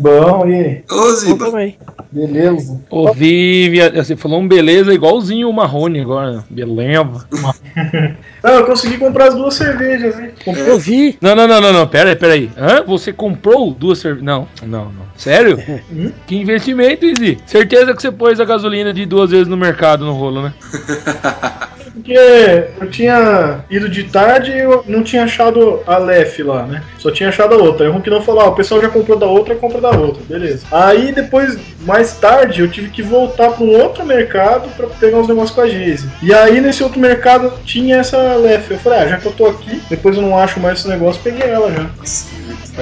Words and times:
Bom, 0.00 0.48
e 0.48 0.54
aí? 0.54 0.84
Ô, 0.90 1.12
Ziba. 1.12 1.44
também. 1.44 1.76
Beleza. 2.10 2.80
Ouvi, 2.88 3.70
você 3.94 4.16
falou 4.16 4.40
um 4.40 4.48
beleza 4.48 4.94
igualzinho 4.94 5.50
o 5.50 5.52
Marrone 5.52 6.00
agora. 6.00 6.42
Beleza. 6.48 7.28
Não, 8.42 8.50
eu 8.50 8.64
consegui 8.64 8.96
comprar 8.96 9.28
as 9.28 9.34
duas 9.34 9.52
cervejas, 9.52 10.18
hein? 10.18 10.30
Comprei 10.42 10.70
Eu 10.70 10.78
vi. 10.78 11.18
Não, 11.20 11.36
não, 11.36 11.46
não, 11.46 11.60
não, 11.60 11.72
não, 11.74 11.86
pera 11.86 12.08
aí, 12.08 12.16
pera 12.16 12.32
aí. 12.32 12.50
Hã? 12.56 12.82
Você 12.86 13.12
comprou 13.12 13.70
duas 13.74 13.98
cervejas? 13.98 14.24
Não, 14.24 14.48
não, 14.62 14.86
não. 14.86 15.04
Sério? 15.14 15.62
Hum? 15.92 16.10
que 16.26 16.36
investimento, 16.36 17.04
Izzy. 17.04 17.36
Certeza 17.44 17.94
que 17.94 18.00
você 18.00 18.10
pôs 18.10 18.40
a 18.40 18.44
gasolina 18.46 18.94
de 18.94 19.04
duas 19.04 19.30
vezes 19.30 19.48
no 19.48 19.58
mercado 19.58 20.06
no 20.06 20.14
rolo, 20.14 20.44
né? 20.44 20.54
porque 22.00 22.64
eu 22.80 22.90
tinha 22.90 23.64
ido 23.70 23.88
de 23.88 24.04
tarde 24.04 24.50
e 24.50 24.60
eu 24.60 24.82
não 24.86 25.02
tinha 25.02 25.24
achado 25.24 25.80
a 25.86 25.98
Lef 25.98 26.42
lá, 26.42 26.64
né? 26.64 26.82
Só 26.98 27.10
tinha 27.10 27.28
achado 27.28 27.54
a 27.54 27.58
outra. 27.58 27.84
Aí 27.84 27.90
o 27.90 27.92
Ronquinão 27.92 28.22
falou: 28.22 28.40
ah, 28.40 28.48
o 28.48 28.54
pessoal 28.54 28.80
já 28.80 28.88
comprou 28.88 29.18
da 29.18 29.26
outra, 29.26 29.54
compra 29.54 29.80
da 29.80 29.90
outra, 29.90 30.22
beleza. 30.28 30.66
Aí 30.72 31.12
depois, 31.12 31.58
mais 31.82 32.14
tarde, 32.14 32.62
eu 32.62 32.70
tive 32.70 32.88
que 32.88 33.02
voltar 33.02 33.50
para 33.50 33.64
um 33.64 33.78
outro 33.80 34.04
mercado 34.04 34.68
para 34.76 34.86
pegar 34.86 35.18
uns 35.18 35.28
negócios 35.28 35.54
com 35.54 35.60
a 35.60 35.68
Geise. 35.68 36.08
E 36.22 36.32
aí 36.32 36.60
nesse 36.60 36.82
outro 36.82 36.98
mercado 36.98 37.52
tinha 37.64 37.98
essa 37.98 38.16
Lef. 38.36 38.70
Eu 38.70 38.78
falei: 38.78 39.00
ah, 39.00 39.08
já 39.08 39.16
que 39.18 39.26
eu 39.26 39.32
tô 39.32 39.46
aqui, 39.46 39.80
depois 39.88 40.16
eu 40.16 40.22
não 40.22 40.38
acho 40.38 40.58
mais 40.58 40.80
esse 40.80 40.88
negócio, 40.88 41.20
peguei 41.22 41.48
ela 41.48 41.70
já. 41.72 41.90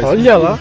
Olha 0.03 0.37
lá. 0.37 0.59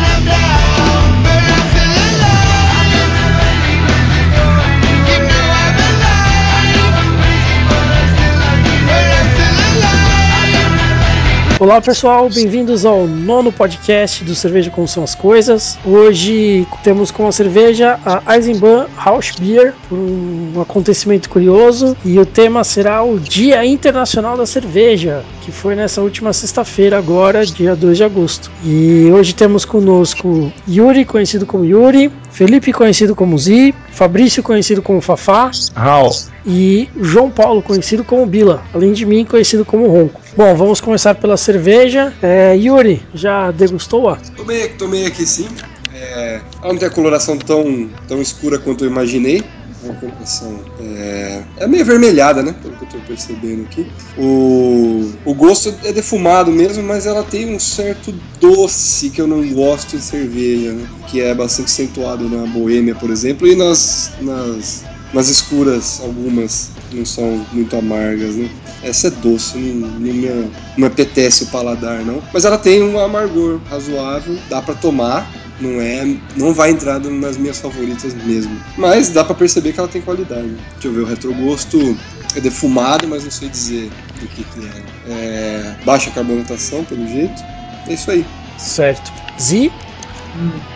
Olá 11.59 11.81
pessoal, 11.81 12.29
bem-vindos 12.29 12.85
ao 12.85 13.07
nono 13.07 13.51
podcast 13.51 14.23
do 14.23 14.35
Cerveja 14.35 14.69
Como 14.69 14.87
São 14.87 15.03
as 15.03 15.15
Coisas. 15.15 15.75
Hoje 15.83 16.67
temos 16.83 17.09
como 17.09 17.33
cerveja 17.33 17.99
a 18.05 18.35
Eisenbahn 18.35 18.85
House 19.03 19.31
Beer, 19.39 19.73
um 19.91 20.61
acontecimento 20.61 21.27
curioso, 21.27 21.97
e 22.05 22.19
o 22.19 22.27
tema 22.27 22.63
será 22.63 23.03
o 23.03 23.19
Dia 23.19 23.65
Internacional 23.65 24.37
da 24.37 24.45
Cerveja, 24.45 25.25
que 25.41 25.51
foi 25.51 25.73
nessa 25.73 25.99
última 25.99 26.31
sexta-feira, 26.31 26.99
agora, 26.99 27.43
dia 27.43 27.75
2 27.75 27.97
de 27.97 28.03
agosto. 28.03 28.51
E 28.63 29.09
hoje 29.11 29.33
temos 29.33 29.65
conosco 29.65 30.51
Yuri, 30.69 31.05
conhecido 31.05 31.47
como 31.47 31.65
Yuri, 31.65 32.11
Felipe, 32.37 32.71
conhecido 32.71 33.15
como 33.15 33.35
Zi, 33.35 33.73
Fabrício, 33.89 34.43
conhecido 34.43 34.79
como 34.79 35.01
Fafá, 35.01 35.49
Raul. 35.73 36.11
e 36.45 36.87
João 37.01 37.31
Paulo, 37.31 37.63
conhecido 37.63 38.03
como 38.03 38.27
Bila, 38.27 38.63
além 38.71 38.93
de 38.93 39.07
mim, 39.07 39.25
conhecido 39.25 39.65
como 39.65 39.87
Ronco. 39.87 40.21
Bom, 40.37 40.55
vamos 40.55 40.79
começar 40.79 41.15
pela 41.15 41.35
cerveja. 41.35 42.13
É, 42.21 42.55
Yuri, 42.55 43.01
já 43.11 43.49
degustou-a? 43.49 44.17
Tomei, 44.35 44.67
tomei 44.67 45.07
aqui 45.07 45.25
sim. 45.25 45.47
É, 45.91 46.39
ela 46.61 46.73
não 46.73 46.77
tem 46.77 46.87
a 46.87 46.91
coloração 46.91 47.39
tão, 47.39 47.89
tão 48.07 48.21
escura 48.21 48.59
quanto 48.59 48.85
eu 48.85 48.87
imaginei. 48.91 49.43
É 49.83 49.93
coloração. 49.93 50.59
É, 50.79 51.43
é 51.57 51.67
meio 51.67 51.83
avermelhada, 51.83 52.41
né? 52.41 52.55
Pelo 52.61 52.75
que 52.75 52.83
eu 52.83 52.89
tô 52.89 52.97
percebendo 52.99 53.63
aqui. 53.63 53.87
O, 54.17 55.11
o 55.23 55.33
gosto 55.35 55.73
é 55.83 55.93
defumado 55.93 56.51
mesmo, 56.51 56.83
mas 56.83 57.05
ela 57.05 57.23
tem 57.23 57.55
um 57.55 57.59
certo 57.59 58.11
doce 58.39 59.09
que 59.09 59.21
eu 59.21 59.27
não 59.27 59.47
gosto 59.53 59.95
em 59.95 59.99
cerveja, 59.99 60.73
né? 60.73 60.87
Que 61.09 61.21
é 61.21 61.33
bastante 61.33 61.67
acentuado 61.67 62.27
na 62.27 62.47
boêmia, 62.47 62.95
por 62.95 63.11
exemplo, 63.11 63.47
e 63.47 63.55
nas, 63.55 64.11
nas, 64.19 64.83
nas 65.13 65.29
escuras, 65.29 65.99
algumas 66.01 66.71
não 66.91 67.05
são 67.05 67.45
muito 67.51 67.75
amargas, 67.75 68.35
né? 68.35 68.49
Essa 68.81 69.07
é 69.07 69.11
doce, 69.11 69.57
não, 69.57 69.87
não, 69.87 70.13
me, 70.13 70.51
não 70.77 70.87
apetece 70.87 71.43
o 71.43 71.47
paladar, 71.47 72.03
não. 72.05 72.21
Mas 72.33 72.45
ela 72.45 72.57
tem 72.57 72.81
um 72.81 72.99
amargor 72.99 73.59
razoável, 73.69 74.37
dá 74.49 74.61
pra 74.61 74.73
tomar. 74.73 75.31
Não 75.59 75.81
é, 75.81 76.05
não 76.35 76.53
vai 76.53 76.69
entrar 76.69 76.99
nas 76.99 77.37
minhas 77.37 77.59
favoritas 77.59 78.13
mesmo. 78.13 78.55
Mas 78.77 79.09
dá 79.09 79.23
pra 79.23 79.33
perceber 79.33 79.73
que 79.73 79.79
ela 79.79 79.89
tem 79.89 80.01
qualidade. 80.01 80.49
Deixa 80.73 80.87
eu 80.87 80.93
ver, 80.93 81.01
o 81.01 81.05
retrogosto 81.05 81.97
é 82.35 82.39
defumado, 82.39 83.07
mas 83.07 83.23
não 83.23 83.31
sei 83.31 83.49
dizer 83.49 83.91
do 84.21 84.27
que, 84.27 84.43
que 84.43 84.65
é. 84.65 85.11
é. 85.11 85.75
Baixa 85.83 86.11
carbonatação, 86.11 86.83
pelo 86.83 87.07
jeito. 87.07 87.43
É 87.87 87.93
isso 87.93 88.11
aí. 88.11 88.25
Certo. 88.57 89.11
Zi? 89.39 89.71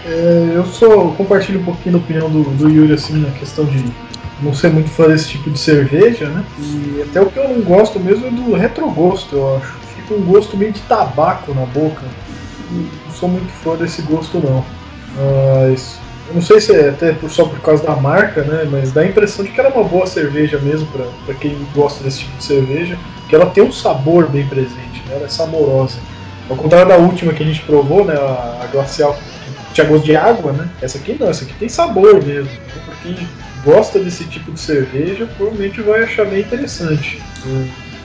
É, 0.05 0.53
eu 0.55 0.65
sou 0.65 1.13
compartilho 1.13 1.59
um 1.59 1.65
pouquinho 1.65 1.93
da 1.93 1.97
opinião 1.99 2.29
do, 2.29 2.43
do 2.43 2.69
Yuri 2.69 2.93
assim 2.93 3.19
na 3.19 3.29
questão 3.31 3.65
de 3.65 3.83
não 4.41 4.53
ser 4.53 4.71
muito 4.71 4.89
fã 4.89 5.07
desse 5.07 5.29
tipo 5.29 5.49
de 5.49 5.59
cerveja, 5.59 6.27
né? 6.29 6.43
E 6.59 7.01
até 7.03 7.21
o 7.21 7.27
que 7.27 7.37
eu 7.37 7.49
não 7.49 7.61
gosto 7.61 7.99
mesmo 7.99 8.25
é 8.25 8.31
do 8.31 8.53
retrogosto, 8.53 9.35
eu 9.35 9.57
acho. 9.57 9.73
Fica 9.95 10.13
um 10.15 10.21
gosto 10.21 10.57
meio 10.57 10.71
de 10.71 10.79
tabaco 10.81 11.53
na 11.53 11.65
boca. 11.65 12.01
Não 12.71 13.13
sou 13.13 13.29
muito 13.29 13.51
fã 13.51 13.75
desse 13.75 14.01
gosto 14.03 14.39
não. 14.39 14.65
Mas 15.15 15.99
não 16.33 16.41
sei 16.41 16.61
se 16.61 16.73
é 16.73 16.89
até 16.89 17.15
só 17.27 17.45
por 17.45 17.59
causa 17.59 17.83
da 17.83 17.95
marca, 17.95 18.43
né? 18.43 18.67
Mas 18.71 18.91
dá 18.91 19.01
a 19.01 19.05
impressão 19.05 19.43
de 19.43 19.51
que 19.51 19.59
ela 19.59 19.69
é 19.69 19.73
uma 19.73 19.83
boa 19.83 20.05
cerveja 20.05 20.57
mesmo 20.59 20.87
para 21.25 21.35
quem 21.35 21.57
gosta 21.75 22.03
desse 22.03 22.19
tipo 22.19 22.37
de 22.37 22.43
cerveja, 22.43 22.97
que 23.27 23.35
ela 23.35 23.47
tem 23.47 23.63
um 23.63 23.71
sabor 23.71 24.29
bem 24.29 24.47
presente, 24.47 25.03
né? 25.07 25.15
Ela 25.15 25.25
é 25.25 25.29
saborosa. 25.29 25.99
Ao 26.49 26.55
contrário 26.55 26.87
da 26.87 26.97
última 26.97 27.33
que 27.33 27.43
a 27.43 27.45
gente 27.45 27.61
provou, 27.61 28.05
né? 28.05 28.13
A, 28.13 28.67
glacial 28.71 29.13
que 29.67 29.73
tinha 29.73 29.87
gosto 29.87 30.05
de 30.05 30.15
água, 30.15 30.53
né? 30.53 30.69
Essa 30.81 30.97
aqui 30.97 31.17
não, 31.19 31.29
essa 31.29 31.43
aqui 31.43 31.53
tem 31.53 31.69
sabor 31.69 32.23
mesmo. 32.23 32.51
Né? 32.51 32.81
Pra 32.85 32.95
quem 33.03 33.27
gosta 33.63 33.99
desse 33.99 34.23
tipo 34.25 34.51
de 34.51 34.59
cerveja, 34.59 35.27
provavelmente 35.37 35.81
vai 35.81 36.03
achar 36.03 36.25
bem 36.25 36.41
interessante. 36.41 37.21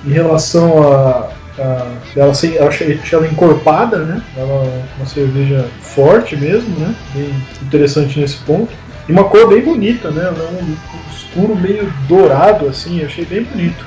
Em 0.04 0.10
relação 0.10 0.92
a, 0.92 1.30
a 1.58 1.86
ela, 2.14 2.32
eu 2.54 2.68
achei 2.68 3.00
ela 3.12 3.26
encorpada, 3.26 3.98
né? 3.98 4.22
Ela 4.36 4.64
é 4.64 4.84
uma 4.96 5.06
cerveja 5.06 5.66
forte 5.80 6.36
mesmo, 6.36 6.78
né? 6.78 6.94
Bem 7.14 7.30
interessante 7.62 8.18
nesse 8.18 8.36
ponto. 8.38 8.72
E 9.08 9.12
uma 9.12 9.24
cor 9.24 9.48
bem 9.48 9.62
bonita, 9.62 10.10
né? 10.10 10.22
Ela 10.22 10.58
é 10.58 10.62
um 10.62 10.76
escuro 11.14 11.54
meio 11.54 11.92
dourado, 12.08 12.68
assim, 12.68 13.00
eu 13.00 13.06
achei 13.06 13.24
bem 13.24 13.42
bonito. 13.42 13.86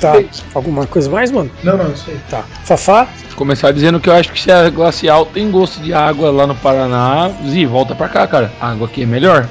Tá. 0.00 0.22
Alguma 0.54 0.86
coisa 0.86 1.10
mais, 1.10 1.30
mano? 1.30 1.50
Não, 1.62 1.76
não, 1.76 1.90
isso 1.92 2.10
aí. 2.10 2.18
Tá. 2.30 2.44
Fafá? 2.64 3.08
Começar 3.34 3.72
dizendo 3.72 4.00
que 4.00 4.08
eu 4.08 4.14
acho 4.14 4.32
que 4.32 4.40
se 4.40 4.50
a 4.50 4.68
glacial 4.68 5.26
tem 5.26 5.50
gosto 5.50 5.80
de 5.80 5.92
água 5.92 6.30
lá 6.30 6.46
no 6.46 6.54
Paraná, 6.54 7.30
Zi, 7.46 7.64
volta 7.66 7.94
pra 7.94 8.08
cá, 8.08 8.26
cara. 8.26 8.52
A 8.60 8.70
água 8.70 8.86
aqui 8.86 9.02
é 9.02 9.06
melhor. 9.06 9.48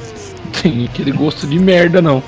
Tem 0.61 0.85
aquele 0.85 1.11
gosto 1.11 1.47
de 1.47 1.59
merda, 1.59 2.01
não. 2.01 2.23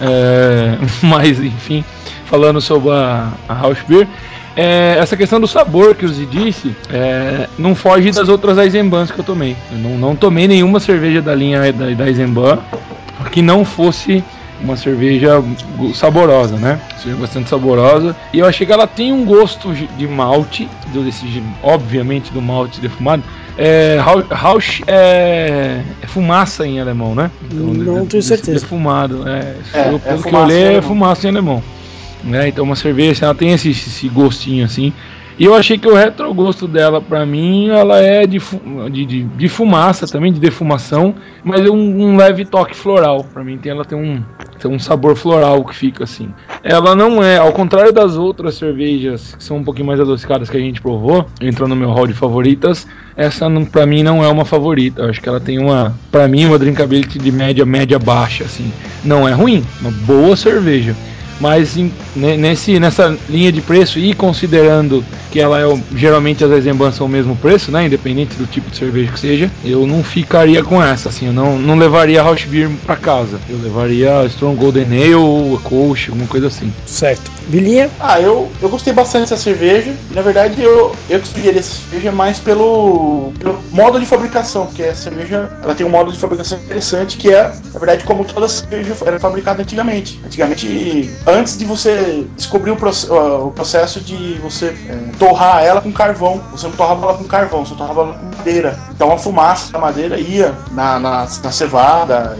é, 0.00 0.78
mas, 1.02 1.40
enfim, 1.40 1.84
falando 2.26 2.60
sobre 2.60 2.90
a, 2.90 3.32
a 3.48 3.54
House 3.54 3.78
Beer, 3.88 4.06
é, 4.56 4.96
essa 4.98 5.16
questão 5.16 5.38
do 5.38 5.46
sabor 5.46 5.94
que 5.94 6.06
o 6.06 6.10
disse 6.10 6.74
é, 6.90 7.46
não 7.58 7.74
foge 7.74 8.10
das 8.10 8.28
outras 8.28 8.56
Eisenbahns 8.56 9.10
que 9.10 9.18
eu 9.18 9.24
tomei. 9.24 9.54
Eu 9.70 9.78
não, 9.78 9.98
não 9.98 10.16
tomei 10.16 10.48
nenhuma 10.48 10.80
cerveja 10.80 11.20
da 11.20 11.34
linha 11.34 11.72
da, 11.72 11.90
da 11.90 12.08
Eisenbahn 12.08 12.58
que 13.30 13.42
não 13.42 13.64
fosse 13.64 14.24
uma 14.60 14.76
cerveja 14.76 15.42
saborosa, 15.94 16.56
né? 16.56 16.80
Cerveja 16.96 17.20
bastante 17.20 17.50
saborosa. 17.50 18.16
E 18.32 18.38
eu 18.38 18.46
achei 18.46 18.66
que 18.66 18.72
ela 18.72 18.86
tem 18.86 19.12
um 19.12 19.24
gosto 19.24 19.74
de 19.74 20.08
malte, 20.08 20.68
desse, 20.86 21.42
obviamente 21.62 22.32
do 22.32 22.40
malte 22.40 22.80
defumado. 22.80 23.22
É, 23.58 23.98
Rausch 24.30 24.82
é, 24.86 25.82
é, 26.02 26.06
fumaça 26.06 26.66
em 26.66 26.78
alemão, 26.78 27.14
né? 27.14 27.30
Então, 27.44 27.66
não 27.66 28.06
tenho 28.06 28.22
certeza. 28.22 28.60
Defumado, 28.60 29.26
é. 29.26 29.56
é 29.72 29.92
eu, 29.92 29.98
pelo 29.98 30.20
é 30.20 30.22
que 30.22 30.34
eu 30.34 30.46
li, 30.46 30.76
é 30.76 30.82
fumaça 30.82 31.26
em 31.26 31.30
alemão. 31.30 31.62
Né? 32.22 32.48
Então 32.48 32.64
uma 32.64 32.76
cerveja, 32.76 33.24
ela 33.24 33.34
tem 33.34 33.52
esse, 33.52 33.70
esse 33.70 34.08
gostinho 34.08 34.64
assim. 34.64 34.92
E 35.38 35.44
eu 35.44 35.54
achei 35.54 35.76
que 35.76 35.86
o 35.86 35.94
retrogosto 35.94 36.66
dela, 36.66 37.00
pra 37.00 37.26
mim, 37.26 37.68
ela 37.68 38.00
é 38.00 38.26
de, 38.26 38.38
de, 38.90 39.04
de, 39.04 39.24
de 39.24 39.48
fumaça 39.48 40.06
também, 40.06 40.32
de 40.32 40.40
defumação, 40.40 41.14
mas 41.44 41.60
é 41.60 41.70
um, 41.70 42.04
um, 42.04 42.16
leve 42.16 42.46
toque 42.46 42.74
floral. 42.74 43.22
Pra 43.22 43.44
mim, 43.44 43.58
tem, 43.58 43.70
ela 43.70 43.84
tem 43.84 43.98
um, 43.98 44.22
tem 44.58 44.70
um 44.70 44.78
sabor 44.78 45.14
floral 45.14 45.62
que 45.62 45.76
fica 45.76 46.04
assim. 46.04 46.30
Ela 46.62 46.96
não 46.96 47.22
é, 47.22 47.36
ao 47.36 47.52
contrário 47.52 47.92
das 47.92 48.16
outras 48.16 48.54
cervejas 48.54 49.34
que 49.34 49.44
são 49.44 49.58
um 49.58 49.64
pouquinho 49.64 49.86
mais 49.86 50.00
adocicadas 50.00 50.48
que 50.48 50.56
a 50.56 50.60
gente 50.60 50.80
provou, 50.80 51.26
entrou 51.38 51.68
no 51.68 51.76
meu 51.76 51.90
hall 51.90 52.06
de 52.06 52.14
favoritas, 52.14 52.86
essa 53.16 53.46
pra 53.70 53.86
mim 53.86 54.02
não 54.02 54.22
é 54.22 54.28
uma 54.28 54.44
favorita. 54.44 55.02
Eu 55.02 55.10
acho 55.10 55.20
que 55.20 55.28
ela 55.28 55.40
tem 55.40 55.58
uma, 55.58 55.94
pra 56.10 56.28
mim, 56.28 56.44
uma 56.44 56.58
drinkability 56.58 57.18
de 57.18 57.32
média, 57.32 57.64
média 57.64 57.98
baixa, 57.98 58.44
assim. 58.44 58.70
Não 59.04 59.28
é 59.28 59.32
ruim, 59.32 59.64
uma 59.80 59.90
boa 59.90 60.36
cerveja 60.36 60.94
mas 61.40 61.76
em, 61.76 61.92
nesse, 62.14 62.78
nessa 62.78 63.16
linha 63.28 63.52
de 63.52 63.60
preço 63.60 63.98
e 63.98 64.14
considerando 64.14 65.04
que 65.30 65.40
ela 65.40 65.60
é 65.60 65.80
geralmente 65.94 66.44
as 66.44 66.50
Eisenbahn 66.50 66.92
são 66.92 67.06
o 67.06 67.10
mesmo 67.10 67.36
preço, 67.36 67.70
né, 67.70 67.86
independente 67.86 68.34
do 68.36 68.46
tipo 68.46 68.70
de 68.70 68.76
cerveja 68.76 69.12
que 69.12 69.20
seja, 69.20 69.50
eu 69.64 69.86
não 69.86 70.02
ficaria 70.02 70.62
com 70.62 70.82
essa, 70.82 71.08
assim, 71.08 71.26
eu 71.26 71.32
não, 71.32 71.58
não 71.58 71.76
levaria 71.76 72.20
a 72.20 72.24
Rausch 72.24 72.46
Beer 72.46 72.70
para 72.84 72.96
casa, 72.96 73.38
eu 73.48 73.58
levaria 73.58 74.24
Strong 74.26 74.56
Golden 74.56 74.86
Ale, 74.86 75.56
a 75.56 75.58
Kolsch, 75.58 76.08
alguma 76.08 76.26
coisa 76.26 76.46
assim. 76.46 76.72
Certo. 76.86 77.35
Bilinha? 77.46 77.90
Ah, 78.00 78.20
eu, 78.20 78.50
eu 78.60 78.68
gostei 78.68 78.92
bastante 78.92 79.22
dessa 79.22 79.36
cerveja. 79.36 79.94
Na 80.10 80.22
verdade, 80.22 80.62
eu, 80.62 80.94
eu 81.08 81.24
sugeri 81.24 81.58
essa 81.58 81.74
cerveja 81.74 82.10
mais 82.10 82.38
pelo, 82.38 83.32
pelo 83.38 83.60
modo 83.70 84.00
de 84.00 84.06
fabricação, 84.06 84.66
porque 84.66 84.82
a 84.82 84.94
cerveja 84.94 85.50
ela 85.62 85.74
tem 85.74 85.86
um 85.86 85.90
modo 85.90 86.12
de 86.12 86.18
fabricação 86.18 86.58
interessante, 86.58 87.16
que 87.16 87.32
é, 87.32 87.52
na 87.72 87.78
verdade, 87.78 88.04
como 88.04 88.24
toda 88.24 88.48
cerveja 88.48 88.96
era 89.04 89.18
fabricada 89.20 89.62
antigamente. 89.62 90.20
Antigamente, 90.24 91.10
antes 91.26 91.56
de 91.56 91.64
você 91.64 92.26
descobrir 92.36 92.70
o, 92.70 92.74
o 92.74 93.50
processo 93.52 94.00
de 94.00 94.34
você 94.42 94.66
é, 94.88 94.98
torrar 95.18 95.62
ela 95.62 95.80
com 95.80 95.92
carvão. 95.92 96.42
Você 96.52 96.66
não 96.66 96.74
torrava 96.74 97.06
ela 97.06 97.18
com 97.18 97.24
carvão, 97.24 97.64
você 97.64 97.74
torrava 97.74 98.02
ela 98.02 98.14
com 98.14 98.36
madeira. 98.36 98.78
Então 98.90 99.12
a 99.12 99.18
fumaça 99.18 99.72
da 99.72 99.78
madeira 99.78 100.18
ia 100.18 100.54
na, 100.72 100.98
na, 100.98 101.20
na 101.20 101.52
cevada 101.52 102.36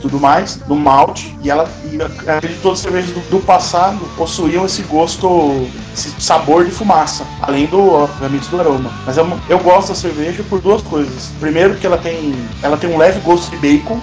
tudo 0.00 0.18
mais, 0.18 0.58
no 0.66 0.76
malte, 0.76 1.36
e 1.42 1.50
ela 1.50 1.68
e 1.90 2.00
acredito 2.02 2.62
todas 2.62 2.78
as 2.78 2.82
cervejas 2.82 3.10
do, 3.10 3.20
do, 3.30 3.40
passado 3.40 3.98
possuíam 4.16 4.64
esse 4.64 4.82
gosto, 4.82 5.66
esse 5.92 6.10
sabor 6.20 6.64
de 6.64 6.70
fumaça, 6.70 7.24
além 7.42 7.66
do, 7.66 7.92
obviamente, 7.92 8.48
do 8.48 8.60
aroma. 8.60 8.90
Mas 9.04 9.16
eu, 9.16 9.26
eu 9.48 9.58
gosto 9.58 9.88
da 9.88 9.94
cerveja 9.94 10.42
por 10.48 10.60
duas 10.60 10.82
coisas. 10.82 11.30
Primeiro 11.38 11.74
que 11.74 11.86
ela 11.86 11.98
tem, 11.98 12.34
ela 12.62 12.76
tem 12.76 12.92
um 12.92 12.96
leve 12.98 13.20
gosto 13.20 13.50
de 13.50 13.56
bacon, 13.56 14.00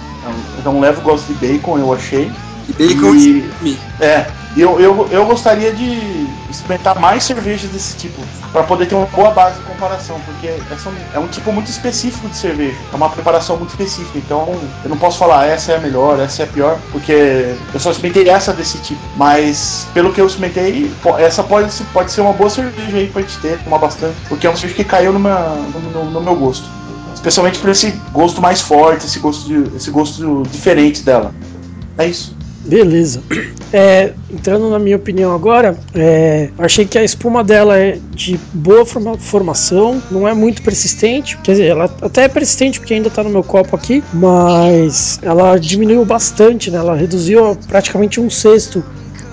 então 0.58 0.76
um 0.76 0.80
leve 0.80 1.00
gosto 1.00 1.26
de 1.26 1.34
bacon 1.34 1.78
eu 1.78 1.92
achei. 1.92 2.30
Bacon 2.76 3.14
e, 3.14 3.78
é, 4.00 4.26
eu, 4.60 4.80
eu, 4.80 5.08
eu 5.10 5.24
gostaria 5.26 5.72
de 5.72 6.26
experimentar 6.50 6.98
mais 6.98 7.24
cervejas 7.24 7.70
desse 7.70 7.96
tipo, 7.96 8.20
para 8.52 8.62
poder 8.62 8.86
ter 8.86 8.94
uma 8.94 9.06
boa 9.06 9.30
base 9.30 9.58
de 9.58 9.64
comparação, 9.64 10.18
porque 10.24 10.48
essa 10.72 10.90
é 11.12 11.18
um 11.18 11.28
tipo 11.28 11.52
muito 11.52 11.68
específico 11.68 12.28
de 12.28 12.36
cerveja, 12.36 12.76
é 12.92 12.96
uma 12.96 13.10
preparação 13.10 13.56
muito 13.56 13.70
específica, 13.70 14.18
então 14.18 14.58
eu 14.82 14.88
não 14.88 14.96
posso 14.96 15.18
falar 15.18 15.46
essa 15.46 15.72
é 15.72 15.76
a 15.76 15.80
melhor, 15.80 16.18
essa 16.18 16.42
é 16.42 16.44
a 16.44 16.48
pior, 16.48 16.78
porque 16.90 17.54
eu 17.72 17.80
só 17.80 17.90
experimentei 17.90 18.28
essa 18.30 18.52
desse 18.52 18.78
tipo, 18.78 19.00
mas 19.16 19.86
pelo 19.92 20.12
que 20.12 20.20
eu 20.20 20.26
experimentei, 20.26 20.90
essa 21.18 21.42
pode, 21.42 21.70
pode 21.92 22.10
ser 22.10 22.22
uma 22.22 22.32
boa 22.32 22.50
cerveja 22.50 22.96
aí 22.96 23.08
pra 23.08 23.22
gente 23.22 23.38
ter, 23.40 23.58
tomar 23.62 23.78
bastante, 23.78 24.16
porque 24.28 24.46
é 24.46 24.50
uma 24.50 24.56
cerveja 24.56 24.82
que 24.82 24.88
caiu 24.88 25.12
no, 25.12 25.18
no, 25.18 26.10
no 26.10 26.20
meu 26.20 26.34
gosto. 26.34 26.68
Especialmente 27.14 27.58
por 27.58 27.70
esse 27.70 27.90
gosto 28.12 28.40
mais 28.40 28.60
forte, 28.60 29.04
esse 29.04 29.18
gosto, 29.18 29.48
de, 29.48 29.76
esse 29.76 29.90
gosto 29.90 30.44
diferente 30.44 31.02
dela. 31.02 31.34
É 31.98 32.06
isso. 32.06 32.37
Beleza. 32.68 33.22
É, 33.72 34.12
entrando 34.30 34.68
na 34.68 34.78
minha 34.78 34.96
opinião 34.96 35.34
agora, 35.34 35.76
é, 35.94 36.50
achei 36.58 36.84
que 36.84 36.98
a 36.98 37.02
espuma 37.02 37.42
dela 37.42 37.78
é 37.78 37.98
de 38.14 38.38
boa 38.52 38.84
forma, 38.84 39.16
formação, 39.16 40.02
não 40.10 40.28
é 40.28 40.34
muito 40.34 40.62
persistente. 40.62 41.38
Quer 41.38 41.52
dizer, 41.52 41.66
ela 41.68 41.84
até 42.02 42.24
é 42.24 42.28
persistente 42.28 42.78
porque 42.78 42.92
ainda 42.92 43.08
está 43.08 43.22
no 43.22 43.30
meu 43.30 43.42
copo 43.42 43.74
aqui, 43.74 44.04
mas 44.12 45.18
ela 45.22 45.56
diminuiu 45.58 46.04
bastante, 46.04 46.70
né? 46.70 46.78
Ela 46.78 46.94
reduziu 46.94 47.56
praticamente 47.68 48.20
um 48.20 48.28
sexto 48.28 48.84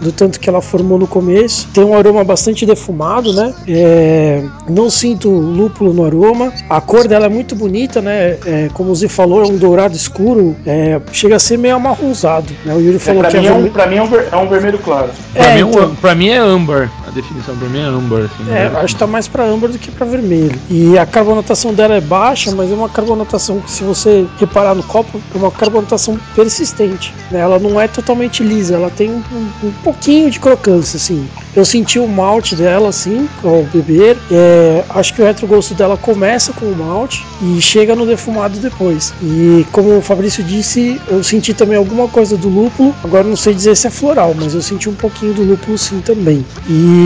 do 0.05 0.11
tanto 0.11 0.39
que 0.39 0.47
ela 0.47 0.61
formou 0.61 0.97
no 0.97 1.07
começo. 1.07 1.67
Tem 1.73 1.83
um 1.83 1.95
aroma 1.95 2.23
bastante 2.23 2.65
defumado, 2.65 3.33
né? 3.33 3.53
É, 3.67 4.43
não 4.69 4.89
sinto 4.89 5.29
lúpulo 5.29 5.93
no 5.93 6.05
aroma. 6.05 6.53
A 6.69 6.79
cor 6.79 7.07
dela 7.07 7.25
é 7.25 7.29
muito 7.29 7.55
bonita, 7.55 8.01
né? 8.01 8.37
É, 8.45 8.69
como 8.73 8.91
o 8.91 8.95
Zé 8.95 9.07
falou, 9.07 9.43
é 9.43 9.47
um 9.47 9.57
dourado 9.57 9.95
escuro. 9.95 10.55
É, 10.65 11.01
chega 11.11 11.35
a 11.35 11.39
ser 11.39 11.57
meio 11.57 11.75
amarronzado. 11.75 12.53
Né? 12.63 12.73
O 12.73 12.79
Yuri 12.79 12.99
falou 12.99 13.23
é, 13.25 13.27
que 13.29 13.37
é, 13.37 13.51
um, 13.51 13.69
pra 13.69 13.87
mim 13.87 13.97
é 13.97 14.03
um, 14.03 14.07
ver, 14.07 14.27
é 14.31 14.35
um 14.35 14.47
vermelho 14.47 14.79
claro. 14.79 15.09
Pra, 15.33 15.55
mim, 15.55 15.61
então... 15.61 15.95
pra 15.95 16.15
mim 16.15 16.29
é 16.29 16.37
âmbar. 16.37 16.91
Definição 17.15 17.55
pra 17.55 17.69
mim 17.69 17.79
é 17.79 17.83
âmbar. 17.83 18.23
Assim, 18.25 18.51
é, 18.51 18.67
acho 18.75 18.93
que 18.93 18.99
tá 18.99 19.07
mais 19.07 19.25
pra 19.25 19.45
âmbar 19.45 19.71
do 19.71 19.79
que 19.79 19.89
pra 19.89 20.05
vermelho. 20.05 20.59
E 20.69 20.97
a 20.97 21.05
carbonatação 21.05 21.73
dela 21.73 21.95
é 21.95 22.01
baixa, 22.01 22.53
mas 22.53 22.69
é 22.69 22.73
uma 22.73 22.89
carbonatação 22.89 23.61
que, 23.61 23.71
se 23.71 23.83
você 23.85 24.27
reparar 24.37 24.75
no 24.75 24.83
copo, 24.83 25.21
é 25.33 25.37
uma 25.37 25.49
carbonatação 25.49 26.19
persistente. 26.35 27.13
Né? 27.31 27.39
Ela 27.39 27.57
não 27.57 27.79
é 27.79 27.87
totalmente 27.87 28.43
lisa, 28.43 28.75
ela 28.75 28.89
tem 28.89 29.09
um, 29.09 29.23
um, 29.31 29.67
um 29.67 29.71
pouquinho 29.81 30.29
de 30.29 30.41
crocância, 30.41 30.97
assim. 30.97 31.25
Eu 31.55 31.63
senti 31.63 31.97
o 31.97 32.07
malte 32.07 32.53
dela, 32.53 32.89
assim, 32.89 33.29
ao 33.41 33.63
beber. 33.63 34.17
É, 34.29 34.83
acho 34.89 35.13
que 35.13 35.21
o 35.21 35.25
retrogosto 35.25 35.73
dela 35.73 35.95
começa 35.95 36.51
com 36.51 36.65
o 36.65 36.75
malte 36.75 37.25
e 37.41 37.61
chega 37.61 37.95
no 37.95 38.05
defumado 38.05 38.59
depois. 38.59 39.13
E 39.23 39.65
como 39.71 39.97
o 39.97 40.01
Fabrício 40.01 40.43
disse, 40.43 40.99
eu 41.07 41.23
senti 41.23 41.53
também 41.53 41.77
alguma 41.77 42.09
coisa 42.09 42.35
do 42.35 42.49
lúpulo. 42.49 42.93
Agora 43.01 43.23
não 43.23 43.37
sei 43.37 43.53
dizer 43.53 43.77
se 43.77 43.87
é 43.87 43.89
floral, 43.89 44.35
mas 44.37 44.53
eu 44.53 44.61
senti 44.61 44.89
um 44.89 44.95
pouquinho 44.95 45.33
do 45.33 45.43
lúpulo 45.43 45.77
sim 45.77 46.01
também. 46.01 46.45
E 46.67 47.04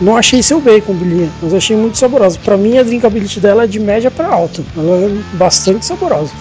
não 0.00 0.16
achei 0.16 0.42
seu 0.42 0.60
bacon, 0.60 0.94
Bilinha, 0.94 1.30
mas 1.42 1.54
achei 1.54 1.76
muito 1.76 1.98
saborosa. 1.98 2.38
Para 2.44 2.56
mim, 2.56 2.78
a 2.78 2.82
drinkability 2.82 3.40
dela 3.40 3.64
é 3.64 3.66
de 3.66 3.78
média 3.78 4.10
para 4.10 4.28
alta. 4.28 4.62
Ela 4.76 4.96
é 4.96 5.36
bastante 5.36 5.84
saborosa. 5.84 6.32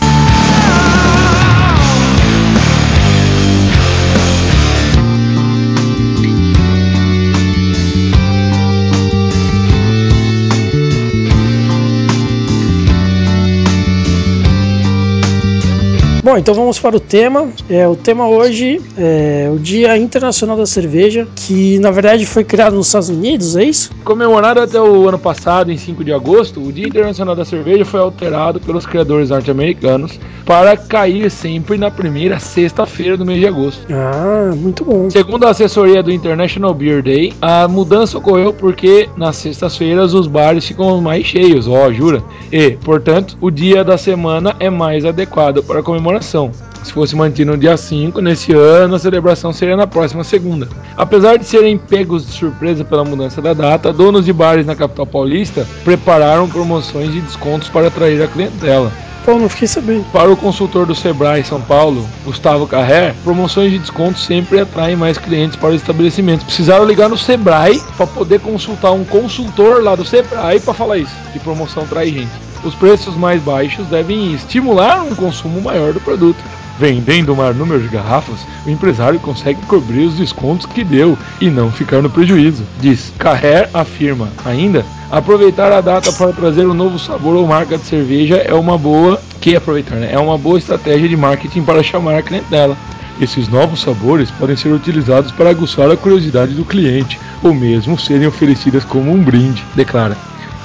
Bom, 16.25 16.39
então 16.39 16.55
vamos 16.55 16.79
para 16.79 16.97
o 16.97 16.99
tema. 16.99 17.47
É, 17.69 17.87
o 17.87 17.95
tema 17.95 18.27
hoje 18.27 18.81
é 18.97 19.47
o 19.53 19.59
Dia 19.59 19.95
Internacional 19.95 20.57
da 20.57 20.65
Cerveja, 20.65 21.27
que 21.35 21.77
na 21.77 21.91
verdade 21.91 22.25
foi 22.25 22.43
criado 22.43 22.75
nos 22.75 22.87
Estados 22.87 23.09
Unidos, 23.09 23.55
é 23.55 23.63
isso? 23.63 23.91
Comemorado 24.03 24.59
até 24.59 24.81
o 24.81 25.07
ano 25.07 25.19
passado, 25.19 25.71
em 25.71 25.77
5 25.77 26.03
de 26.03 26.11
agosto, 26.11 26.59
o 26.59 26.73
Dia 26.73 26.87
Internacional 26.87 27.35
da 27.35 27.45
Cerveja 27.45 27.85
foi 27.85 27.99
alterado 27.99 28.59
pelos 28.59 28.87
criadores 28.87 29.29
norte-americanos 29.29 30.19
para 30.43 30.75
cair 30.75 31.29
sempre 31.29 31.77
na 31.77 31.91
primeira 31.91 32.39
sexta-feira 32.39 33.15
do 33.15 33.23
mês 33.23 33.39
de 33.39 33.45
agosto. 33.45 33.85
Ah, 33.91 34.51
muito 34.55 34.83
bom. 34.83 35.07
Segundo 35.11 35.45
a 35.45 35.51
assessoria 35.51 36.01
do 36.01 36.11
International 36.11 36.73
Beer 36.73 37.03
Day, 37.03 37.33
a 37.39 37.67
mudança 37.67 38.17
ocorreu 38.17 38.51
porque 38.51 39.07
nas 39.15 39.35
sextas-feiras 39.35 40.15
os 40.15 40.25
bares 40.25 40.65
ficam 40.65 40.99
mais 40.99 41.23
cheios, 41.23 41.67
ó, 41.67 41.91
jura? 41.91 42.23
E, 42.51 42.71
portanto, 42.83 43.37
o 43.39 43.51
dia 43.51 43.83
da 43.83 43.95
semana 43.95 44.55
é 44.59 44.71
mais 44.71 45.05
adequado 45.05 45.61
para 45.61 45.83
comemorar 45.83 46.14
comemoração. 46.15 46.51
Se 46.83 46.93
fosse 46.93 47.15
mantido 47.15 47.51
no 47.51 47.57
dia 47.57 47.75
5, 47.75 48.21
nesse 48.21 48.53
ano 48.53 48.95
a 48.95 48.99
celebração 48.99 49.51
seria 49.51 49.75
na 49.75 49.87
próxima 49.87 50.23
segunda. 50.23 50.67
Apesar 50.95 51.37
de 51.37 51.45
serem 51.45 51.77
pegos 51.77 52.25
de 52.25 52.31
surpresa 52.31 52.85
pela 52.85 53.03
mudança 53.03 53.41
da 53.41 53.53
data, 53.53 53.91
donos 53.91 54.25
de 54.25 54.31
bares 54.31 54.65
na 54.65 54.75
capital 54.75 55.05
paulista 55.05 55.67
prepararam 55.83 56.47
promoções 56.47 57.13
e 57.15 57.21
descontos 57.21 57.69
para 57.69 57.87
atrair 57.87 58.21
a 58.21 58.27
clientela. 58.27 58.91
Pô, 59.25 59.39
não 59.39 59.49
fiquei 59.49 59.67
sabendo. 59.67 60.05
Para 60.11 60.31
o 60.31 60.37
consultor 60.37 60.85
do 60.85 60.93
Sebrae 60.93 61.43
São 61.43 61.59
Paulo, 61.59 62.07
Gustavo 62.23 62.67
Carrer, 62.67 63.15
promoções 63.23 63.71
de 63.71 63.79
desconto 63.79 64.19
sempre 64.19 64.59
atraem 64.59 64.95
mais 64.95 65.17
clientes 65.17 65.55
para 65.55 65.69
os 65.69 65.77
estabelecimentos. 65.81 66.45
Precisaram 66.45 66.85
ligar 66.85 67.09
no 67.09 67.17
Sebrae 67.17 67.81
para 67.97 68.05
poder 68.05 68.39
consultar 68.39 68.91
um 68.91 69.03
consultor 69.03 69.83
lá 69.83 69.95
do 69.95 70.05
Sebrae 70.05 70.59
para 70.59 70.73
falar 70.75 70.99
isso. 70.99 71.15
Que 71.33 71.39
promoção 71.39 71.87
traz 71.87 72.13
gente. 72.13 72.54
Os 72.65 72.73
preços 72.73 73.15
mais 73.15 73.39
baixos 73.43 73.85
devem 73.85 74.33
estimular 74.33 75.03
um 75.03 75.13
consumo 75.13 75.61
maior 75.61 75.93
do 75.93 76.01
produto. 76.01 76.43
Vendendo 76.79 77.31
o 77.31 77.37
maior 77.37 77.53
número 77.53 77.79
de 77.79 77.87
garrafas, 77.87 78.39
o 78.65 78.69
empresário 78.69 79.19
consegue 79.19 79.61
cobrir 79.67 80.07
os 80.07 80.15
descontos 80.15 80.65
que 80.65 80.83
deu 80.83 81.15
e 81.39 81.49
não 81.49 81.71
ficar 81.71 82.01
no 82.01 82.09
prejuízo. 82.09 82.63
Diz 82.81 83.13
Carrer 83.19 83.69
afirma 83.71 84.29
ainda 84.43 84.83
aproveitar 85.11 85.71
a 85.71 85.79
data 85.79 86.11
para 86.11 86.33
trazer 86.33 86.65
um 86.65 86.73
novo 86.73 86.97
sabor 86.97 87.35
ou 87.35 87.47
marca 87.47 87.77
de 87.77 87.85
cerveja 87.85 88.37
é 88.37 88.53
uma 88.53 88.79
boa 88.79 89.21
que 89.39 89.55
aproveitar, 89.55 89.95
né? 89.95 90.09
É 90.11 90.19
uma 90.19 90.37
boa 90.37 90.57
estratégia 90.57 91.07
de 91.07 91.15
marketing 91.15 91.61
para 91.61 91.83
chamar 91.83 92.17
a 92.17 92.23
clientela. 92.23 92.75
Esses 93.21 93.47
novos 93.47 93.79
sabores 93.79 94.31
podem 94.31 94.57
ser 94.57 94.73
utilizados 94.73 95.31
para 95.31 95.51
aguçar 95.51 95.89
a 95.89 95.95
curiosidade 95.95 96.55
do 96.55 96.65
cliente 96.65 97.19
ou 97.43 97.53
mesmo 97.53 97.97
serem 97.97 98.27
oferecidas 98.27 98.83
como 98.83 99.13
um 99.13 99.21
brinde, 99.21 99.63
declara. 99.75 100.17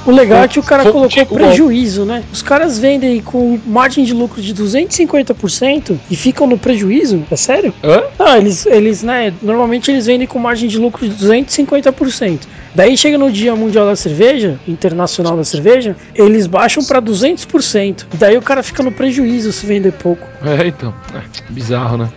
O 0.06 0.10
legal 0.10 0.42
é 0.42 0.48
que 0.48 0.58
o 0.58 0.62
cara 0.62 0.90
colocou 0.90 1.26
prejuízo, 1.26 2.04
né? 2.04 2.24
Os 2.32 2.42
caras 2.42 2.78
vendem 2.78 3.20
com 3.20 3.58
margem 3.66 4.04
de 4.04 4.14
lucro 4.14 4.40
de 4.40 4.54
250% 4.54 5.98
e 6.10 6.16
ficam 6.16 6.46
no 6.46 6.58
prejuízo? 6.58 7.22
É 7.30 7.36
sério? 7.36 7.72
Hã? 7.84 8.02
Não, 8.18 8.36
eles, 8.36 8.66
eles, 8.66 9.02
né? 9.02 9.32
Normalmente 9.42 9.90
eles 9.90 10.06
vendem 10.06 10.26
com 10.26 10.38
margem 10.38 10.68
de 10.68 10.78
lucro 10.78 11.06
de 11.08 11.14
250%. 11.14 12.40
Daí 12.74 12.96
chega 12.96 13.18
no 13.18 13.30
Dia 13.30 13.54
Mundial 13.54 13.86
da 13.86 13.96
Cerveja, 13.96 14.58
Internacional 14.66 15.36
da 15.36 15.44
Cerveja, 15.44 15.96
eles 16.14 16.46
baixam 16.46 16.84
para 16.84 17.02
200%. 17.02 18.06
Daí 18.14 18.36
o 18.36 18.42
cara 18.42 18.62
fica 18.62 18.82
no 18.82 18.92
prejuízo 18.92 19.52
se 19.52 19.66
vender 19.66 19.92
pouco. 19.92 20.26
É, 20.44 20.66
então. 20.66 20.94
É, 21.14 21.22
bizarro, 21.52 21.98
né? 21.98 22.08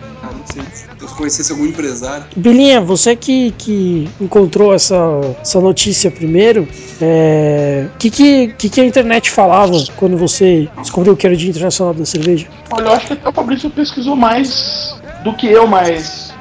Conhecesse 1.12 1.52
algum 1.52 1.66
empresário. 1.66 2.24
Bilinha, 2.36 2.80
você 2.80 3.14
que, 3.14 3.52
que 3.52 4.08
encontrou 4.20 4.74
essa, 4.74 4.96
essa 5.40 5.60
notícia 5.60 6.10
primeiro, 6.10 6.62
o 6.62 6.68
é, 7.00 7.88
que, 7.98 8.10
que, 8.10 8.48
que, 8.48 8.68
que 8.68 8.80
a 8.80 8.84
internet 8.84 9.30
falava 9.30 9.76
quando 9.96 10.16
você 10.16 10.68
descobriu 10.80 11.16
que 11.16 11.26
era 11.26 11.34
o 11.34 11.38
Dia 11.38 11.50
Internacional 11.50 11.94
da 11.94 12.04
Cerveja? 12.04 12.46
Olha, 12.70 12.84
eu 12.84 12.92
acho 12.92 13.06
que 13.06 13.12
até 13.12 13.28
o 13.28 13.32
Fabrício 13.32 13.70
pesquisou 13.70 14.16
mais 14.16 14.96
do 15.22 15.34
que 15.34 15.46
eu, 15.46 15.66
mas 15.66 16.32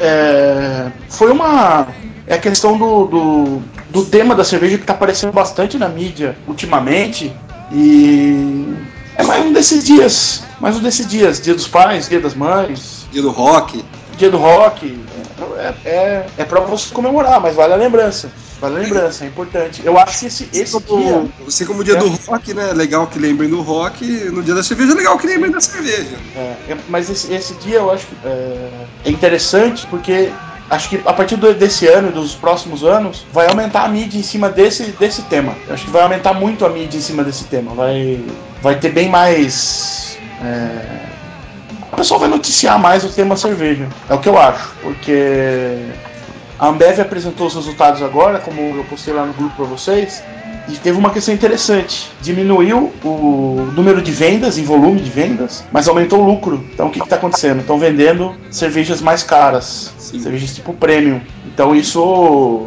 é, 0.00 0.90
foi 1.08 1.30
uma. 1.30 1.88
É 2.26 2.34
a 2.34 2.38
questão 2.38 2.78
do, 2.78 3.06
do, 3.06 3.62
do 3.90 4.04
tema 4.06 4.34
da 4.34 4.44
cerveja 4.44 4.76
que 4.76 4.84
está 4.84 4.92
aparecendo 4.94 5.32
bastante 5.32 5.76
na 5.76 5.88
mídia 5.88 6.36
ultimamente. 6.46 7.32
E 7.72 8.74
é 9.16 9.22
mais 9.22 9.44
um 9.44 9.52
desses 9.52 9.84
dias. 9.84 10.42
Mais 10.60 10.76
um 10.76 10.80
desses 10.80 11.06
dias. 11.06 11.40
Dia 11.40 11.54
dos 11.54 11.68
pais, 11.68 12.08
dia 12.08 12.20
das 12.20 12.34
mães. 12.34 13.06
Dia 13.12 13.22
do 13.22 13.30
rock. 13.30 13.84
Dia 14.20 14.30
do 14.30 14.36
rock. 14.36 15.00
É, 15.56 15.62
é, 15.62 15.90
é, 15.90 16.26
é 16.36 16.44
pra 16.44 16.60
você 16.60 16.92
comemorar, 16.92 17.40
mas 17.40 17.56
vale 17.56 17.72
a 17.72 17.76
lembrança. 17.76 18.30
Vale 18.60 18.76
a 18.76 18.78
lembrança, 18.80 19.24
é 19.24 19.28
importante. 19.28 19.80
Eu 19.82 19.98
acho 19.98 20.20
que 20.20 20.26
esse, 20.26 20.46
esse 20.52 20.78
como, 20.82 21.02
dia. 21.02 21.24
Assim 21.48 21.64
como 21.64 21.80
o 21.80 21.84
dia 21.84 21.94
é. 21.94 21.96
do 21.96 22.10
rock, 22.10 22.52
né? 22.52 22.74
Legal 22.74 23.06
que 23.06 23.18
lembrem 23.18 23.48
do 23.48 23.62
rock. 23.62 24.04
No 24.04 24.42
dia 24.42 24.54
da 24.54 24.62
cerveja, 24.62 24.92
é 24.92 24.94
legal 24.94 25.18
que 25.18 25.26
lembrem 25.26 25.50
da 25.50 25.58
cerveja. 25.58 26.18
É, 26.36 26.40
é, 26.68 26.76
mas 26.90 27.08
esse, 27.08 27.32
esse 27.32 27.54
dia 27.54 27.76
eu 27.76 27.90
acho 27.90 28.06
que 28.06 28.14
é, 28.22 28.70
é 29.06 29.10
interessante 29.10 29.86
porque 29.86 30.30
acho 30.68 30.90
que 30.90 31.00
a 31.06 31.14
partir 31.14 31.36
desse 31.54 31.86
ano 31.86 32.10
e 32.10 32.12
dos 32.12 32.34
próximos 32.34 32.84
anos, 32.84 33.24
vai 33.32 33.46
aumentar 33.48 33.84
a 33.84 33.88
mídia 33.88 34.18
em 34.18 34.22
cima 34.22 34.50
desse, 34.50 34.92
desse 34.92 35.22
tema. 35.22 35.56
Acho 35.70 35.86
que 35.86 35.90
vai 35.90 36.02
aumentar 36.02 36.34
muito 36.34 36.66
a 36.66 36.68
mídia 36.68 36.98
em 36.98 37.00
cima 37.00 37.24
desse 37.24 37.44
tema. 37.44 37.72
Vai, 37.72 38.22
vai 38.60 38.78
ter 38.78 38.90
bem 38.90 39.08
mais. 39.08 40.18
É... 40.44 41.19
O 42.00 42.02
pessoal 42.02 42.20
vai 42.20 42.30
noticiar 42.30 42.78
mais 42.78 43.04
o 43.04 43.10
tema 43.10 43.36
cerveja. 43.36 43.86
É 44.08 44.14
o 44.14 44.18
que 44.18 44.26
eu 44.26 44.38
acho. 44.38 44.70
Porque 44.80 45.76
a 46.58 46.68
Ambev 46.68 46.98
apresentou 46.98 47.46
os 47.46 47.54
resultados 47.54 48.02
agora, 48.02 48.38
como 48.38 48.58
eu 48.58 48.82
postei 48.84 49.12
lá 49.12 49.26
no 49.26 49.34
grupo 49.34 49.54
para 49.54 49.66
vocês. 49.66 50.22
E 50.66 50.78
teve 50.78 50.96
uma 50.96 51.10
questão 51.10 51.34
interessante. 51.34 52.10
Diminuiu 52.22 52.90
o 53.04 53.70
número 53.76 54.00
de 54.00 54.12
vendas, 54.12 54.56
em 54.56 54.64
volume 54.64 54.98
de 54.98 55.10
vendas, 55.10 55.62
mas 55.70 55.88
aumentou 55.88 56.22
o 56.22 56.24
lucro. 56.24 56.64
Então 56.72 56.86
o 56.86 56.90
que 56.90 57.02
está 57.02 57.16
acontecendo? 57.16 57.60
Estão 57.60 57.78
vendendo 57.78 58.34
cervejas 58.50 59.02
mais 59.02 59.22
caras, 59.22 59.92
Sim. 59.98 60.20
cervejas 60.20 60.54
tipo 60.54 60.72
premium. 60.72 61.20
Então 61.44 61.76
isso 61.76 62.66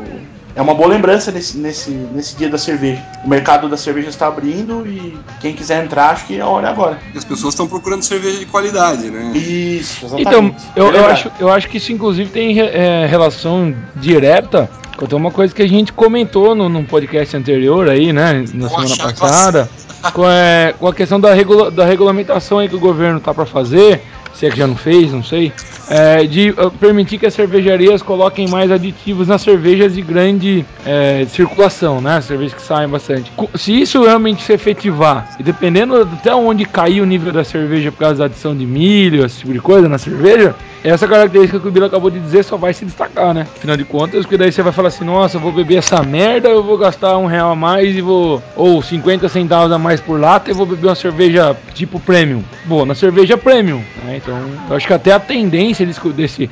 é 0.55 0.61
uma 0.61 0.73
boa 0.73 0.87
lembrança 0.87 1.31
nesse, 1.31 1.57
nesse, 1.57 1.91
nesse 1.91 2.35
dia 2.35 2.49
da 2.49 2.57
cerveja. 2.57 3.01
O 3.23 3.29
mercado 3.29 3.67
da 3.67 3.77
cerveja 3.77 4.09
está 4.09 4.27
abrindo 4.27 4.85
e 4.85 5.17
quem 5.41 5.53
quiser 5.53 5.83
entrar, 5.83 6.11
acho 6.11 6.27
que 6.27 6.39
a 6.39 6.47
hora 6.47 6.67
é 6.67 6.71
agora. 6.71 6.99
E 7.13 7.17
as 7.17 7.23
pessoas 7.23 7.53
estão 7.53 7.67
procurando 7.67 8.03
cerveja 8.03 8.39
de 8.39 8.45
qualidade, 8.45 9.09
né? 9.09 9.31
Isso, 9.35 10.05
exatamente. 10.05 10.27
Então, 10.27 10.55
eu, 10.75 10.93
é 10.93 10.99
eu, 10.99 11.05
acho, 11.07 11.31
eu 11.39 11.51
acho 11.51 11.67
que 11.69 11.77
isso 11.77 11.91
inclusive 11.91 12.29
tem 12.29 12.59
é, 12.59 13.05
relação 13.07 13.73
direta 13.95 14.69
com 14.95 15.15
uma 15.15 15.31
coisa 15.31 15.53
que 15.53 15.61
a 15.61 15.67
gente 15.67 15.91
comentou 15.91 16.55
no, 16.55 16.69
no 16.69 16.83
podcast 16.83 17.35
anterior 17.35 17.89
aí, 17.89 18.13
né, 18.13 18.45
na 18.53 18.69
semana 18.69 18.97
passada, 18.97 19.69
com, 20.13 20.29
é, 20.29 20.73
com 20.79 20.87
a 20.87 20.93
questão 20.93 21.19
da, 21.19 21.33
regula, 21.33 21.71
da 21.71 21.85
regulamentação 21.85 22.59
aí 22.59 22.69
que 22.69 22.75
o 22.75 22.79
governo 22.79 23.19
tá 23.19 23.33
para 23.33 23.45
fazer, 23.45 24.01
se 24.33 24.45
é 24.45 24.49
que 24.49 24.57
já 24.57 24.67
não 24.67 24.75
fez, 24.75 25.11
não 25.11 25.23
sei 25.23 25.51
é, 25.89 26.25
de 26.25 26.51
uh, 26.51 26.71
permitir 26.71 27.17
que 27.17 27.25
as 27.25 27.33
cervejarias 27.33 28.01
coloquem 28.01 28.47
mais 28.47 28.71
aditivos 28.71 29.27
nas 29.27 29.41
cervejas 29.41 29.93
de 29.95 30.01
grande 30.01 30.65
é, 30.85 31.25
circulação, 31.29 32.01
né? 32.01 32.21
Cervejas 32.21 32.53
que 32.53 32.61
saem 32.61 32.87
bastante. 32.87 33.31
Se 33.55 33.79
isso 33.79 34.03
realmente 34.03 34.43
se 34.43 34.53
efetivar, 34.53 35.35
e 35.39 35.43
dependendo 35.43 35.95
até 35.95 36.33
onde 36.33 36.65
cair 36.65 37.01
o 37.01 37.05
nível 37.05 37.31
da 37.31 37.43
cerveja 37.43 37.91
por 37.91 37.99
causa 37.99 38.15
da 38.15 38.25
adição 38.25 38.55
de 38.55 38.65
milho, 38.65 39.25
esse 39.25 39.39
tipo 39.39 39.53
de 39.53 39.59
coisa 39.59 39.89
na 39.89 39.97
cerveja, 39.97 40.55
essa 40.83 41.07
característica 41.07 41.59
que 41.59 41.67
o 41.67 41.71
Bila 41.71 41.87
acabou 41.87 42.09
de 42.09 42.19
dizer 42.19 42.43
só 42.43 42.57
vai 42.57 42.73
se 42.73 42.83
destacar, 42.83 43.33
né? 43.33 43.47
Afinal 43.55 43.77
de 43.77 43.85
contas, 43.85 44.21
porque 44.21 44.37
daí 44.37 44.51
você 44.51 44.61
vai 44.61 44.73
falar 44.73 44.89
assim, 44.89 45.05
nossa, 45.05 45.37
eu 45.37 45.41
vou 45.41 45.51
beber 45.51 45.77
essa 45.77 46.03
merda, 46.03 46.49
eu 46.49 46.61
vou 46.61 46.77
gastar 46.77 47.17
um 47.17 47.25
real 47.25 47.51
a 47.51 47.55
mais 47.55 47.95
e 47.95 48.01
vou. 48.01 48.41
Ou 48.55 48.81
50 48.81 49.29
centavos 49.29 49.71
a 49.71 49.77
mais 49.77 50.01
por 50.01 50.19
lata 50.19 50.51
e 50.51 50.53
vou 50.53 50.65
beber 50.65 50.87
uma 50.87 50.95
cerveja 50.95 51.55
tipo 51.73 51.99
premium. 51.99 52.43
Bom, 52.65 52.85
na 52.85 52.95
cerveja 52.95 53.37
premium, 53.37 53.81
né? 54.03 54.17
Então, 54.23 54.75
acho 54.75 54.87
que 54.87 54.93
até 54.93 55.11
a 55.11 55.19
tendência 55.19 55.85
desse 55.85 56.13
desse 56.13 56.49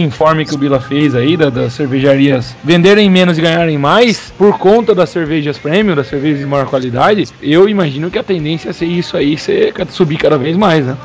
informe 0.00 0.44
que 0.44 0.54
o 0.54 0.58
Bila 0.58 0.80
fez 0.80 1.14
aí, 1.14 1.36
da, 1.36 1.50
das 1.50 1.72
cervejarias 1.72 2.54
venderem 2.62 3.10
menos 3.10 3.38
e 3.38 3.40
ganharem 3.40 3.78
mais 3.78 4.32
por 4.36 4.58
conta 4.58 4.94
das 4.94 5.10
cervejas 5.10 5.58
premium, 5.58 5.94
das 5.94 6.06
cervejas 6.06 6.40
de 6.40 6.46
maior 6.46 6.66
qualidade, 6.66 7.28
eu 7.42 7.68
imagino 7.68 8.10
que 8.10 8.18
a 8.18 8.22
tendência 8.22 8.70
é 8.70 8.72
ser 8.72 8.86
isso 8.86 9.16
aí, 9.16 9.36
ser, 9.36 9.72
subir 9.90 10.18
cada 10.18 10.38
vez 10.38 10.56
mais, 10.56 10.86
né? 10.86 10.96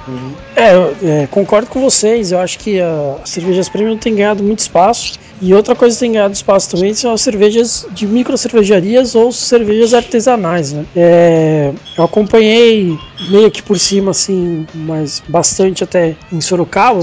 É, 0.55 1.23
é, 1.23 1.27
concordo 1.27 1.67
com 1.67 1.81
vocês, 1.81 2.31
eu 2.31 2.39
acho 2.39 2.59
que 2.59 2.79
as 2.79 3.29
cervejas 3.29 3.69
premium 3.69 3.97
têm 3.97 4.15
ganhado 4.15 4.43
muito 4.43 4.59
espaço. 4.59 5.19
E 5.41 5.53
outra 5.53 5.73
coisa 5.73 5.95
que 5.95 6.01
tem 6.01 6.11
ganhado 6.11 6.33
espaço 6.33 6.69
também 6.69 6.93
são 6.93 7.13
as 7.13 7.21
cervejas 7.21 7.87
de 7.91 8.05
micro 8.05 8.37
cervejarias 8.37 9.15
ou 9.15 9.31
cervejas 9.31 9.93
artesanais, 9.93 10.73
né? 10.73 10.85
É, 10.95 11.71
eu 11.97 12.03
acompanhei 12.03 12.97
meio 13.29 13.49
que 13.49 13.61
por 13.61 13.79
cima, 13.79 14.11
assim, 14.11 14.67
mas 14.73 15.23
bastante 15.29 15.83
até 15.83 16.15
em 16.31 16.41
Sorocaba, 16.41 16.99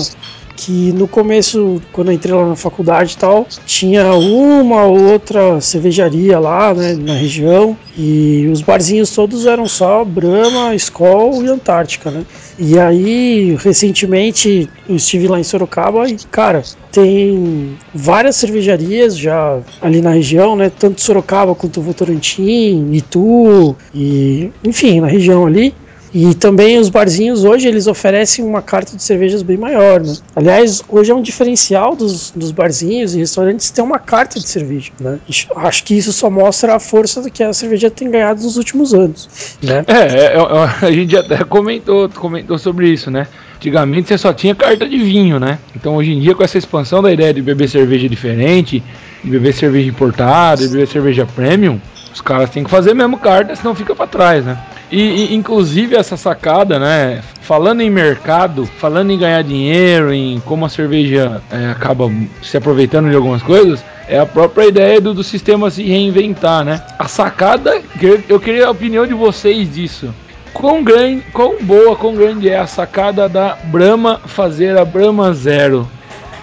que 0.56 0.92
no 0.92 1.06
começo, 1.06 1.80
quando 1.92 2.08
eu 2.08 2.14
entrei 2.14 2.34
lá 2.34 2.48
na 2.48 2.56
faculdade 2.56 3.14
e 3.14 3.16
tal, 3.18 3.46
tinha 3.66 4.14
uma 4.14 4.84
ou 4.84 4.98
outra 5.12 5.60
cervejaria 5.60 6.38
lá, 6.38 6.72
né, 6.72 6.94
na 6.94 7.14
região, 7.14 7.76
e 7.96 8.48
os 8.50 8.62
barzinhos 8.62 9.10
todos 9.10 9.46
eram 9.46 9.66
só 9.68 10.04
Brahma, 10.04 10.74
Skol 10.74 11.44
e 11.44 11.48
Antártica, 11.48 12.10
né? 12.10 12.24
E 12.58 12.78
aí, 12.78 13.56
recentemente, 13.58 14.68
eu 14.88 14.96
estive 14.96 15.28
lá 15.28 15.38
em 15.38 15.44
Sorocaba 15.44 16.08
e, 16.08 16.16
cara, 16.30 16.62
tem 16.90 17.76
várias 17.94 18.36
cervejarias 18.36 19.16
já 19.16 19.58
ali 19.80 20.00
na 20.00 20.10
região, 20.10 20.56
né? 20.56 20.70
Tanto 20.70 21.00
Sorocaba 21.00 21.54
quanto 21.54 21.82
Votorantim, 21.82 22.90
Itu, 22.92 23.76
e 23.94 24.50
enfim, 24.64 25.00
na 25.00 25.06
região 25.06 25.46
ali. 25.46 25.74
E 26.18 26.34
também 26.34 26.78
os 26.78 26.88
barzinhos 26.88 27.44
hoje 27.44 27.68
eles 27.68 27.86
oferecem 27.86 28.42
uma 28.42 28.62
carta 28.62 28.96
de 28.96 29.02
cervejas 29.02 29.42
bem 29.42 29.58
maior, 29.58 30.00
né? 30.00 30.14
Aliás, 30.34 30.82
hoje 30.88 31.12
é 31.12 31.14
um 31.14 31.20
diferencial 31.20 31.94
dos, 31.94 32.30
dos 32.30 32.50
barzinhos 32.52 33.14
e 33.14 33.18
restaurantes 33.18 33.70
ter 33.70 33.82
uma 33.82 33.98
carta 33.98 34.40
de 34.40 34.48
cerveja, 34.48 34.92
né? 34.98 35.18
Acho 35.56 35.84
que 35.84 35.94
isso 35.94 36.14
só 36.14 36.30
mostra 36.30 36.74
a 36.74 36.80
força 36.80 37.30
que 37.30 37.42
a 37.42 37.52
cerveja 37.52 37.90
tem 37.90 38.10
ganhado 38.10 38.42
nos 38.42 38.56
últimos 38.56 38.94
anos, 38.94 39.28
né? 39.62 39.84
É, 39.86 39.92
é, 39.92 40.36
é 40.36 40.86
a 40.86 40.90
gente 40.90 41.14
até 41.14 41.44
comentou, 41.44 42.08
comentou 42.08 42.58
sobre 42.58 42.88
isso, 42.88 43.10
né? 43.10 43.26
Antigamente 43.56 44.08
você 44.08 44.18
só 44.18 44.32
tinha 44.32 44.54
carta 44.54 44.88
de 44.88 44.98
vinho, 44.98 45.40
né? 45.40 45.58
Então 45.74 45.96
hoje 45.96 46.12
em 46.12 46.20
dia 46.20 46.34
com 46.34 46.42
essa 46.42 46.58
expansão 46.58 47.02
da 47.02 47.12
ideia 47.12 47.32
de 47.32 47.42
beber 47.42 47.68
cerveja 47.68 48.08
diferente, 48.08 48.82
de 49.24 49.30
beber 49.30 49.52
cerveja 49.52 49.88
importada, 49.88 50.62
de 50.62 50.68
beber 50.68 50.86
cerveja 50.86 51.26
premium, 51.26 51.80
os 52.16 52.20
caras 52.22 52.48
têm 52.48 52.64
que 52.64 52.70
fazer 52.70 52.94
mesmo 52.94 53.18
carta, 53.18 53.54
senão 53.54 53.74
fica 53.74 53.94
para 53.94 54.06
trás, 54.06 54.42
né? 54.42 54.58
E, 54.90 55.00
e, 55.00 55.34
inclusive 55.34 55.96
essa 55.96 56.16
sacada, 56.16 56.78
né? 56.78 57.20
Falando 57.42 57.82
em 57.82 57.90
mercado, 57.90 58.64
falando 58.64 59.10
em 59.10 59.18
ganhar 59.18 59.42
dinheiro, 59.42 60.12
em 60.12 60.40
como 60.40 60.64
a 60.64 60.68
cerveja 60.70 61.42
é, 61.50 61.70
acaba 61.70 62.10
se 62.42 62.56
aproveitando 62.56 63.10
de 63.10 63.16
algumas 63.16 63.42
coisas, 63.42 63.84
é 64.08 64.18
a 64.18 64.24
própria 64.24 64.66
ideia 64.66 64.98
do, 64.98 65.12
do 65.12 65.22
sistema 65.22 65.70
se 65.70 65.82
reinventar, 65.82 66.64
né? 66.64 66.80
A 66.98 67.06
sacada, 67.06 67.82
eu 68.28 68.40
queria 68.40 68.66
a 68.66 68.70
opinião 68.70 69.06
de 69.06 69.12
vocês 69.12 69.74
disso. 69.74 70.08
Quão, 70.56 70.82
grande, 70.82 71.22
quão 71.34 71.56
boa, 71.60 71.94
quão 71.94 72.14
grande 72.14 72.48
é 72.48 72.56
a 72.56 72.66
sacada 72.66 73.28
da 73.28 73.58
Brahma 73.64 74.22
fazer 74.24 74.78
a 74.78 74.86
Brahma 74.86 75.34
Zero? 75.34 75.86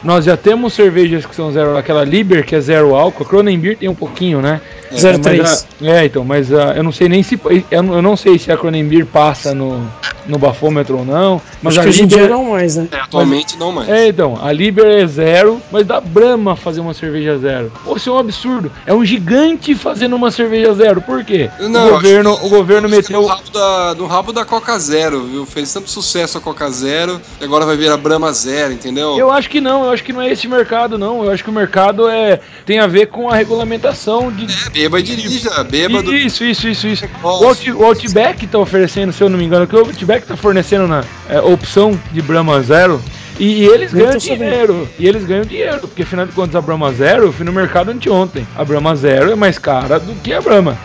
Nós 0.03 0.23
já 0.23 0.37
temos 0.37 0.73
cervejas 0.73 1.25
que 1.25 1.35
são 1.35 1.51
zero, 1.51 1.75
aquela 1.75 2.03
Liber 2.03 2.45
que 2.45 2.55
é 2.55 2.61
zero 2.61 2.93
álcool, 2.93 3.23
a 3.23 3.25
Cronenbeer 3.25 3.75
tem 3.75 3.89
um 3.89 3.95
pouquinho, 3.95 4.39
né? 4.39 4.61
É, 4.93 5.17
03. 5.17 5.67
é, 5.81 6.05
então, 6.05 6.23
mas 6.23 6.51
uh, 6.51 6.73
eu 6.75 6.83
não 6.83 6.91
sei 6.91 7.09
nem 7.09 7.23
se 7.23 7.39
eu 7.71 8.01
não 8.01 8.15
sei 8.15 8.37
se 8.37 8.51
a 8.51 8.57
Cronenbeer 8.57 9.05
passa 9.05 9.53
no, 9.53 9.85
no 10.25 10.37
bafômetro 10.37 10.99
ou 10.99 11.05
não. 11.05 11.41
Mas 11.61 11.77
Acho 11.77 11.87
a 11.87 11.91
Liber 11.91 12.19
hoje 12.19 12.29
não 12.29 12.45
mais, 12.45 12.75
né? 12.75 12.87
É, 12.91 12.95
atualmente 12.97 13.53
mas, 13.53 13.59
não 13.59 13.71
mais. 13.71 13.89
É, 13.89 14.07
então, 14.07 14.39
a 14.41 14.51
Liber 14.51 14.85
é 14.85 15.05
zero, 15.05 15.61
mas 15.71 15.85
dá 15.85 15.99
Brahma 15.99 16.55
fazer 16.55 16.79
uma 16.79 16.93
cerveja 16.93 17.37
zero. 17.37 17.71
Pô, 17.83 17.95
isso 17.95 18.09
é 18.09 18.13
um 18.13 18.17
absurdo. 18.17 18.71
É 18.85 18.93
um 18.93 19.03
gigante 19.03 19.75
fazendo 19.75 20.15
uma 20.15 20.31
cerveja 20.31 20.73
zero. 20.73 21.01
Por 21.01 21.23
quê? 21.23 21.49
Não, 21.59 21.87
o 21.87 21.89
governo, 21.91 22.33
o 22.41 22.49
governo 22.49 22.89
meteu 22.89 23.21
no 23.21 23.27
rabo, 23.27 23.49
da, 23.51 23.95
no 23.95 24.05
rabo 24.05 24.33
da 24.33 24.45
Coca 24.45 24.77
Zero, 24.79 25.23
viu? 25.25 25.45
Fez 25.45 25.71
tanto 25.73 25.89
sucesso 25.89 26.37
a 26.37 26.41
Coca 26.41 26.69
Zero 26.69 27.19
e 27.39 27.43
agora 27.43 27.65
vai 27.65 27.77
vir 27.77 27.91
a 27.91 27.97
Brahma 27.97 28.31
Zero, 28.33 28.73
entendeu? 28.73 29.17
Eu 29.17 29.31
acho 29.31 29.49
que 29.49 29.61
não, 29.61 29.85
eu 29.85 29.91
acho 29.91 30.03
que 30.03 30.13
não 30.13 30.21
é 30.21 30.31
esse 30.31 30.47
mercado 30.47 30.97
não. 30.97 31.23
Eu 31.23 31.31
acho 31.31 31.43
que 31.43 31.49
o 31.49 31.53
mercado 31.53 32.07
é 32.07 32.39
tem 32.65 32.79
a 32.79 32.87
ver 32.87 33.07
com 33.07 33.29
a 33.29 33.35
regulamentação 33.35 34.31
de 34.31 34.45
é, 34.82 34.82
beba 34.83 34.99
e 34.99 35.03
dirija, 35.03 35.63
bêbado. 35.63 36.13
Isso, 36.15 36.43
isso, 36.43 36.67
isso, 36.67 36.87
isso. 36.87 37.05
O, 37.23 37.27
Out, 37.27 37.71
o 37.71 37.83
Outback 37.83 38.45
tá 38.47 38.59
oferecendo, 38.59 39.13
se 39.13 39.23
eu 39.23 39.29
não 39.29 39.37
me 39.37 39.45
engano, 39.45 39.65
que 39.65 39.75
o 39.75 39.79
Outback 39.79 40.27
tá 40.27 40.35
fornecendo 40.35 40.87
na 40.87 41.03
é, 41.29 41.39
opção 41.39 41.99
de 42.11 42.21
Brahma 42.21 42.61
Zero. 42.61 43.01
E, 43.39 43.63
e 43.63 43.65
eles 43.65 43.93
ganham 43.93 44.17
dinheiro. 44.17 44.73
Sabendo. 44.73 44.89
E 44.99 45.07
eles 45.07 45.25
ganham 45.25 45.43
dinheiro, 45.43 45.79
porque 45.79 46.03
afinal 46.03 46.25
de 46.25 46.33
contas 46.33 46.55
a 46.55 46.61
Brahma 46.61 46.91
Zero, 46.93 47.25
eu 47.25 47.33
fui 47.33 47.45
no 47.45 47.51
mercado 47.51 47.89
anteontem. 47.89 48.45
A 48.55 48.63
Brahma 48.63 48.95
Zero 48.95 49.31
é 49.31 49.35
mais 49.35 49.57
cara 49.57 49.99
do 49.99 50.13
que 50.15 50.33
a 50.33 50.41
Brahma. 50.41 50.77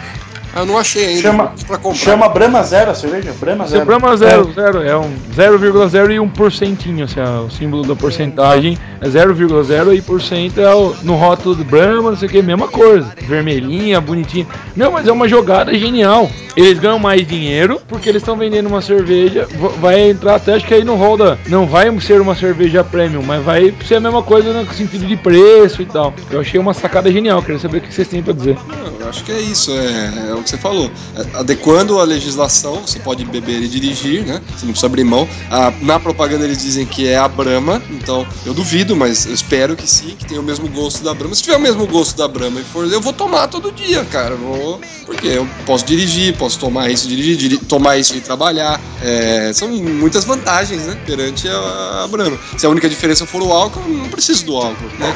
Eu 0.58 0.66
não 0.66 0.78
achei 0.78 1.06
ainda. 1.06 1.22
Chama, 1.22 1.52
chama 1.94 2.28
Brahma 2.28 2.62
Zero 2.62 2.90
a 2.90 2.94
cerveja? 2.94 3.32
Brahma 3.38 3.66
Zero. 3.66 3.84
Brahma 3.84 4.16
Zero, 4.16 4.50
é. 4.50 4.52
zero. 4.52 4.82
É 4.82 4.96
um 4.96 5.10
0,0 5.36 6.10
e 6.10 6.18
1%. 6.18 7.04
Assim, 7.04 7.20
é 7.20 7.24
o 7.40 7.50
símbolo 7.50 7.86
da 7.86 7.94
porcentagem 7.94 8.78
é 9.00 9.08
0,0 9.08 9.96
e 9.96 10.02
por 10.02 10.20
cento 10.20 10.60
é 10.60 10.74
o, 10.74 10.94
no 11.02 11.14
rótulo 11.14 11.54
do 11.54 11.64
Brahma, 11.64 12.10
não 12.10 12.16
sei 12.16 12.28
o 12.28 12.30
que, 12.30 12.42
mesma 12.42 12.68
coisa. 12.68 13.12
Vermelhinha, 13.22 14.00
bonitinha. 14.00 14.46
Não, 14.76 14.92
mas 14.92 15.06
é 15.06 15.12
uma 15.12 15.28
jogada 15.28 15.72
genial. 15.74 16.28
Eles 16.56 16.78
ganham 16.78 16.98
mais 16.98 17.26
dinheiro 17.26 17.80
porque 17.86 18.08
eles 18.08 18.20
estão 18.20 18.36
vendendo 18.36 18.66
uma 18.66 18.82
cerveja. 18.82 19.46
Vai 19.80 20.10
entrar 20.10 20.36
até, 20.36 20.54
acho 20.54 20.66
que 20.66 20.74
aí 20.74 20.82
no 20.82 20.96
rol 20.96 21.16
da. 21.16 21.38
Não 21.46 21.66
vai 21.66 21.88
ser 22.00 22.20
uma 22.20 22.34
cerveja 22.34 22.82
premium, 22.82 23.22
mas 23.22 23.44
vai 23.44 23.72
ser 23.86 23.96
a 23.96 24.00
mesma 24.00 24.22
coisa 24.22 24.52
no 24.52 24.72
sentido 24.72 25.06
de 25.06 25.16
preço 25.16 25.80
e 25.82 25.86
tal. 25.86 26.12
Eu 26.30 26.40
achei 26.40 26.58
uma 26.58 26.74
sacada 26.74 27.12
genial. 27.12 27.42
Queria 27.42 27.60
saber 27.60 27.78
o 27.78 27.80
que 27.82 27.94
vocês 27.94 28.08
têm 28.08 28.22
pra 28.22 28.32
dizer. 28.32 28.58
Não, 28.66 29.00
eu 29.00 29.08
acho 29.08 29.22
que 29.24 29.30
é 29.30 29.40
isso. 29.40 29.70
É, 29.70 30.30
é 30.30 30.34
um 30.34 30.42
que 30.48 30.56
você 30.56 30.58
falou. 30.58 30.90
É, 31.16 31.38
adequando 31.38 31.98
a 31.98 32.04
legislação, 32.04 32.82
você 32.86 32.98
pode 32.98 33.24
beber 33.24 33.62
e 33.62 33.68
dirigir, 33.68 34.24
né? 34.24 34.40
Você 34.48 34.64
não 34.64 34.72
precisa 34.72 34.86
abrir 34.86 35.04
mão. 35.04 35.28
A, 35.50 35.72
na 35.82 36.00
propaganda 36.00 36.44
eles 36.44 36.58
dizem 36.58 36.86
que 36.86 37.06
é 37.06 37.16
a 37.16 37.28
Brahma, 37.28 37.82
então 37.90 38.26
eu 38.46 38.54
duvido, 38.54 38.96
mas 38.96 39.26
eu 39.26 39.34
espero 39.34 39.76
que 39.76 39.88
sim, 39.88 40.16
que 40.18 40.24
tenha 40.24 40.40
o 40.40 40.44
mesmo 40.44 40.68
gosto 40.68 41.02
da 41.04 41.12
Brahma. 41.12 41.34
Se 41.34 41.42
tiver 41.42 41.56
o 41.56 41.60
mesmo 41.60 41.86
gosto 41.86 42.16
da 42.16 42.26
Brahma 42.26 42.60
e 42.60 42.64
for, 42.64 42.90
eu 42.90 43.00
vou 43.00 43.12
tomar 43.12 43.48
todo 43.48 43.72
dia, 43.72 44.04
cara. 44.04 44.34
Vou, 44.34 44.80
porque 45.04 45.26
eu 45.26 45.48
posso 45.66 45.84
dirigir, 45.84 46.36
posso 46.36 46.58
tomar 46.58 46.90
isso, 46.90 47.06
dirigir, 47.08 47.36
dirigir 47.36 47.64
tomar 47.66 47.98
isso 47.98 48.16
e 48.16 48.20
trabalhar. 48.20 48.80
É, 49.02 49.52
são 49.52 49.68
muitas 49.68 50.24
vantagens, 50.24 50.86
né? 50.86 50.96
Perante 51.06 51.48
a, 51.48 52.04
a 52.04 52.08
Brahma. 52.08 52.38
Se 52.56 52.66
a 52.66 52.68
única 52.68 52.88
diferença 52.88 53.26
for 53.26 53.42
o 53.42 53.52
álcool, 53.52 53.80
eu 53.80 53.96
não 53.96 54.08
preciso 54.08 54.46
do 54.46 54.56
álcool, 54.56 54.88
né? 54.98 55.14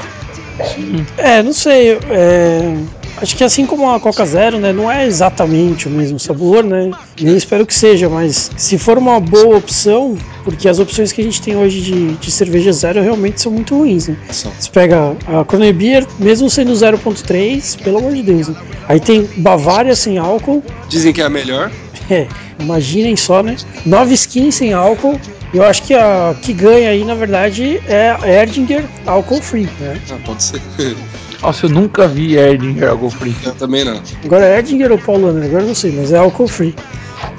É, 1.16 1.42
não 1.42 1.52
sei. 1.52 1.98
É, 2.10 2.76
acho 3.16 3.36
que 3.36 3.44
assim 3.44 3.66
como 3.66 3.90
a 3.90 4.00
Coca 4.00 4.24
Zero, 4.24 4.58
né, 4.58 4.72
não 4.72 4.90
é 4.90 5.06
exatamente 5.06 5.88
o 5.88 5.90
mesmo 5.90 6.18
sabor, 6.18 6.64
né? 6.64 6.90
Nem 7.20 7.36
espero 7.36 7.66
que 7.66 7.74
seja, 7.74 8.08
mas 8.08 8.50
se 8.56 8.78
for 8.78 8.98
uma 8.98 9.20
boa 9.20 9.56
opção, 9.56 10.16
porque 10.44 10.68
as 10.68 10.78
opções 10.78 11.12
que 11.12 11.20
a 11.20 11.24
gente 11.24 11.40
tem 11.40 11.56
hoje 11.56 11.80
de, 11.80 12.14
de 12.16 12.30
cerveja 12.30 12.72
zero 12.72 13.00
realmente 13.02 13.40
são 13.40 13.52
muito 13.52 13.76
ruins, 13.76 14.08
né? 14.08 14.16
Você 14.28 14.70
pega 14.72 15.16
a 15.26 15.44
Corner 15.44 15.72
Beer, 15.72 16.06
mesmo 16.18 16.48
sendo 16.50 16.72
0.3, 16.72 17.82
pelo 17.82 17.98
amor 17.98 18.12
de 18.12 18.22
Deus. 18.22 18.48
Né? 18.48 18.56
Aí 18.88 19.00
tem 19.00 19.28
Bavária 19.36 19.94
sem 19.94 20.18
álcool. 20.18 20.62
Dizem 20.88 21.12
que 21.12 21.20
é 21.20 21.24
a 21.24 21.30
melhor. 21.30 21.70
É, 22.10 22.26
imaginem 22.58 23.16
só, 23.16 23.42
né? 23.42 23.56
Nove 23.86 24.14
skins 24.14 24.56
sem 24.56 24.72
álcool. 24.72 25.18
Eu 25.54 25.64
acho 25.64 25.82
que 25.82 25.94
a 25.94 26.34
que 26.40 26.52
ganha 26.52 26.90
aí, 26.90 27.04
na 27.04 27.14
verdade, 27.14 27.80
é 27.86 28.16
a 28.20 28.26
Erdinger 28.26 28.84
álcool 29.06 29.40
free, 29.40 29.68
né? 29.78 30.00
Ah, 30.10 30.16
pode 30.24 30.42
ser. 30.42 30.60
Nossa, 31.42 31.66
eu 31.66 31.70
nunca 31.70 32.06
vi 32.06 32.36
Erdinger 32.36 32.90
álcool 32.90 33.10
free. 33.10 33.34
Eu 33.44 33.54
também 33.54 33.84
não. 33.84 34.00
Agora 34.24 34.56
Erdinger 34.56 34.92
ou 34.92 34.98
Paulana, 34.98 35.44
agora 35.44 35.64
não 35.64 35.74
sei, 35.74 35.92
mas 35.92 36.12
é 36.12 36.18
álcool 36.18 36.46
free. 36.46 36.74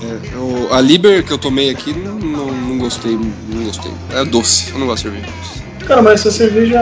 É, 0.01 0.36
eu, 0.36 0.74
a 0.74 0.81
Liber 0.81 1.24
que 1.24 1.31
eu 1.31 1.38
tomei 1.38 1.69
aqui 1.69 1.93
não, 1.93 2.15
não, 2.15 2.48
não, 2.48 2.77
gostei, 2.77 3.13
não 3.13 3.63
gostei. 3.63 3.91
É 4.13 4.25
doce, 4.25 4.72
eu 4.72 4.79
não 4.79 4.88
gosto 4.88 5.10
de 5.10 5.15
cerveja. 5.15 5.62
Cara, 5.86 6.02
mas 6.02 6.22
essa 6.22 6.32
cerveja 6.32 6.80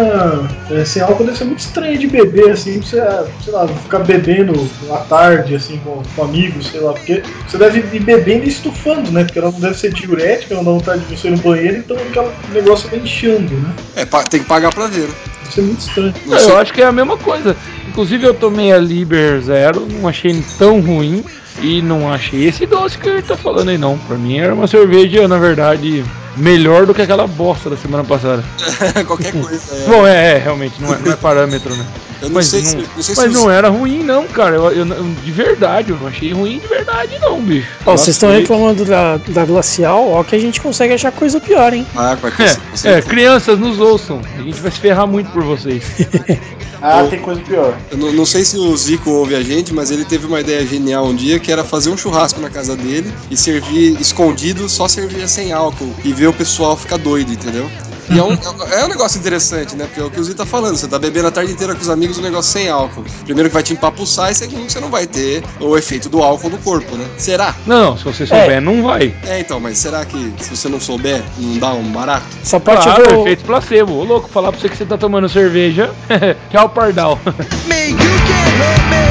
é, 0.70 0.86
sem 0.86 1.01
álcool 1.01 1.24
deve 1.24 1.38
ser 1.38 1.46
muito 1.46 1.60
estranha 1.60 1.98
de 1.98 2.08
beber, 2.08 2.51
assim, 2.51 2.79
pra 2.79 2.88
você, 2.88 3.31
sei 3.43 3.53
lá, 3.53 3.67
ficar 3.67 4.00
bebendo 4.00 4.70
à 4.91 4.98
tarde, 4.98 5.55
assim, 5.55 5.79
com, 5.84 6.01
com 6.15 6.24
amigos, 6.24 6.67
sei 6.67 6.79
lá, 6.81 6.93
porque 6.93 7.24
você 7.48 7.58
deve 7.58 7.79
ir 7.96 8.01
bebendo 8.01 8.46
e 8.46 8.50
estufando, 8.50 9.12
né? 9.12 9.24
Porque 9.24 9.39
ela 9.39 9.51
não 9.51 9.60
deve 9.60 9.77
ser 9.77 9.93
diurética, 9.93 10.55
não 10.55 10.63
dá 10.63 10.72
vontade 10.72 11.05
de 11.05 11.17
você 11.17 11.27
ir 11.27 11.31
no 11.31 11.38
banheiro, 11.38 11.77
então 11.77 11.98
aquele 11.98 12.62
negócio 12.62 12.89
vai 12.89 13.00
enchendo, 13.00 13.53
né? 13.55 13.74
É, 13.96 14.05
tem 14.05 14.41
que 14.41 14.48
pagar 14.48 14.74
pra 14.74 14.88
ver, 14.88 15.08
né? 15.08 15.15
Deve 15.43 15.53
ser 15.53 15.62
muito 15.62 15.79
estranho. 15.79 16.13
Não, 16.25 16.38
eu 16.38 16.58
acho 16.58 16.74
que 16.74 16.81
é 16.81 16.86
a 16.86 16.91
mesma 16.91 17.17
coisa. 17.17 17.55
Inclusive 17.88 18.25
eu 18.25 18.34
tomei 18.34 18.72
a 18.72 18.77
Liber 18.77 19.41
Zero, 19.41 19.88
não 20.00 20.08
achei 20.08 20.43
tão 20.58 20.79
ruim. 20.79 21.24
E 21.62 21.81
não 21.81 22.12
achei 22.12 22.48
esse 22.48 22.65
doce 22.65 22.98
que 22.98 23.08
ele 23.08 23.22
tá 23.22 23.38
falando 23.38 23.70
aí 23.70 23.77
não. 23.77 23.98
Pra 23.98 24.17
mim 24.17 24.39
era 24.39 24.53
uma 24.53 24.67
cerveja, 24.67 25.27
na 25.27 25.38
verdade, 25.38 26.03
melhor 26.35 26.85
do 26.85 26.93
que 26.93 27.01
aquela 27.01 27.27
bosta 27.27 27.69
da 27.69 27.77
semana 27.77 28.03
passada. 28.03 28.43
Qualquer 29.05 29.33
coisa. 29.33 29.75
É. 29.75 29.89
Bom, 29.89 30.07
é, 30.07 30.35
é, 30.35 30.38
realmente, 30.38 30.81
não 30.81 30.93
é, 30.93 30.97
não 31.00 31.11
é 31.11 31.15
parâmetro, 31.15 31.75
né? 31.75 31.85
Eu 32.21 32.29
não 32.29 32.35
mas 32.35 32.47
sei 32.47 32.61
não, 32.61 32.69
se, 32.69 32.75
não 32.75 33.01
sei 33.01 33.15
mas 33.15 33.25
se 33.25 33.39
não 33.39 33.51
era 33.51 33.69
ruim, 33.69 34.03
não, 34.03 34.27
cara. 34.27 34.55
Eu, 34.55 34.71
eu, 34.71 34.85
de 34.85 35.31
verdade, 35.31 35.89
eu 35.89 35.97
não 35.97 36.07
achei 36.07 36.31
ruim 36.31 36.59
de 36.59 36.67
verdade, 36.67 37.17
não, 37.19 37.41
bicho. 37.41 37.67
Ó, 37.85 37.97
vocês 37.97 38.15
estão 38.15 38.29
reclamando 38.29 38.85
da, 38.85 39.17
da 39.17 39.43
glacial, 39.43 40.07
ó, 40.11 40.23
que 40.23 40.35
a 40.35 40.39
gente 40.39 40.61
consegue 40.61 40.93
achar 40.93 41.11
coisa 41.11 41.39
pior, 41.39 41.73
hein? 41.73 41.85
Ah, 41.95 42.15
com 42.19 42.27
é, 42.27 42.97
é, 42.97 43.01
crianças, 43.01 43.57
nos 43.57 43.79
ouçam. 43.79 44.21
A 44.38 44.41
gente 44.41 44.61
vai 44.61 44.71
se 44.71 44.79
ferrar 44.79 45.07
muito 45.07 45.31
por 45.31 45.43
vocês. 45.43 45.83
ah, 46.81 47.01
eu, 47.01 47.09
tem 47.09 47.19
coisa 47.19 47.39
pior. 47.41 47.77
Eu 47.91 47.97
não, 47.97 48.11
não, 48.11 48.25
sei 48.25 48.43
se 48.43 48.57
o 48.57 48.75
Zico 48.75 49.11
ouve 49.11 49.35
a 49.35 49.43
gente, 49.43 49.73
mas 49.73 49.91
ele 49.91 50.03
teve 50.03 50.25
uma 50.25 50.41
ideia 50.41 50.65
genial 50.65 51.05
um 51.05 51.15
dia 51.15 51.39
que 51.39 51.51
era 51.51 51.63
fazer 51.63 51.89
um 51.89 51.97
churrasco 51.97 52.41
na 52.41 52.50
casa 52.50 52.75
dele 52.75 53.13
e 53.29 53.38
servir 53.38 54.00
escondido, 54.01 54.67
só 54.67 54.88
servir 54.88 55.27
sem 55.29 55.51
álcool 55.51 55.93
e 56.03 56.11
ver 56.11 56.27
o 56.27 56.33
pessoal 56.33 56.75
ficar 56.75 56.97
doido, 56.97 57.31
entendeu? 57.31 57.69
E 58.10 58.20
é 58.20 58.24
um, 58.24 58.38
é 58.72 58.86
um 58.86 58.88
negócio 58.88 59.20
interessante, 59.20 59.75
né? 59.75 59.86
Porque 59.86 60.00
é 60.00 60.03
o 60.03 60.10
que 60.10 60.20
o 60.20 60.24
Zito 60.24 60.38
tá 60.38 60.46
falando, 60.46 60.75
você 60.75 60.88
tá 60.88 61.00
bebendo 61.00 61.27
a 61.27 61.31
tarde 61.31 61.51
inteira 61.51 61.75
com 61.75 61.81
os 61.81 61.89
amigos 61.89 62.17
um 62.17 62.22
negócio 62.22 62.51
sem 62.51 62.70
álcool. 62.70 63.03
Primeiro 63.25 63.50
que 63.50 63.53
vai 63.53 63.63
te 63.63 63.74
empapuçar 63.74 64.31
e 64.31 64.36
segundo 64.36 64.65
que 64.65 64.72
você 64.72 64.79
não 64.79 64.89
vai 64.89 65.08
ter 65.08 65.43
o 65.60 65.77
efeito 65.77 66.10
do 66.10 66.22
álcool 66.22 66.50
no 66.50 66.58
corpo, 66.60 66.96
né? 66.96 67.05
Será? 67.17 67.55
Não, 67.65 67.98
se 67.98 68.03
você 68.03 68.25
souber, 68.25 68.51
é. 68.51 68.60
não 68.60 68.84
vai. 68.84 69.13
É, 69.25 69.39
então, 69.39 69.60
mas 69.60 69.77
será 69.77 70.03
que 70.05 70.34
se 70.39 70.55
você 70.55 70.67
não 70.67 70.79
souber, 70.79 71.22
não 71.38 71.58
dá 71.58 71.74
um 71.74 71.91
barato? 71.91 72.25
Essa 72.41 72.60
parte 72.60 72.84
claro, 72.84 73.08
do... 73.08 73.22
efeito 73.22 73.43
placebo. 73.46 73.93
Ô 73.93 74.03
louco, 74.03 74.29
falar 74.29 74.51
pra 74.51 74.60
você 74.60 74.70
que 74.70 74.77
você 74.77 74.86
tá 74.86 74.98
tomando 74.98 75.29
cerveja, 75.29 75.91
que 76.50 76.58
é 76.58 76.62
o 76.62 76.70
pardal. 76.70 77.20
May 77.67 77.91
you 77.91 77.98
get 77.98 79.10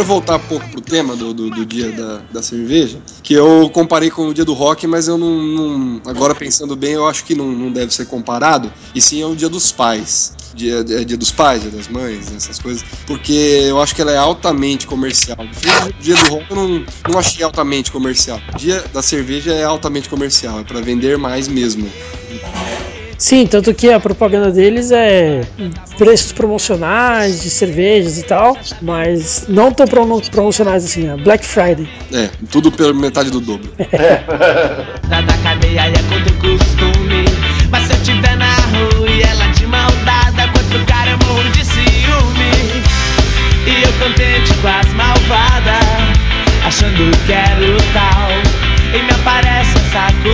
quero 0.00 0.04
voltar 0.04 0.36
um 0.36 0.40
pouco 0.40 0.66
pro 0.70 0.80
tema 0.80 1.14
do, 1.14 1.34
do, 1.34 1.50
do 1.50 1.66
dia 1.66 1.92
da, 1.92 2.20
da, 2.32 2.42
cerveja, 2.42 2.98
que 3.22 3.34
eu 3.34 3.68
comparei 3.70 4.10
com 4.10 4.28
o 4.28 4.34
dia 4.34 4.44
do 4.44 4.54
rock, 4.54 4.86
mas 4.86 5.08
eu 5.08 5.18
não. 5.18 5.42
não 5.42 6.02
agora 6.06 6.34
pensando 6.34 6.74
bem, 6.74 6.92
eu 6.92 7.06
acho 7.06 7.24
que 7.24 7.34
não, 7.34 7.52
não 7.52 7.70
deve 7.70 7.92
ser 7.92 8.06
comparado, 8.06 8.72
e 8.94 9.00
sim 9.00 9.20
é 9.20 9.26
o 9.26 9.36
dia 9.36 9.48
dos 9.48 9.70
pais. 9.72 10.34
Dia, 10.54 10.80
é 10.80 11.04
dia 11.04 11.16
dos 11.16 11.30
pais, 11.30 11.62
dia 11.62 11.70
das 11.70 11.86
mães, 11.86 12.32
essas 12.34 12.58
coisas, 12.58 12.84
porque 13.06 13.32
eu 13.68 13.80
acho 13.80 13.94
que 13.94 14.02
ela 14.02 14.10
é 14.10 14.16
altamente 14.16 14.86
comercial. 14.86 15.38
O 15.38 16.02
dia 16.02 16.14
do 16.16 16.30
rock 16.30 16.46
eu 16.50 16.56
não, 16.56 16.84
não 17.08 17.18
achei 17.18 17.44
altamente 17.44 17.92
comercial. 17.92 18.40
O 18.54 18.56
dia 18.56 18.82
da 18.92 19.02
cerveja 19.02 19.52
é 19.52 19.64
altamente 19.64 20.08
comercial, 20.08 20.60
é 20.60 20.64
para 20.64 20.80
vender 20.80 21.18
mais 21.18 21.46
mesmo. 21.46 21.88
Sim, 23.20 23.46
tanto 23.46 23.74
que 23.74 23.92
a 23.92 24.00
propaganda 24.00 24.50
deles 24.50 24.90
é 24.90 25.42
preços 25.98 26.32
promocionais 26.32 27.42
de 27.42 27.50
cervejas 27.50 28.16
e 28.16 28.22
tal, 28.22 28.56
mas 28.80 29.44
não 29.46 29.70
tão 29.70 29.86
promocionais 29.86 30.86
assim, 30.86 31.06
a 31.06 31.18
Black 31.18 31.44
Friday. 31.44 31.86
É, 32.14 32.30
tudo 32.50 32.72
pela 32.72 32.94
metade 32.94 33.30
do 33.30 33.38
dobro. 33.38 33.70
É. 33.92 35.22
da 35.22 35.36
cadeia 35.42 35.80
é 35.80 36.02
contra 36.08 36.32
o 36.32 36.36
costume, 36.38 37.24
mas 37.70 37.86
se 37.86 37.92
eu 37.92 38.02
tiver 38.04 38.36
na 38.36 38.54
rua 38.54 39.10
e 39.10 39.22
ela 39.22 39.46
de 39.48 39.66
maldada, 39.66 40.48
quanto 40.52 40.86
cara 40.86 41.10
eu 41.10 41.18
morro 41.18 41.50
de 41.50 41.62
ciúme. 41.62 42.82
E 43.66 43.82
eu 43.82 43.92
contente 43.98 44.54
com 44.62 44.68
as 44.68 44.86
malvadas, 44.94 45.84
achando 46.64 47.10
que 47.26 47.32
era 47.32 47.60
o 47.60 47.76
tal 47.92 48.70
e 48.94 49.02
me 49.02 49.10
aparece 49.10 49.76
essa 49.76 50.12
coisinha. 50.22 50.29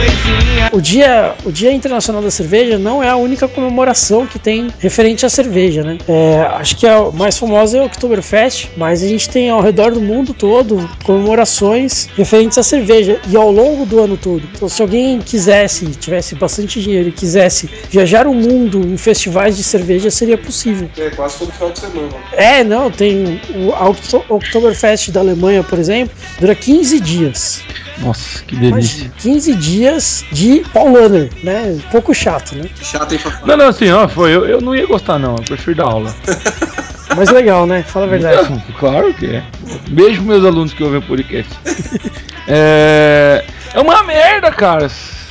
O 0.72 0.80
dia, 0.80 1.34
o 1.44 1.52
dia 1.52 1.72
Internacional 1.72 2.20
da 2.20 2.30
Cerveja 2.30 2.78
não 2.78 3.02
é 3.02 3.08
a 3.08 3.16
única 3.16 3.48
comemoração 3.48 4.26
que 4.26 4.38
tem 4.38 4.68
referente 4.78 5.24
à 5.24 5.28
cerveja, 5.28 5.82
né? 5.82 5.96
É, 6.08 6.46
acho 6.52 6.76
que 6.76 6.86
a 6.86 7.10
mais 7.12 7.38
famosa 7.38 7.78
é 7.78 7.80
o 7.80 7.86
Oktoberfest, 7.86 8.68
mas 8.76 9.02
a 9.02 9.08
gente 9.08 9.28
tem 9.28 9.48
ao 9.48 9.60
redor 9.60 9.92
do 9.92 10.00
mundo 10.00 10.34
todo 10.34 10.88
comemorações 11.04 12.08
referentes 12.16 12.58
à 12.58 12.62
cerveja 12.62 13.20
e 13.28 13.36
ao 13.36 13.50
longo 13.50 13.86
do 13.86 14.00
ano 14.00 14.16
todo. 14.16 14.42
Então, 14.54 14.68
se 14.68 14.82
alguém 14.82 15.18
quisesse, 15.18 15.86
tivesse 15.86 16.34
bastante 16.34 16.80
dinheiro 16.80 17.08
e 17.08 17.12
quisesse 17.12 17.70
viajar 17.88 18.26
o 18.26 18.34
mundo 18.34 18.80
em 18.80 18.96
festivais 18.96 19.56
de 19.56 19.62
cerveja, 19.62 20.10
seria 20.10 20.36
possível. 20.36 20.90
É 20.98 21.10
quase 21.10 21.38
todo 21.38 21.52
final 21.52 21.70
de 21.70 21.78
semana. 21.78 22.12
É, 22.32 22.64
não, 22.64 22.90
tem 22.90 23.40
o 23.54 24.34
Oktoberfest 24.34 25.10
da 25.10 25.20
Alemanha, 25.20 25.62
por 25.62 25.78
exemplo, 25.78 26.14
dura 26.38 26.54
15 26.54 27.00
dias. 27.00 27.62
Nossa, 27.98 28.42
que 28.44 28.56
delícia. 28.56 29.10
Mas 29.14 29.22
15 29.22 29.54
dias 29.54 30.15
de 30.32 30.64
Paulaner, 30.72 31.30
né? 31.42 31.76
Um 31.76 31.90
pouco 31.90 32.14
chato, 32.14 32.54
né? 32.54 32.68
Chato, 32.80 33.12
hein, 33.12 33.20
Não, 33.44 33.56
não, 33.56 33.68
assim, 33.68 33.90
ó, 33.90 34.08
foi. 34.08 34.34
Eu, 34.34 34.46
eu 34.46 34.60
não 34.60 34.74
ia 34.74 34.86
gostar, 34.86 35.18
não. 35.18 35.36
Eu 35.36 35.42
prefiro 35.42 35.76
dar 35.76 35.84
aula. 35.84 36.14
Mas 37.16 37.30
legal, 37.30 37.66
né? 37.66 37.82
Fala 37.82 38.06
a 38.06 38.08
verdade. 38.08 38.50
Não, 38.50 38.60
claro 38.78 39.12
que 39.14 39.26
é. 39.26 39.44
Beijo 39.88 40.22
pros 40.22 40.26
meus 40.26 40.44
alunos 40.44 40.74
que 40.74 40.82
ouvem 40.82 40.98
o 40.98 41.02
podcast. 41.02 41.52
é, 42.48 43.44
é 43.72 43.80
uma 43.80 44.02
merda, 44.02 44.50
cara. 44.50 44.88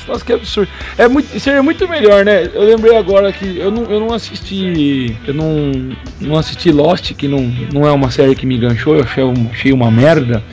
Nossa, 0.07 0.23
que 0.23 0.33
absurdo. 0.33 0.69
É 0.97 1.07
muito, 1.07 1.39
seria 1.39 1.63
muito 1.63 1.87
melhor, 1.87 2.23
né? 2.23 2.49
Eu 2.53 2.63
lembrei 2.63 2.95
agora 2.95 3.31
que 3.31 3.57
eu 3.57 3.71
não, 3.71 3.83
eu 3.83 3.99
não 3.99 4.13
assisti. 4.13 5.15
Eu 5.27 5.33
não, 5.33 5.95
não 6.21 6.37
assisti 6.37 6.71
Lost, 6.71 7.13
que 7.13 7.27
não, 7.27 7.41
não 7.73 7.87
é 7.87 7.91
uma 7.91 8.11
série 8.11 8.35
que 8.35 8.45
me 8.45 8.55
enganchou, 8.55 8.95
eu 8.95 9.03
achei, 9.03 9.23
achei 9.51 9.73
uma 9.73 9.89
merda. 9.89 10.43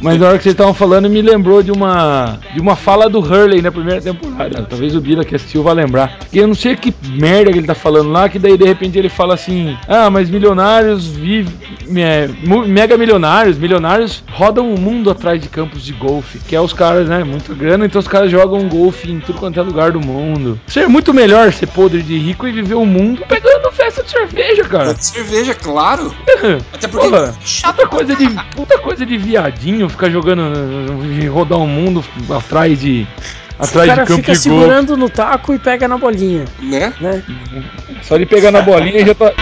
Mas 0.00 0.18
na 0.18 0.28
hora 0.28 0.38
que 0.38 0.44
vocês 0.44 0.54
estavam 0.54 0.72
falando, 0.72 1.10
me 1.10 1.20
lembrou 1.20 1.62
de 1.62 1.70
uma 1.70 2.38
de 2.54 2.60
uma 2.60 2.76
fala 2.76 3.08
do 3.10 3.18
Hurley 3.18 3.60
na 3.60 3.72
primeira 3.72 4.00
temporada. 4.00 4.66
Talvez 4.68 4.94
o 4.94 5.00
Bila 5.00 5.24
que 5.24 5.34
assistiu 5.34 5.62
vai 5.62 5.74
lembrar. 5.74 6.18
Que 6.30 6.38
eu 6.38 6.46
não 6.46 6.54
sei 6.54 6.76
que 6.76 6.94
merda 7.10 7.52
que 7.52 7.58
ele 7.58 7.66
tá 7.66 7.74
falando 7.74 8.10
lá, 8.10 8.28
que 8.28 8.38
daí 8.38 8.56
de 8.56 8.64
repente 8.64 8.98
ele 8.98 9.08
fala 9.08 9.34
assim: 9.34 9.76
Ah, 9.88 10.08
mas 10.08 10.30
milionários 10.30 11.08
vivem. 11.08 11.52
é, 11.96 12.28
mega 12.66 12.96
milionários, 12.96 13.58
milionários 13.58 14.22
rodam 14.30 14.72
o 14.72 14.80
mundo 14.80 15.10
atrás 15.10 15.40
de 15.40 15.48
campos 15.48 15.84
de 15.84 15.92
golfe, 15.92 16.38
que 16.38 16.54
é 16.54 16.60
os 16.60 16.72
caras, 16.72 17.08
né, 17.08 17.24
muito 17.24 17.54
grana, 17.54 17.84
então 17.84 17.98
os 17.98 18.08
caras 18.08 18.30
jogam 18.30 18.68
golfe 18.68 18.91
em 19.08 19.20
tudo 19.20 19.38
quanto 19.38 19.58
é 19.58 19.62
lugar 19.62 19.92
do 19.92 20.00
mundo. 20.00 20.60
Seria 20.66 20.88
muito 20.88 21.12
melhor 21.12 21.52
ser 21.52 21.66
podre 21.66 22.02
de 22.02 22.18
rico 22.18 22.46
e 22.46 22.52
viver 22.52 22.74
o 22.74 22.86
mundo 22.86 23.24
pegando 23.28 23.70
festa 23.72 24.02
de 24.02 24.10
cerveja, 24.10 24.64
cara. 24.64 24.94
De 24.94 25.04
cerveja, 25.04 25.54
claro. 25.54 26.14
Até 26.72 26.88
porque 26.88 27.08
Porra, 27.08 27.34
puta 27.62 27.86
coisa 27.86 28.16
de 28.16 28.28
puta 28.54 28.78
coisa 28.78 29.06
de 29.06 29.18
viadinho 29.18 29.88
ficar 29.88 30.10
jogando 30.10 30.42
rodar 31.30 31.58
o 31.58 31.66
mundo 31.66 32.04
atrás 32.30 32.80
de 32.80 33.06
atrás 33.58 33.86
o 33.86 33.94
cara 33.94 34.02
de 34.02 34.08
campo 34.08 34.20
fica 34.22 34.34
segurando 34.34 34.96
no 34.96 35.08
taco 35.08 35.54
e 35.54 35.58
pega 35.58 35.88
na 35.88 35.98
bolinha. 35.98 36.44
Né? 36.60 36.92
né? 37.00 37.22
Só 38.02 38.16
de 38.16 38.26
pegar 38.26 38.50
na 38.50 38.62
bolinha 38.62 39.04
já 39.04 39.14
tá 39.14 39.32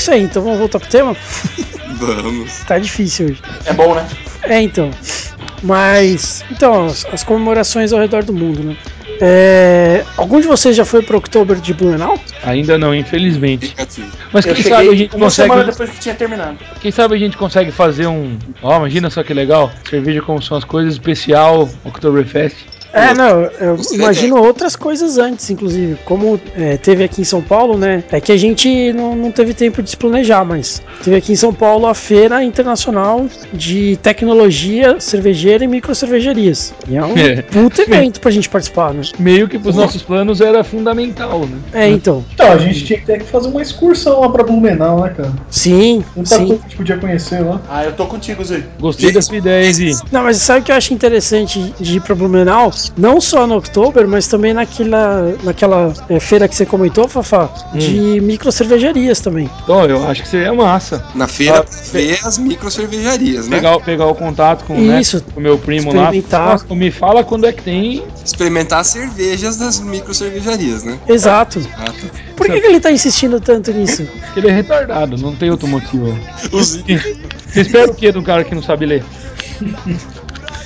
isso 0.00 0.10
aí, 0.10 0.22
então 0.22 0.42
vamos 0.42 0.58
voltar 0.58 0.80
pro 0.80 0.88
tema? 0.88 1.16
Vamos. 2.00 2.60
tá 2.66 2.78
difícil 2.78 3.26
hoje. 3.26 3.42
É 3.66 3.72
bom, 3.74 3.94
né? 3.94 4.06
É, 4.44 4.60
então. 4.60 4.90
Mas, 5.62 6.42
então, 6.50 6.86
as, 6.86 7.04
as 7.12 7.22
comemorações 7.22 7.92
ao 7.92 8.00
redor 8.00 8.24
do 8.24 8.32
mundo, 8.32 8.62
né? 8.62 8.76
É, 9.22 10.02
algum 10.16 10.40
de 10.40 10.46
vocês 10.46 10.74
já 10.74 10.84
foi 10.86 11.02
pro 11.02 11.18
Oktober 11.18 11.60
de 11.60 11.74
Blumenau? 11.74 12.18
Ainda 12.42 12.78
não, 12.78 12.94
infelizmente. 12.94 13.76
Mas 14.32 14.46
quem 14.46 14.62
sabe 14.62 14.88
a 14.88 14.94
gente 14.94 15.14
uma 15.14 15.26
consegue. 15.26 15.50
Semana 15.50 15.70
depois 15.70 15.90
que 15.90 16.00
tinha 16.00 16.14
terminado. 16.14 16.56
Quem 16.80 16.90
sabe 16.90 17.16
a 17.16 17.18
gente 17.18 17.36
consegue 17.36 17.70
fazer 17.70 18.06
um. 18.06 18.38
Ó, 18.62 18.72
oh, 18.72 18.76
imagina 18.78 19.10
só 19.10 19.22
que 19.22 19.34
legal. 19.34 19.70
Cerveja 19.90 20.22
como 20.22 20.40
são 20.40 20.56
as 20.56 20.64
coisas, 20.64 20.94
especial 20.94 21.68
Oktoberfest. 21.84 22.56
É, 22.92 23.14
não, 23.14 23.42
eu 23.42 23.78
imagino 23.92 24.36
outras 24.36 24.74
coisas 24.74 25.18
antes, 25.18 25.48
inclusive. 25.50 25.96
Como 26.04 26.40
é, 26.56 26.76
teve 26.76 27.04
aqui 27.04 27.20
em 27.20 27.24
São 27.24 27.40
Paulo, 27.40 27.76
né? 27.76 28.02
É 28.10 28.20
que 28.20 28.32
a 28.32 28.36
gente 28.36 28.92
não, 28.92 29.14
não 29.14 29.30
teve 29.30 29.54
tempo 29.54 29.82
de 29.82 29.90
se 29.90 29.96
planejar, 29.96 30.44
mas 30.44 30.82
teve 31.02 31.16
aqui 31.16 31.32
em 31.32 31.36
São 31.36 31.52
Paulo 31.52 31.86
a 31.86 31.94
Feira 31.94 32.42
Internacional 32.42 33.26
de 33.52 33.96
Tecnologia 34.02 34.98
Cervejeira 34.98 35.64
e 35.64 35.68
Microcervejarias. 35.68 36.74
E 36.88 36.96
é 36.96 37.04
um 37.04 37.14
é. 37.18 37.42
puto 37.42 37.80
evento 37.82 38.20
pra 38.20 38.30
gente 38.30 38.48
participar, 38.48 38.92
né? 38.92 39.02
Meio 39.18 39.48
que 39.48 39.58
pros 39.58 39.76
nossos 39.76 40.02
planos 40.02 40.40
era 40.40 40.64
fundamental, 40.64 41.40
né? 41.40 41.58
É, 41.72 41.88
então. 41.88 42.24
Então, 42.34 42.52
a 42.52 42.58
gente 42.58 42.84
tinha 42.84 42.98
que 42.98 43.06
ter 43.06 43.18
que 43.18 43.24
fazer 43.24 43.48
uma 43.48 43.62
excursão 43.62 44.20
lá 44.20 44.28
pra 44.28 44.42
Blumenau, 44.42 45.02
né, 45.02 45.10
cara? 45.16 45.32
Sim. 45.48 46.04
Muita 46.16 46.36
sim. 46.36 46.46
coisa 46.46 46.54
que 46.54 46.60
a 46.60 46.68
gente 46.68 46.76
podia 46.76 46.98
conhecer 46.98 47.40
lá. 47.40 47.60
Ah, 47.68 47.84
eu 47.84 47.92
tô 47.92 48.06
contigo, 48.06 48.44
Zé. 48.44 48.62
Gostei 48.78 49.12
da 49.12 49.22
sua 49.22 49.36
ideia, 49.36 49.72
Zé. 49.72 49.90
Não, 50.10 50.24
mas 50.24 50.38
sabe 50.38 50.60
o 50.60 50.62
que 50.64 50.72
eu 50.72 50.76
acho 50.76 50.92
interessante 50.92 51.72
de 51.78 51.96
ir 51.96 52.00
pra 52.00 52.14
Blumenau? 52.14 52.72
Não 52.96 53.20
só 53.20 53.46
no 53.46 53.56
Oktober, 53.56 54.06
mas 54.06 54.26
também 54.26 54.52
naquela, 54.52 55.34
naquela 55.42 55.92
é, 56.08 56.20
feira 56.20 56.48
que 56.48 56.54
você 56.54 56.66
comentou, 56.66 57.08
Fafá, 57.08 57.48
hum. 57.74 57.78
de 57.78 58.20
micro 58.20 58.50
cervejarias 58.50 59.20
também. 59.20 59.50
Então, 59.62 59.84
eu 59.84 60.06
acho 60.08 60.22
que 60.22 60.28
seria 60.28 60.52
massa. 60.52 61.04
Na 61.14 61.26
feira, 61.26 61.64
ah, 61.66 61.92
ver 61.92 62.18
as 62.24 62.38
micro 62.38 62.70
cervejarias, 62.70 63.48
né? 63.48 63.56
Pegar, 63.56 63.78
pegar 63.80 64.06
o 64.06 64.14
contato 64.14 64.64
com, 64.64 64.76
Isso, 64.98 65.18
né, 65.18 65.22
com 65.32 65.40
o 65.40 65.42
meu 65.42 65.58
primo 65.58 65.92
lá. 65.92 66.10
Nossa, 66.12 66.74
me 66.74 66.90
fala 66.90 67.22
quando 67.22 67.46
é 67.46 67.52
que 67.52 67.62
tem. 67.62 68.04
Experimentar 68.24 68.80
as 68.80 68.88
cervejas 68.88 69.56
das 69.56 69.80
micro 69.80 70.14
cervejarias, 70.14 70.84
né? 70.84 70.98
Exato. 71.08 71.58
Exato. 71.58 72.10
Por 72.36 72.46
que, 72.46 72.60
que, 72.60 72.66
ele 72.66 72.80
tá 72.80 72.90
insistindo 72.90 73.40
tanto 73.40 73.72
nisso? 73.72 74.06
Porque 74.26 74.40
ele 74.40 74.48
é 74.48 74.52
retardado, 74.52 75.16
não 75.18 75.34
tem 75.34 75.50
outro 75.50 75.68
motivo. 75.68 76.16
Você 76.50 76.82
espera 77.54 77.90
o 77.90 77.94
que 77.94 78.10
de 78.10 78.18
um 78.18 78.22
cara 78.22 78.44
que 78.44 78.54
não 78.54 78.62
sabe 78.62 78.86
ler? 78.86 79.04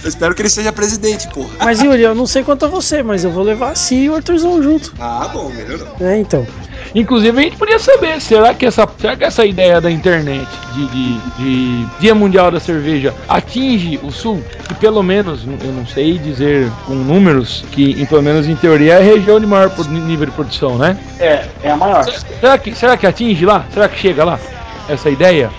Eu 0.05 0.09
espero 0.09 0.35
que 0.35 0.43
ele 0.43 0.51
seja 0.51 0.71
presidente, 0.71 1.27
porra. 1.29 1.49
Mas, 1.59 1.81
Yuri, 1.83 2.03
eu 2.03 2.15
não 2.15 2.27
sei 2.27 2.45
quanto 2.45 2.67
a 2.67 2.69
você, 2.69 3.03
mas 3.03 3.25
eu 3.25 3.31
vou 3.31 3.43
levar 3.43 3.71
a 3.71 3.75
Si 3.75 3.95
e 3.95 4.11
o 4.11 4.15
Arthurzão 4.15 4.63
junto. 4.63 4.93
Ah, 5.01 5.31
bom, 5.33 5.49
melhorou. 5.49 5.89
É, 5.99 6.19
então. 6.19 6.47
Inclusive, 6.95 7.39
a 7.39 7.43
gente 7.43 7.57
podia 7.57 7.79
saber, 7.79 8.21
será 8.21 8.53
que 8.53 8.67
essa, 8.67 8.87
será 9.01 9.17
que 9.17 9.25
essa 9.25 9.47
ideia 9.47 9.81
da 9.81 9.91
internet 9.91 10.47
de, 10.75 10.87
de, 10.89 11.19
de 11.39 11.87
Dia 12.01 12.15
Mundial 12.15 12.51
da 12.51 12.61
Cerveja 12.61 13.15
atinge 13.27 13.99
o 14.03 14.13
Sul? 14.13 14.45
Que 14.69 14.75
pelo 14.75 15.03
menos, 15.03 15.41
eu 15.45 15.73
não 15.73 15.87
sei 15.87 16.19
dizer 16.19 16.71
com 16.87 16.95
números, 16.95 17.65
que 17.73 18.05
pelo 18.07 18.23
menos 18.23 18.47
em 18.47 18.55
teoria 18.55 18.95
é 18.95 18.99
a 18.99 19.01
região 19.03 19.41
de 19.41 19.47
maior 19.47 19.73
nível 19.89 20.27
de 20.27 20.33
produção, 20.33 20.77
né? 20.77 20.99
É, 21.19 21.47
é 21.63 21.71
a 21.71 21.77
maior. 21.77 22.05
Será 22.05 22.59
que, 22.59 22.75
será 22.75 22.97
que 22.99 23.07
atinge 23.07 23.47
lá? 23.47 23.65
Será 23.73 23.89
que 23.89 23.99
chega 23.99 24.23
lá? 24.23 24.39
Essa 24.87 25.09
ideia? 25.09 25.51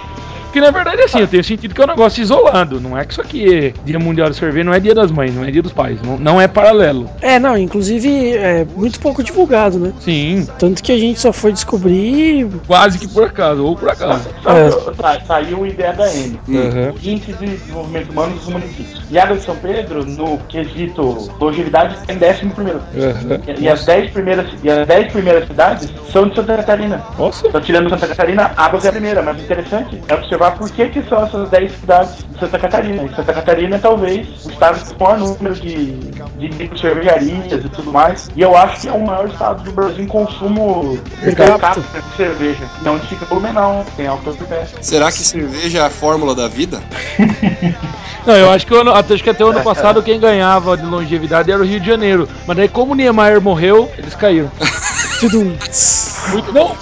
Porque 0.55 0.65
na 0.65 0.71
verdade, 0.71 1.01
assim, 1.01 1.19
eu 1.19 1.27
tenho 1.27 1.43
sentido 1.43 1.75
que 1.75 1.81
é 1.81 1.83
um 1.83 1.87
negócio 1.87 2.21
isolado. 2.21 2.79
Não 2.79 2.97
é 2.97 3.03
que 3.03 3.11
isso 3.11 3.19
aqui 3.19 3.53
é 3.53 3.73
Dia 3.83 3.99
Mundial 3.99 4.29
de 4.29 4.37
Cerveja, 4.37 4.63
não 4.63 4.73
é 4.73 4.79
Dia 4.79 4.95
das 4.95 5.11
Mães, 5.11 5.35
não 5.35 5.43
é 5.43 5.51
Dia 5.51 5.61
dos 5.61 5.73
Pais. 5.73 6.01
Não, 6.01 6.17
não 6.17 6.39
é 6.39 6.47
paralelo. 6.47 7.09
É, 7.21 7.37
não, 7.37 7.57
inclusive 7.57 8.37
é 8.37 8.65
muito 8.73 8.97
pouco 9.01 9.21
divulgado, 9.21 9.77
né? 9.77 9.91
Sim. 9.99 10.47
Tanto 10.57 10.81
que 10.81 10.93
a 10.93 10.97
gente 10.97 11.19
só 11.19 11.33
foi 11.33 11.51
descobrir. 11.51 12.47
Quase 12.65 12.97
que 12.97 13.05
por 13.05 13.25
acaso, 13.25 13.65
ou 13.65 13.75
por 13.75 13.89
acaso. 13.89 14.29
É. 14.45 15.25
Saiu 15.25 15.59
o 15.59 15.67
IDHM, 15.67 16.39
uhum. 16.47 16.93
Índice 17.03 17.33
de 17.33 17.47
Desenvolvimento 17.47 18.11
Humano 18.11 18.35
dos 18.35 18.47
Municípios. 18.47 19.03
E 19.11 19.19
a 19.19 19.25
de 19.25 19.41
São 19.41 19.57
Pedro, 19.57 20.05
no 20.05 20.37
quesito 20.47 21.29
longevidade, 21.37 21.97
tem 22.07 22.17
décimo 22.17 22.53
primeiro. 22.53 22.79
Uhum. 22.93 23.55
E, 23.57 23.63
e, 23.63 23.67
as 23.67 23.83
10 23.83 24.11
primeiras, 24.11 24.47
e 24.63 24.69
as 24.69 24.87
10 24.87 25.11
primeiras 25.11 25.47
cidades 25.47 25.93
são 26.13 26.29
de 26.29 26.35
Santa 26.35 26.55
Catarina. 26.55 27.03
Nossa. 27.19 27.45
Então, 27.45 27.59
tirando 27.59 27.89
Santa 27.89 28.07
Catarina, 28.07 28.53
Águas 28.55 28.85
é 28.85 28.87
a 28.87 28.91
primeira, 28.93 29.21
mas 29.21 29.37
o 29.37 29.41
interessante 29.41 30.01
é 30.07 30.13
observar 30.13 30.44
observar 30.45 30.58
por 30.58 30.69
que, 30.69 30.89
que 30.89 31.03
são 31.03 31.23
essas 31.23 31.49
10 31.49 31.71
cidades 31.79 32.15
de 32.17 32.39
Santa 32.39 32.60
Catarina. 32.60 33.03
E 33.03 33.15
Santa 33.15 33.34
Catarina 33.34 33.75
é 33.75 33.79
talvez 33.79 34.45
o 34.45 34.51
estado 34.51 34.95
com 34.95 35.03
o 35.03 35.08
maior 35.08 35.19
número 35.19 35.55
de, 35.55 35.91
de 35.97 36.79
cervejarias 36.79 37.65
e 37.65 37.69
tudo 37.69 37.91
mais. 37.91 38.29
E 38.36 38.41
eu 38.41 38.55
acho 38.55 38.81
que 38.81 38.88
é 38.88 38.91
o 38.91 39.05
maior 39.05 39.27
estado 39.27 39.63
do 39.63 39.71
Brasil 39.71 40.03
em 40.03 40.08
consumo 40.08 40.99
per 41.21 41.36
capita 41.36 41.81
de 41.81 42.15
cerveja. 42.15 42.65
E 42.84 42.89
onde 42.89 43.08
fica 43.08 43.25
Blumenau, 43.25 43.86
tem 43.95 44.08
alto 44.08 44.36
pé. 44.47 44.65
Será 44.81 45.12
que 45.12 45.19
cerveja 45.19 45.79
é 45.79 45.81
a 45.81 45.89
fórmula 45.89 46.36
da 46.36 46.47
vida? 46.47 46.81
Não, 48.25 48.36
eu 48.36 48.49
acho 48.49 48.65
que, 48.65 48.73
eu, 48.73 48.91
acho 48.91 49.23
que 49.23 49.29
até 49.29 49.45
o 49.45 49.49
ano 49.49 49.62
passado 49.62 50.01
quem 50.01 50.19
ganhava 50.19 50.75
de 50.75 50.84
longevidade 50.84 51.51
era 51.51 51.62
o 51.62 51.65
Rio 51.65 51.79
de 51.79 51.86
Janeiro. 51.86 52.27
Mas 52.47 52.58
daí, 52.58 52.67
como 52.67 52.93
o 52.93 52.95
Niemeyer 52.95 53.39
morreu, 53.39 53.91
eles 53.99 54.15
caíram. 54.15 54.49
Muito 56.31 56.51
não, 56.51 56.75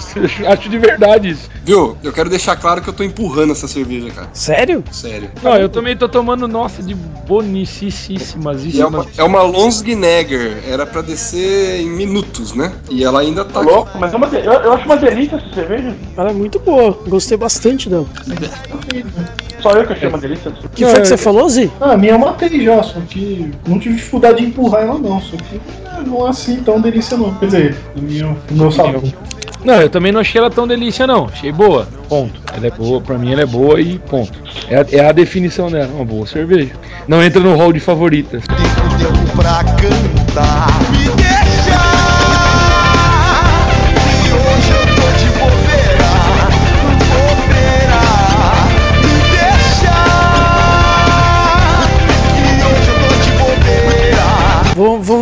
acho 0.52 0.68
de 0.68 0.78
verdade 0.78 1.30
isso. 1.30 1.50
Viu? 1.64 1.96
Eu 2.02 2.12
quero 2.12 2.28
deixar 2.28 2.56
claro 2.56 2.80
que 2.80 2.88
eu 2.88 2.92
tô 2.92 3.02
empurrando 3.02 3.52
essa 3.52 3.68
cerveja, 3.68 4.10
cara. 4.10 4.28
Sério? 4.32 4.82
Sério. 4.90 5.30
Não, 5.42 5.56
eu 5.56 5.68
também 5.68 5.96
tô 5.96 6.08
tomando, 6.08 6.46
nossa, 6.48 6.82
de 6.82 6.94
bonicíssimas. 6.94 8.78
É 8.78 8.86
uma, 8.86 9.06
é 9.18 9.24
uma 9.24 9.42
Lonsgnegger. 9.42 10.62
Era 10.66 10.86
pra 10.86 11.02
descer 11.02 11.80
em 11.80 11.90
minutos, 11.90 12.54
né? 12.54 12.72
E 12.90 13.04
ela 13.04 13.20
ainda 13.20 13.44
tá. 13.44 13.60
Louco, 13.60 13.98
mas 13.98 14.12
é 14.12 14.16
uma, 14.16 14.26
eu, 14.26 14.52
eu 14.52 14.72
acho 14.72 14.84
uma 14.84 14.96
delícia 14.96 15.36
essa 15.36 15.54
cerveja. 15.54 15.94
Ela 16.16 16.30
é 16.30 16.32
muito 16.32 16.58
boa. 16.58 16.98
Gostei 17.06 17.36
bastante 17.36 17.88
dela. 17.88 18.06
Só 19.60 19.70
eu 19.70 19.86
que 19.86 19.92
achei 19.94 20.08
uma 20.08 20.18
delícia. 20.18 20.50
O 20.50 20.68
que 20.68 20.84
foi 20.84 21.00
que 21.00 21.08
você 21.08 21.16
falou, 21.16 21.48
Zi? 21.48 21.70
Ah, 21.80 21.92
a 21.92 21.96
minha 21.96 22.12
eu 22.12 22.18
matei 22.18 22.62
já, 22.62 22.82
só 22.82 23.00
que 23.00 23.50
não 23.66 23.78
tive 23.78 23.96
dificuldade 23.96 24.38
de 24.38 24.48
empurrar 24.48 24.82
ela 24.82 24.98
não. 24.98 25.20
Só 25.22 25.36
que 25.36 25.60
não 26.04 26.26
é 26.26 26.30
assim 26.30 26.56
tão 26.62 26.80
delícia 26.80 27.16
não. 27.16 27.34
Quer 27.34 27.46
dizer, 27.46 27.76
o 27.96 28.02
meu, 28.02 28.36
o 28.50 28.54
meu 28.54 28.70
sabor. 28.70 29.02
Não, 29.64 29.80
eu 29.80 29.88
também 29.88 30.12
não 30.12 30.20
achei 30.20 30.38
ela 30.38 30.50
tão 30.50 30.68
delícia, 30.68 31.06
não. 31.06 31.24
Achei 31.24 31.50
boa. 31.50 31.88
Ponto. 32.08 32.38
Ela 32.54 32.66
é 32.66 32.70
boa, 32.70 33.00
pra 33.00 33.16
mim 33.16 33.32
ela 33.32 33.42
é 33.42 33.46
boa 33.46 33.80
e 33.80 33.98
ponto. 33.98 34.32
É 34.68 34.76
a, 34.76 34.86
é 34.92 35.08
a 35.08 35.12
definição 35.12 35.70
dela, 35.70 35.90
uma 35.94 36.04
boa 36.04 36.26
cerveja. 36.26 36.72
Não 37.08 37.22
entra 37.22 37.40
no 37.40 37.56
hall 37.56 37.72
de 37.72 37.80
favoritas. 37.80 38.42
Pra 39.34 39.64
cantar. 39.64 41.23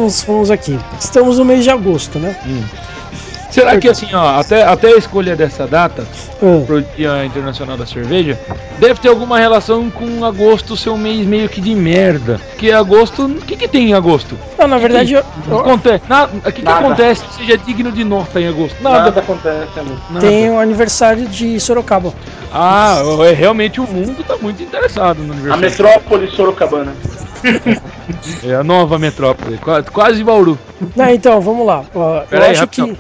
Vamos, 0.03 0.25
vamos, 0.25 0.51
aqui. 0.51 0.77
Estamos 0.99 1.39
no 1.39 1.45
mês 1.45 1.63
de 1.63 1.71
agosto, 1.71 2.19
né? 2.19 2.37
Hum. 2.45 2.65
Será 3.53 3.79
que 3.79 3.89
assim, 3.89 4.13
ó, 4.13 4.41
até, 4.41 4.65
até 4.65 4.89
a 4.89 4.97
escolha 4.97 5.37
dessa 5.37 5.65
data 5.65 6.05
hum. 6.43 6.65
pro 6.67 6.83
Dia 6.83 7.25
Internacional 7.25 7.77
da 7.77 7.87
Cerveja 7.87 8.37
deve 8.81 8.99
ter 8.99 9.11
alguma 9.11 9.39
relação 9.39 9.89
com 9.91 10.25
agosto 10.25 10.77
ser 10.77 10.91
um 10.91 10.99
mês 10.99 11.25
meio 11.25 11.49
que 11.49 11.61
de 11.61 11.73
merda? 11.73 12.41
Porque 12.51 12.73
agosto, 12.73 13.27
o 13.27 13.35
que, 13.43 13.57
que 13.57 13.69
tem 13.69 13.91
em 13.91 13.93
agosto? 13.95 14.37
Não, 14.59 14.67
na 14.67 14.79
verdade, 14.79 15.15
o 15.15 15.23
que, 15.23 15.55
acontece? 15.55 16.05
O 16.35 16.53
que, 16.53 16.63
que 16.63 16.69
acontece 16.69 17.25
que 17.25 17.35
seja 17.35 17.59
digno 17.59 17.93
de 17.93 18.03
nota 18.03 18.41
em 18.41 18.49
agosto? 18.49 18.83
Nada, 18.83 19.05
Nada 19.05 19.21
acontece, 19.21 19.69
Nada. 20.11 20.27
Tem 20.27 20.51
o 20.51 20.59
aniversário 20.59 21.29
de 21.29 21.61
Sorocaba. 21.61 22.13
Ah, 22.53 23.01
é, 23.29 23.33
realmente 23.33 23.81
o 23.81 23.87
mundo 23.87 24.25
tá 24.25 24.37
muito 24.37 24.61
interessado 24.63 25.19
no 25.19 25.33
aniversário. 25.33 25.55
A 25.55 25.57
metrópole 25.57 26.29
Sorocabana. 26.29 26.93
é 28.45 28.55
a 28.55 28.65
nova 28.65 28.99
metrópole, 28.99 29.59
quase, 29.93 30.23
Bauru. 30.25 30.59
Não, 30.97 31.09
então, 31.09 31.41
vamos 31.41 31.67
lá. 31.67 31.85
eu 32.31 32.43
acho 32.43 32.67
que. 32.69 32.81
eu 32.81 32.97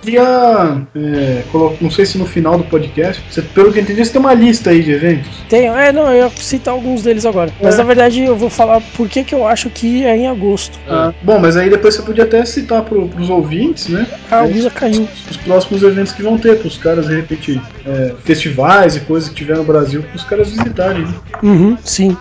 queria. 0.00 0.82
É, 0.94 1.42
não 1.80 1.90
sei 1.90 2.04
se 2.04 2.18
no 2.18 2.26
final 2.26 2.58
do 2.58 2.64
podcast, 2.64 3.22
você, 3.30 3.42
pelo 3.42 3.72
que 3.72 3.78
eu 3.78 3.82
entendi, 3.82 4.04
você 4.04 4.12
tem 4.12 4.20
uma 4.20 4.34
lista 4.34 4.70
aí 4.70 4.82
de 4.82 4.92
eventos. 4.92 5.30
Tenho, 5.48 5.74
é, 5.74 5.92
não, 5.92 6.12
eu 6.12 6.24
ia 6.24 6.30
citar 6.30 6.74
alguns 6.74 7.02
deles 7.02 7.24
agora. 7.24 7.50
É. 7.60 7.64
Mas 7.64 7.78
na 7.78 7.84
verdade 7.84 8.22
eu 8.22 8.36
vou 8.36 8.50
falar 8.50 8.80
por 8.96 9.08
que, 9.08 9.24
que 9.24 9.34
eu 9.34 9.46
acho 9.46 9.70
que 9.70 10.04
é 10.04 10.16
em 10.16 10.26
agosto. 10.26 10.78
Ah, 10.88 11.12
bom, 11.22 11.38
mas 11.38 11.56
aí 11.56 11.70
depois 11.70 11.94
você 11.94 12.02
podia 12.02 12.24
até 12.24 12.44
citar 12.44 12.82
pro, 12.82 13.08
pros 13.08 13.30
ouvintes, 13.30 13.88
né? 13.88 14.06
Ah, 14.30 14.42
o 14.42 14.48
Luísa 14.48 14.70
caiu. 14.70 15.08
Os 15.30 15.36
próximos 15.38 15.82
eventos 15.82 16.12
que 16.12 16.22
vão 16.22 16.36
ter, 16.38 16.58
pros 16.58 16.76
caras 16.76 17.08
repetir. 17.08 17.60
É, 17.86 18.14
festivais 18.24 18.96
e 18.96 19.00
coisas 19.00 19.28
que 19.28 19.34
tiver 19.34 19.56
no 19.56 19.64
Brasil, 19.64 20.02
pros 20.02 20.24
caras 20.24 20.50
visitarem. 20.50 21.02
Né? 21.02 21.14
Uhum, 21.42 21.76
sim. 21.82 22.16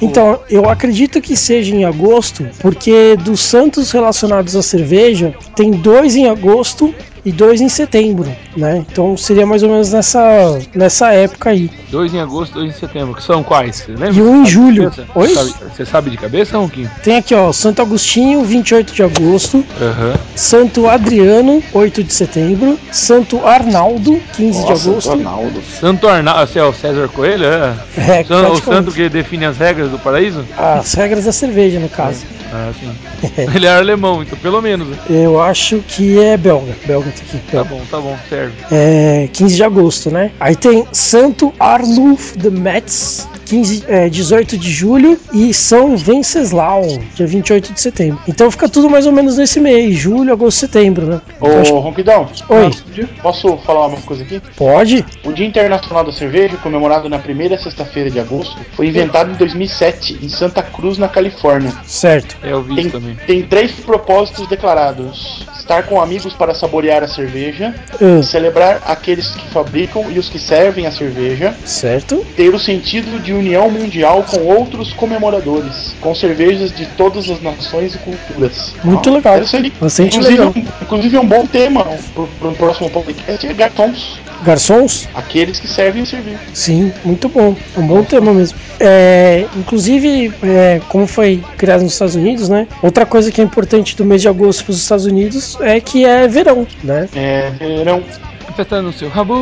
Então, 0.00 0.40
eu 0.50 0.68
acredito 0.68 1.20
que 1.20 1.36
seja 1.36 1.74
em 1.74 1.84
agosto, 1.84 2.46
porque 2.60 3.16
dos 3.16 3.40
santos 3.40 3.90
relacionados 3.90 4.56
à 4.56 4.62
cerveja, 4.62 5.34
tem 5.54 5.70
dois 5.70 6.16
em 6.16 6.28
agosto 6.28 6.94
e 7.24 7.30
dois 7.30 7.60
em 7.60 7.68
setembro, 7.68 8.30
né? 8.56 8.84
Então 8.90 9.16
seria 9.16 9.46
mais 9.46 9.62
ou 9.62 9.70
menos 9.70 9.92
nessa, 9.92 10.58
nessa 10.74 11.12
época 11.12 11.50
aí. 11.50 11.70
Dois 11.90 12.12
em 12.12 12.20
agosto, 12.20 12.54
dois 12.54 12.74
em 12.74 12.78
setembro, 12.78 13.14
que 13.14 13.22
são 13.22 13.42
quais? 13.42 13.76
Você 13.76 13.92
lembra? 13.92 14.12
E 14.12 14.22
um 14.22 14.42
em 14.42 14.46
julho. 14.46 14.92
Oi? 15.14 15.28
Você 15.28 15.34
sabe, 15.34 15.54
você 15.74 15.86
sabe 15.86 16.10
de 16.10 16.16
cabeça, 16.16 16.58
Ronquinho? 16.58 16.90
Tem 17.02 17.16
aqui, 17.16 17.34
ó, 17.34 17.52
Santo 17.52 17.82
Agostinho, 17.82 18.42
28 18.44 18.92
de 18.92 19.02
agosto. 19.02 19.58
Uhum. 19.58 20.14
Santo 20.34 20.88
Adriano, 20.88 21.62
8 21.72 22.02
de 22.02 22.12
setembro. 22.12 22.78
Santo 22.90 23.46
Arnaldo, 23.46 24.20
15 24.34 24.60
Nossa, 24.60 24.66
de 24.66 24.88
agosto. 24.88 25.10
Santo 25.10 25.28
Arnaldo. 25.28 25.62
Santo 25.62 26.08
Arnaldo, 26.08 26.40
assim, 26.40 26.58
é 26.58 26.64
o 26.64 26.72
César 26.72 27.08
Coelho, 27.08 27.44
é? 27.44 27.74
É, 27.96 28.48
o 28.50 28.56
santo 28.56 28.90
que 28.90 29.08
define 29.08 29.44
as 29.44 29.58
regras 29.58 29.90
do 29.90 29.98
paraíso? 29.98 30.44
As 30.56 30.94
regras 30.94 31.24
da 31.24 31.32
cerveja, 31.32 31.78
no 31.78 31.88
caso. 31.88 32.24
Ah, 32.52 32.70
sim. 32.78 32.94
Ele 33.54 33.66
é 33.66 33.70
alemão, 33.74 34.22
então 34.22 34.38
pelo 34.38 34.60
menos. 34.60 34.96
Eu 35.08 35.40
acho 35.40 35.82
que 35.88 36.18
é 36.18 36.36
belga. 36.36 36.76
Belga 36.84 37.10
tá 37.10 37.22
aqui. 37.22 37.38
Tá 37.50 37.64
bom, 37.64 37.80
tá 37.90 37.98
bom, 37.98 38.16
serve. 38.28 38.54
É 38.70 39.28
15 39.32 39.56
de 39.56 39.64
agosto, 39.64 40.10
né? 40.10 40.30
Aí 40.38 40.54
tem 40.54 40.86
Santo 40.92 41.52
Arnulf 41.58 42.36
de 42.36 42.50
Metz, 42.50 43.26
15, 43.44 43.84
é, 43.88 44.08
18 44.08 44.56
de 44.56 44.70
julho 44.70 45.18
e 45.32 45.52
São 45.52 45.96
Venceslau, 45.96 46.82
dia 47.14 47.26
28 47.26 47.72
de 47.72 47.80
setembro. 47.80 48.20
Então 48.26 48.50
fica 48.50 48.68
tudo 48.68 48.88
mais 48.88 49.06
ou 49.06 49.12
menos 49.12 49.36
nesse 49.36 49.60
mês, 49.60 49.96
julho, 49.96 50.32
agosto, 50.32 50.58
setembro, 50.58 51.06
né? 51.06 51.20
Ô, 51.40 51.46
então, 51.46 51.60
acho... 51.60 51.78
Ronquidão. 51.78 52.28
Oi. 52.48 53.06
Posso 53.22 53.56
falar 53.58 53.86
uma 53.86 54.00
coisa 54.02 54.22
aqui? 54.22 54.40
Pode. 54.56 55.04
O 55.24 55.32
Dia 55.32 55.46
Internacional 55.46 56.04
da 56.04 56.12
Cerveja, 56.12 56.56
comemorado 56.56 57.08
na 57.08 57.18
primeira 57.18 57.58
sexta-feira 57.58 58.10
de 58.10 58.20
agosto, 58.20 58.56
foi 58.74 58.88
inventado 58.88 59.30
em 59.30 59.34
2007 59.34 60.18
em 60.22 60.28
Santa 60.28 60.62
Cruz, 60.62 60.98
na 60.98 61.08
Califórnia. 61.08 61.72
Certo. 61.84 62.36
É, 62.42 62.52
eu 62.52 62.62
vi 62.62 62.74
tem, 62.74 62.90
também. 62.90 63.16
Tem 63.26 63.42
três 63.42 63.72
propósitos 63.72 64.46
declarados: 64.48 65.46
estar 65.72 65.82
com 65.84 66.00
amigos 66.00 66.34
para 66.34 66.54
saborear 66.54 67.02
a 67.02 67.08
cerveja, 67.08 67.74
uh. 68.00 68.22
celebrar 68.22 68.82
aqueles 68.86 69.30
que 69.30 69.48
fabricam 69.48 70.10
e 70.10 70.18
os 70.18 70.28
que 70.28 70.38
servem 70.38 70.86
a 70.86 70.92
cerveja, 70.92 71.54
certo? 71.64 72.24
Ter 72.36 72.54
o 72.54 72.58
sentido 72.58 73.18
de 73.22 73.32
união 73.32 73.70
mundial 73.70 74.22
com 74.24 74.40
outros 74.40 74.92
comemoradores, 74.92 75.94
com 76.00 76.14
cervejas 76.14 76.74
de 76.74 76.84
todas 76.86 77.30
as 77.30 77.40
nações 77.40 77.94
e 77.94 77.98
culturas. 77.98 78.74
Muito 78.84 79.08
ah, 79.08 79.12
legal. 79.12 79.38
Bastante 79.80 80.16
inclusive, 80.16 80.38
legal. 80.38 80.54
inclusive, 80.82 81.18
um 81.18 81.26
bom 81.26 81.46
tema 81.46 81.84
para 82.14 82.48
o 82.48 82.54
próximo 82.54 82.90
podcast 82.90 83.46
é 83.46 83.54
garçons. 83.54 84.20
Garçons? 84.44 85.08
Aqueles 85.14 85.58
que 85.58 85.68
servem 85.68 86.04
servir. 86.04 86.38
Sim, 86.52 86.92
muito 87.04 87.28
bom. 87.28 87.56
É 87.76 87.80
um 87.80 87.86
bom 87.86 88.02
tema 88.02 88.32
mesmo. 88.32 88.58
É, 88.80 89.46
inclusive, 89.56 90.32
é, 90.42 90.80
como 90.88 91.06
foi 91.06 91.42
criado 91.56 91.82
nos 91.82 91.92
Estados 91.92 92.14
Unidos, 92.14 92.48
né? 92.48 92.66
Outra 92.82 93.06
coisa 93.06 93.30
que 93.30 93.40
é 93.40 93.44
importante 93.44 93.96
do 93.96 94.04
mês 94.04 94.22
de 94.22 94.28
agosto 94.28 94.64
para 94.64 94.72
os 94.72 94.78
Estados 94.78 95.06
Unidos 95.06 95.56
é 95.60 95.80
que 95.80 96.04
é 96.04 96.26
verão, 96.26 96.66
né? 96.82 97.08
É 97.14 97.50
verão. 97.50 98.02
Apertando 98.48 98.88
o 98.88 98.92
seu 98.92 99.08
rabo. 99.08 99.34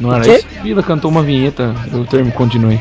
Não 0.00 0.14
era 0.14 0.36
isso? 0.36 0.46
Vila 0.62 0.82
cantou 0.82 1.10
uma 1.10 1.22
vinheta, 1.22 1.74
o 1.92 2.04
termo 2.04 2.32
continue. 2.32 2.80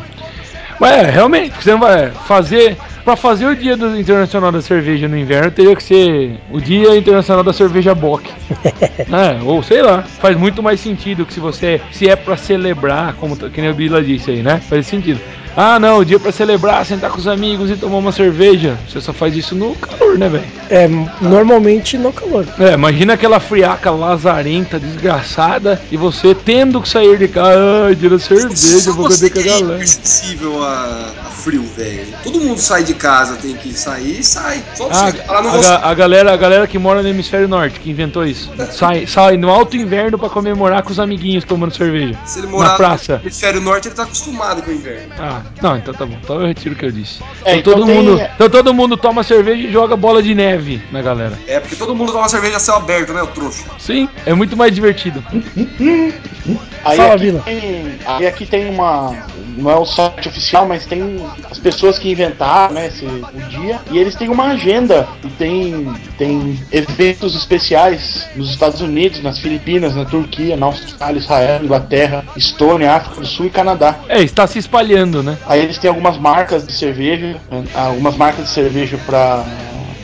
Mas 0.80 0.92
é, 0.92 1.10
realmente, 1.10 1.54
você 1.62 1.72
não 1.72 1.80
vai 1.80 2.12
fazer 2.12 2.78
Pra 3.04 3.18
fazer 3.18 3.46
o 3.48 3.56
dia 3.56 3.76
do 3.76 4.00
Internacional 4.00 4.50
da 4.52 4.62
Cerveja 4.62 5.10
no 5.10 5.18
inverno, 5.18 5.52
teria 5.52 5.76
que 5.76 5.84
ser 5.84 6.40
o 6.50 6.62
Dia 6.62 6.96
Internacional 6.96 7.44
da 7.44 7.52
Cerveja 7.52 7.94
Bock. 7.94 8.32
é, 9.12 9.44
ou 9.44 9.62
sei 9.62 9.82
lá, 9.82 10.04
faz 10.04 10.38
muito 10.38 10.64
mais 10.64 10.80
sentido 10.80 11.26
que 11.26 11.34
se 11.34 11.40
você 11.40 11.82
se 11.92 12.08
é 12.08 12.16
para 12.16 12.38
celebrar, 12.38 13.14
como 13.16 13.36
que 13.36 13.60
nem 13.60 13.70
a 13.70 13.74
Bila 13.74 14.02
disse 14.02 14.32
aí, 14.32 14.42
né? 14.42 14.60
Faz 14.60 14.88
sentido. 14.88 15.20
Ah, 15.56 15.80
não, 15.80 16.00
o 16.00 16.06
dia 16.06 16.20
para 16.20 16.32
celebrar, 16.32 16.86
sentar 16.86 17.12
com 17.12 17.18
os 17.18 17.28
amigos 17.28 17.70
e 17.70 17.76
tomar 17.76 17.98
uma 17.98 18.12
cerveja. 18.12 18.78
Você 18.88 19.00
só 19.00 19.14
faz 19.14 19.36
isso 19.36 19.56
no 19.56 19.76
calor, 19.76 20.18
né, 20.18 20.28
velho? 20.28 20.46
É, 20.70 20.88
normalmente 21.22 21.98
no 21.98 22.12
calor. 22.12 22.48
É, 22.60 22.74
imagina 22.74 23.14
aquela 23.14 23.40
friaca 23.40 23.92
lazarenta, 23.92 24.80
desgraçada, 24.80 25.82
e 25.92 25.98
você 25.98 26.34
tendo 26.34 26.82
que 26.82 26.90
sair 26.90 27.18
de 27.18 27.28
casa, 27.28 27.86
ai, 27.88 27.96
dia 27.96 28.10
da 28.10 28.20
cerveja, 28.20 28.92
vou 28.92 29.10
beber 29.10 29.32
com 29.32 29.40
a 29.40 29.44
galera. 29.44 29.84
É 29.84 29.86
sensível 29.86 30.64
a, 30.64 31.12
a 31.28 31.30
frio, 31.30 31.64
velho. 31.76 32.08
Todo 32.24 32.40
mundo 32.40 32.60
sai 32.60 32.84
de 32.84 32.94
casa, 32.94 33.36
tem 33.36 33.56
que 33.56 33.74
sair 33.74 34.20
e 34.20 34.24
sai. 34.24 34.64
Só 34.76 34.88
ah, 34.92 35.12
você. 35.12 35.22
A, 35.28 35.34
a, 35.34 35.92
a, 35.92 35.94
galera, 35.94 36.34
a 36.34 36.38
galera 36.38 36.68
que 36.68 36.80
mora 36.80 37.04
no 37.04 37.10
hemisfério 37.10 37.48
norte, 37.48 37.80
que 37.80 37.92
inventou 37.92 38.26
isso. 38.26 38.52
Sai, 38.72 39.06
sai 39.06 39.38
no 39.38 39.50
alto 39.50 39.78
inverno 39.78 40.18
para 40.18 40.30
comemorar 40.30 40.82
com 40.84 40.92
os 40.92 41.00
amiguinhos 41.00 41.44
tomando 41.44 41.76
cerveja. 41.76 42.18
Se 42.26 42.40
ele 42.40 42.48
morar 42.48 42.70
na 42.70 42.76
praça. 42.76 43.18
no 43.18 43.24
hemisfério 43.24 43.62
norte, 43.62 43.88
ele 43.88 43.96
tá 43.96 44.04
acostumado 44.04 44.62
com 44.64 44.72
o 44.72 44.74
inverno. 44.74 45.14
Ah, 45.20 45.43
não, 45.62 45.78
então 45.78 45.94
tá 45.94 46.06
bom. 46.06 46.18
Então 46.22 46.42
eu 46.42 46.48
retiro 46.48 46.76
o 46.76 46.78
que 46.78 46.86
eu 46.86 46.92
disse. 46.92 47.22
É, 47.46 47.56
então, 47.56 47.74
então, 47.74 47.74
todo 47.74 47.86
tem... 47.86 47.96
mundo, 47.96 48.22
então 48.36 48.50
todo 48.50 48.74
mundo 48.74 48.98
toma 48.98 49.24
cerveja 49.24 49.68
e 49.68 49.72
joga 49.72 49.96
bola 49.96 50.22
de 50.22 50.36
neve 50.36 50.82
na 50.92 51.02
galera. 51.02 51.38
É, 51.48 51.60
porque 51.60 51.76
todo 51.76 51.96
mundo 51.96 52.12
toma 52.12 52.28
cerveja 52.28 52.58
a 52.58 52.60
céu 52.60 52.76
aberto, 52.76 53.14
né, 53.14 53.22
o 53.22 53.28
trouxa? 53.28 53.64
Sim, 53.80 54.10
é 54.26 54.34
muito 54.34 54.58
mais 54.58 54.74
divertido. 54.74 55.24
aí, 56.84 56.98
Fala, 56.98 57.16
aqui 57.16 57.42
tem, 57.46 57.96
aí 58.06 58.28
aqui 58.28 58.46
tem 58.46 58.70
uma. 58.70 59.16
Não 59.56 59.70
é 59.70 59.76
o 59.76 59.86
site 59.86 60.28
oficial, 60.28 60.66
mas 60.66 60.86
tem 60.86 61.24
as 61.50 61.60
pessoas 61.60 62.00
que 62.00 62.12
inventaram 62.12 62.74
né, 62.74 62.88
esse, 62.88 63.06
o 63.06 63.50
dia. 63.50 63.80
E 63.92 63.98
eles 64.00 64.16
têm 64.16 64.30
uma 64.30 64.48
agenda. 64.48 65.08
E 65.24 65.28
tem, 65.30 65.94
tem 66.18 66.60
eventos 66.72 67.36
especiais 67.36 68.28
nos 68.36 68.50
Estados 68.50 68.82
Unidos, 68.82 69.22
nas 69.22 69.40
Filipinas, 69.40 69.96
na 69.96 70.06
Turquia, 70.06 70.58
na 70.58 70.66
Austrália, 70.66 71.20
Israel, 71.20 71.64
Inglaterra, 71.64 72.26
Estônia, 72.36 72.94
África 72.94 73.22
do 73.22 73.28
Sul 73.28 73.46
e 73.46 73.50
Canadá. 73.50 74.00
É, 74.10 74.22
está 74.22 74.48
se 74.48 74.58
espalhando, 74.58 75.22
né? 75.22 75.33
Aí 75.46 75.62
eles 75.62 75.78
têm 75.78 75.90
algumas 75.90 76.18
marcas 76.18 76.66
de 76.66 76.74
cerveja, 76.74 77.36
algumas 77.74 78.16
marcas 78.16 78.46
de 78.46 78.52
cerveja 78.52 78.98
para 79.06 79.46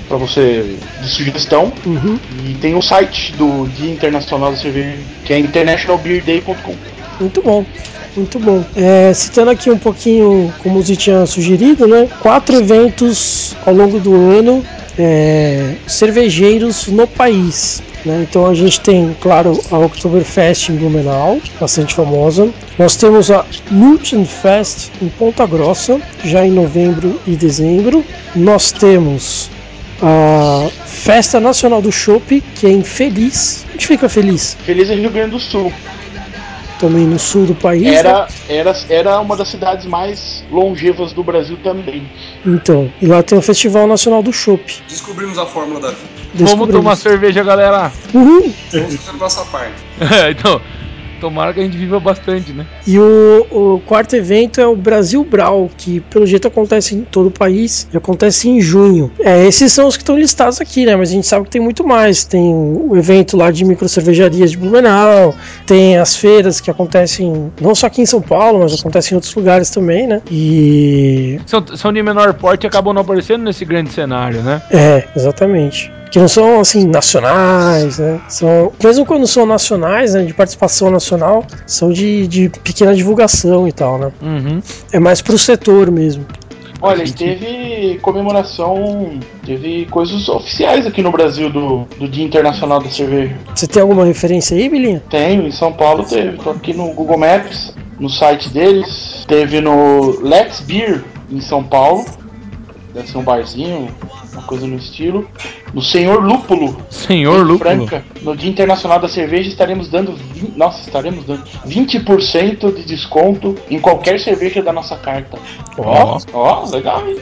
para 0.08 0.18
você 0.18 0.76
de 1.04 1.08
sugestão 1.08 1.72
uhum. 1.86 2.18
e 2.44 2.56
tem 2.56 2.74
o 2.74 2.82
site 2.82 3.32
do 3.34 3.68
Dia 3.68 3.92
Internacional 3.92 4.50
da 4.50 4.58
Cerveja 4.58 4.98
que 5.24 5.32
é 5.32 5.38
internationalbeerday.com. 5.38 6.74
Muito 7.20 7.42
bom. 7.44 7.64
Muito 8.16 8.40
bom. 8.40 8.66
É, 8.76 9.14
citando 9.14 9.52
aqui 9.52 9.70
um 9.70 9.78
pouquinho, 9.78 10.52
como 10.64 10.80
o 10.80 10.82
Zé 10.82 10.96
tinha 10.96 11.26
sugerido, 11.28 11.88
né? 11.88 12.08
Quatro 12.20 12.56
eventos 12.56 13.56
ao 13.66 13.74
longo 13.74 14.00
do 14.00 14.14
ano 14.14 14.66
é, 14.98 15.76
cervejeiros 15.86 16.88
no 16.88 17.08
país. 17.08 17.84
Né? 18.06 18.26
Então 18.30 18.46
a 18.46 18.54
gente 18.54 18.80
tem, 18.82 19.16
claro, 19.20 19.60
a 19.72 19.78
Oktoberfest 19.78 20.70
em 20.70 20.76
Blumenau, 20.76 21.40
bastante 21.60 21.94
famosa. 21.94 22.50
Nós 22.78 22.96
temos 22.96 23.30
a 23.30 23.46
Fest 24.26 24.90
em 25.02 25.10
Ponta 25.10 25.46
Grossa, 25.46 26.00
já 26.24 26.46
em 26.46 26.52
novembro 26.52 27.20
e 27.28 27.36
dezembro. 27.36 28.04
Nós 28.36 28.72
temos 28.72 29.50
a 30.02 30.70
Festa 30.86 31.40
Nacional 31.40 31.82
do 31.82 31.92
Chopp, 31.92 32.42
que 32.56 32.68
é 32.68 32.72
em 32.72 32.84
Feliz. 32.84 33.66
Onde 33.74 33.86
fica 33.86 34.08
Feliz? 34.08 34.58
Feliz 34.66 34.90
é 34.90 34.96
Rio 34.96 35.12
Grande 35.12 35.32
do 35.32 35.40
Sul 35.40 35.72
também 36.80 37.06
no 37.06 37.20
sul 37.20 37.46
do 37.46 37.54
país. 37.54 37.86
Era, 37.86 38.22
né? 38.22 38.28
era, 38.48 38.76
era 38.90 39.20
uma 39.20 39.36
das 39.36 39.50
cidades 39.50 39.86
mais 39.86 40.44
longevas 40.50 41.14
do 41.14 41.24
Brasil 41.24 41.58
também. 41.64 42.10
Então, 42.46 42.92
e 43.02 43.06
lá 43.06 43.22
tem 43.22 43.38
o 43.38 43.42
Festival 43.42 43.86
Nacional 43.86 44.24
do 44.24 44.34
Chopp. 44.34 44.82
Descobrimos 44.88 45.38
a 45.38 45.46
fórmula 45.46 45.80
da 45.80 45.90
vida. 45.90 46.20
Vamos 46.34 46.70
tomar 46.70 46.96
cerveja, 46.96 47.44
galera. 47.44 47.92
Uhul. 48.14 48.54
Vamos 48.72 48.96
fazer 48.96 49.10
a 49.10 49.14
nossa 49.14 49.46
parte. 49.46 49.74
É, 50.00 50.32
então, 50.32 50.62
Tomara 51.20 51.54
que 51.54 51.60
a 51.60 51.64
gente 51.64 51.78
viva 51.78 52.00
bastante, 52.00 52.54
né? 52.54 52.66
E 52.88 52.98
o, 52.98 53.48
o 53.52 53.80
quarto 53.86 54.16
evento 54.16 54.60
é 54.60 54.68
o 54.68 54.76
Brasil 54.76 55.24
Brau, 55.24 55.70
que 55.78 56.00
pelo 56.00 56.26
jeito 56.26 56.48
acontece 56.48 56.96
em 56.96 57.02
todo 57.02 57.28
o 57.28 57.32
país 57.32 57.88
e 57.94 57.98
acontece 57.98 58.50
em 58.50 58.62
junho. 58.62 59.12
É, 59.20 59.46
esses 59.46 59.72
são 59.74 59.88
os 59.88 59.96
que 59.96 60.04
estão 60.04 60.18
listados 60.18 60.62
aqui, 60.62 60.86
né? 60.86 60.96
Mas 60.96 61.10
a 61.10 61.14
gente 61.14 61.28
sabe 61.28 61.46
que 61.46 61.52
tem 61.52 61.62
muito 61.62 61.86
mais. 61.86 62.24
Tem 62.24 62.54
o 62.54 62.96
evento 62.96 63.38
lá 63.38 63.52
de 63.52 63.66
microcervejarias 63.66 64.52
de 64.52 64.58
Blumenau, 64.58 65.36
tem 65.66 65.98
as 65.98 66.16
feiras 66.16 66.62
que 66.62 66.72
acontecem 66.72 67.52
não 67.62 67.76
só 67.76 67.88
aqui 67.88 68.02
em 68.02 68.06
São 68.06 68.22
Paulo, 68.22 68.60
mas 68.60 68.80
acontecem 68.80 69.14
em 69.14 69.16
outros 69.16 69.34
lugares 69.36 69.70
também, 69.70 70.08
né? 70.08 70.22
E. 70.32 71.40
São, 71.46 71.66
são 71.76 71.94
de 71.94 72.02
menor 72.02 72.34
porte 72.34 72.66
e 72.66 72.68
acabam 72.68 72.94
não 72.94 73.02
aparecendo 73.02 73.44
nesse 73.44 73.66
grande 73.66 73.92
cenário, 73.92 74.42
né? 74.42 74.62
É, 74.72 75.08
exatamente 75.16 75.99
que 76.12 76.20
não 76.20 76.28
são 76.28 76.60
assim 76.60 76.88
nacionais, 76.88 78.00
né? 78.00 78.20
São, 78.28 78.72
mesmo 78.84 79.06
quando 79.06 79.28
são 79.28 79.46
nacionais, 79.46 80.14
né, 80.14 80.24
de 80.24 80.34
participação 80.34 80.90
nacional, 80.90 81.46
são 81.68 81.92
de, 81.92 82.28
de 82.28 82.50
pequena 82.50 82.96
divulgação 82.96 83.68
e 83.68 83.72
tal, 83.72 83.98
né? 83.98 84.12
Uhum. 84.22 84.62
É 84.92 85.00
mais 85.00 85.22
pro 85.22 85.38
setor 85.38 85.92
mesmo. 85.92 86.26
Olha, 86.82 87.04
e 87.04 87.12
teve 87.12 88.00
comemoração, 88.02 89.20
teve 89.46 89.86
coisas 89.88 90.30
oficiais 90.30 90.88
aqui 90.88 91.02
no 91.02 91.12
Brasil 91.12 91.50
do, 91.50 91.86
do 92.00 92.08
Dia 92.08 92.24
Internacional 92.24 92.82
da 92.82 92.90
Cerveja. 92.90 93.36
Você 93.54 93.68
tem 93.68 93.82
alguma 93.82 94.06
referência 94.06 94.56
aí, 94.56 94.70
Bilinha? 94.70 95.04
Tenho, 95.10 95.46
em 95.46 95.52
São 95.52 95.74
Paulo 95.74 96.06
teve. 96.06 96.38
Tô 96.38 96.52
aqui 96.52 96.74
no 96.74 96.94
Google 96.94 97.18
Maps, 97.18 97.76
no 98.00 98.10
site 98.10 98.50
deles. 98.50 99.26
Teve 99.28 99.60
no 99.60 100.22
Let's 100.22 100.62
Beer, 100.62 101.04
em 101.30 101.42
São 101.42 101.62
Paulo. 101.62 102.06
Deve 102.94 103.10
ser 103.10 103.18
um 103.18 103.24
barzinho, 103.24 103.90
uma 104.34 104.44
coisa 104.44 104.68
no 104.68 104.76
estilo. 104.76 105.28
No 105.74 105.82
Senhor 105.82 106.24
Lúpulo, 106.24 106.78
Senhor 106.90 107.46
Lúpulo. 107.46 107.88
Franca, 107.88 108.04
no 108.22 108.36
Dia 108.36 108.50
Internacional 108.50 109.00
da 109.00 109.08
Cerveja, 109.08 109.50
estaremos 109.50 109.90
dando. 109.90 110.14
20, 110.14 110.58
nossa, 110.58 110.82
estaremos 110.82 111.26
dando 111.26 111.44
20% 111.68 112.74
de 112.74 112.84
desconto 112.84 113.56
em 113.70 113.80
qualquer 113.80 114.20
cerveja 114.20 114.62
da 114.62 114.74
nossa 114.74 114.96
carta. 114.96 115.38
Ó, 115.78 116.20
ó, 116.34 116.70
legal, 116.70 117.08
hein? 117.08 117.18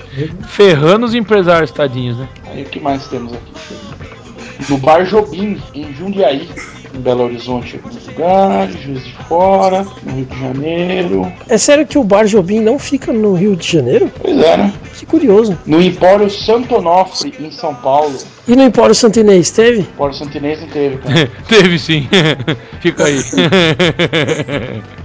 Ferrando 0.47 1.05
os 1.05 1.13
empresários 1.13 1.71
tadinhos, 1.71 2.17
né? 2.17 2.27
Aí 2.47 2.63
o 2.63 2.65
que 2.65 2.79
mais 2.79 3.07
temos 3.07 3.33
aqui? 3.33 3.51
No 4.69 4.77
Bar 4.77 5.05
Jobim, 5.05 5.61
em 5.73 5.93
Jundiaí, 5.93 6.49
em 6.93 6.99
Belo 6.99 7.23
Horizonte, 7.23 7.75
em 7.75 7.79
alguns 7.79 8.07
lugares, 8.07 8.81
Juiz 8.81 9.05
de 9.05 9.13
Fora, 9.13 9.85
no 10.03 10.13
Rio 10.13 10.25
de 10.25 10.39
Janeiro. 10.39 11.33
É 11.47 11.57
sério 11.57 11.85
que 11.85 11.97
o 11.97 12.03
Bar 12.03 12.25
Jobim 12.25 12.59
não 12.59 12.79
fica 12.79 13.13
no 13.13 13.33
Rio 13.33 13.55
de 13.55 13.71
Janeiro? 13.71 14.11
Pois 14.19 14.37
é, 14.39 14.57
né? 14.57 14.73
Que 14.97 15.05
curioso. 15.05 15.57
No 15.65 15.79
Empório 15.79 16.27
Santo 16.27 16.75
Onofre, 16.75 17.31
em 17.39 17.51
São 17.51 17.75
Paulo. 17.75 18.17
E 18.47 18.55
no 18.55 18.63
Empório 18.63 18.95
Santinês, 18.95 19.51
teve? 19.51 19.81
Empório 19.81 20.15
Santinês 20.15 20.59
não 20.59 20.67
teve, 20.69 20.97
cara. 20.97 21.31
Teve 21.47 21.77
sim. 21.77 22.07
Fica 22.81 23.05
aí. 23.05 23.19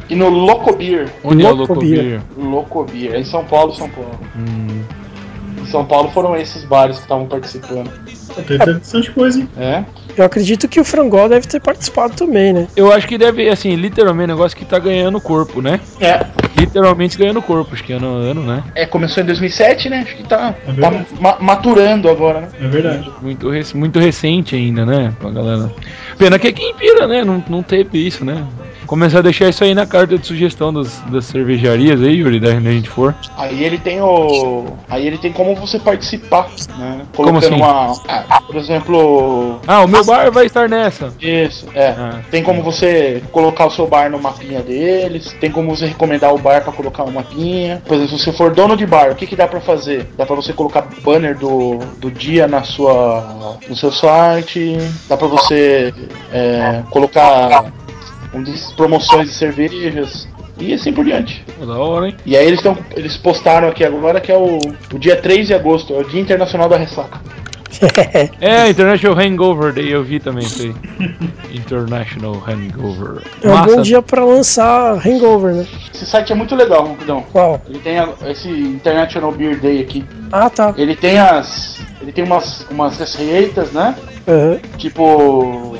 E 0.08 0.14
no 0.14 0.30
Locobir. 0.30 1.12
Onde 1.22 1.44
é 1.44 1.50
o 1.50 1.54
Locobir? 1.54 2.22
Locobir, 2.38 3.14
é 3.14 3.20
em 3.20 3.24
São 3.24 3.44
Paulo, 3.44 3.74
São 3.74 3.90
Paulo. 3.90 4.18
Hum. 4.34 4.82
Em 5.62 5.66
São 5.66 5.84
Paulo 5.84 6.10
foram 6.10 6.36
esses 6.36 6.64
bares 6.64 6.96
que 6.96 7.02
estavam 7.02 7.26
participando. 7.26 7.90
Tem 8.46 8.58
bastante 8.58 9.10
coisa, 9.12 9.38
hein? 9.40 9.48
É? 9.56 9.84
Eu 10.16 10.24
acredito 10.24 10.68
que 10.68 10.80
o 10.80 10.84
Frangol 10.84 11.28
deve 11.28 11.46
ter 11.46 11.60
participado 11.60 12.14
também, 12.14 12.52
né? 12.52 12.66
Eu 12.76 12.92
acho 12.92 13.06
que 13.06 13.16
deve, 13.16 13.48
assim, 13.48 13.74
literalmente, 13.76 14.30
um 14.32 14.34
negócio 14.34 14.56
que 14.56 14.64
tá 14.64 14.78
ganhando 14.78 15.20
corpo, 15.20 15.60
né? 15.62 15.80
É. 16.00 16.26
Literalmente 16.58 17.16
ganhando 17.16 17.40
corpo, 17.42 17.72
acho 17.74 17.82
que 17.84 17.92
ano 17.92 18.06
a 18.06 18.18
ano, 18.20 18.42
né? 18.44 18.62
É, 18.74 18.86
começou 18.86 19.22
em 19.22 19.26
2007, 19.26 19.88
né? 19.88 20.00
Acho 20.00 20.16
que 20.16 20.22
tá, 20.24 20.54
É 20.66 20.80
tá 20.80 20.90
ma- 21.20 21.36
maturando 21.40 22.08
agora, 22.08 22.40
né? 22.42 22.48
É 22.60 22.66
verdade. 22.68 23.10
Muito, 23.20 23.48
rec- 23.50 23.74
muito 23.74 23.98
recente 23.98 24.54
ainda, 24.56 24.84
né? 24.84 25.12
Pra 25.18 25.30
galera. 25.30 25.72
Pena 26.18 26.38
que 26.38 26.48
aqui 26.48 26.62
em 26.62 26.74
Pira, 26.74 27.06
né? 27.06 27.24
Não, 27.24 27.42
não 27.48 27.62
teve 27.62 27.98
isso, 28.06 28.24
né? 28.24 28.44
Começar 28.86 29.20
a 29.20 29.22
deixar 29.22 29.48
isso 29.48 29.64
aí 29.64 29.74
na 29.74 29.86
carta 29.86 30.18
de 30.18 30.26
sugestão 30.26 30.72
das, 30.72 31.00
das 31.10 31.24
cervejarias 31.26 32.00
aí, 32.00 32.16
Yuri, 32.16 32.40
da 32.40 32.50
onde 32.50 32.68
a 32.68 32.72
gente 32.72 32.88
for. 32.88 33.14
Aí 33.36 33.64
ele 33.64 33.78
tem 33.78 34.00
o. 34.00 34.66
Aí 34.88 35.06
ele 35.06 35.18
tem 35.18 35.32
como 35.32 35.54
você 35.54 35.78
participar, 35.78 36.48
né? 36.78 37.02
Como 37.14 37.30
Colocando 37.30 37.54
assim? 37.54 37.54
uma. 37.54 37.92
ah, 38.08 38.40
por 38.40 38.56
exemplo. 38.56 39.60
Ah, 39.66 39.84
o 39.84 39.88
meu 39.88 40.04
bar 40.04 40.30
vai 40.30 40.46
estar 40.46 40.68
nessa. 40.68 41.12
Isso, 41.20 41.66
é. 41.74 41.88
Ah. 41.88 42.20
Tem 42.30 42.42
como 42.42 42.62
você 42.62 43.22
colocar 43.32 43.66
o 43.66 43.70
seu 43.70 43.86
bar 43.86 44.10
no 44.10 44.18
mapinha 44.18 44.60
deles, 44.60 45.34
tem 45.40 45.50
como 45.50 45.74
você 45.74 45.86
recomendar 45.86 46.34
o 46.34 46.38
bar 46.38 46.62
pra 46.62 46.72
colocar 46.72 47.04
um 47.04 47.12
mapinha. 47.12 47.82
Por 47.86 47.96
exemplo, 47.96 48.18
se 48.18 48.24
você 48.24 48.32
for 48.32 48.52
dono 48.52 48.76
de 48.76 48.86
bar, 48.86 49.10
o 49.10 49.14
que, 49.14 49.26
que 49.26 49.36
dá 49.36 49.46
pra 49.46 49.60
fazer? 49.60 50.08
Dá 50.16 50.26
pra 50.26 50.36
você 50.36 50.52
colocar 50.52 50.86
banner 51.02 51.36
do, 51.38 51.78
do 51.98 52.10
dia 52.10 52.46
na 52.46 52.62
sua, 52.62 53.58
no 53.68 53.76
seu 53.76 53.92
site, 53.92 54.76
dá 55.08 55.16
pra 55.16 55.26
você 55.26 55.94
é, 56.32 56.82
colocar 56.90 57.72
um, 58.34 58.42
diz, 58.42 58.72
promoções 58.72 59.28
de 59.28 59.34
cervejas 59.34 60.28
e 60.58 60.72
assim 60.74 60.92
por 60.92 61.04
diante. 61.04 61.44
Pô, 61.58 61.66
da 61.66 61.74
hora, 61.78 62.08
hein? 62.08 62.16
E 62.26 62.36
aí 62.36 62.46
eles, 62.46 62.60
tão, 62.62 62.76
eles 62.96 63.16
postaram 63.16 63.68
aqui 63.68 63.84
agora 63.84 64.20
que 64.20 64.30
é 64.30 64.36
o, 64.36 64.58
o 64.92 64.98
dia 64.98 65.16
3 65.16 65.46
de 65.48 65.54
agosto, 65.54 65.92
é 65.94 65.98
o 65.98 66.04
Dia 66.04 66.20
Internacional 66.20 66.68
da 66.68 66.76
Ressaca. 66.76 67.20
É, 68.40 68.68
International 68.68 69.18
Hangover 69.18 69.72
Day, 69.72 69.88
eu 69.92 70.04
vi 70.04 70.20
também 70.20 70.44
isso 70.44 70.62
aí. 70.62 70.74
International 71.56 72.34
Hangover. 72.46 73.22
É 73.42 73.48
um 73.50 73.62
bom 73.62 73.82
dia 73.82 74.02
pra 74.02 74.24
lançar 74.24 74.94
Hangover, 75.06 75.54
né? 75.54 75.66
Esse 75.94 76.06
site 76.06 76.32
é 76.32 76.34
muito 76.34 76.54
legal, 76.54 76.84
Ronquidão. 76.86 77.24
Qual? 77.32 77.60
Ele 77.68 77.78
tem 77.78 77.98
a- 77.98 78.10
esse 78.26 78.48
International 78.48 79.32
Beer 79.32 79.58
Day 79.58 79.80
aqui. 79.80 80.04
Ah, 80.30 80.50
tá. 80.50 80.74
Ele 80.76 80.94
tem 80.94 81.18
as. 81.18 81.80
Ele 82.00 82.12
tem 82.12 82.24
umas, 82.24 82.66
umas 82.70 82.98
receitas, 82.98 83.72
né? 83.72 83.94
Aham. 84.28 84.58
Tipo. 84.76 85.76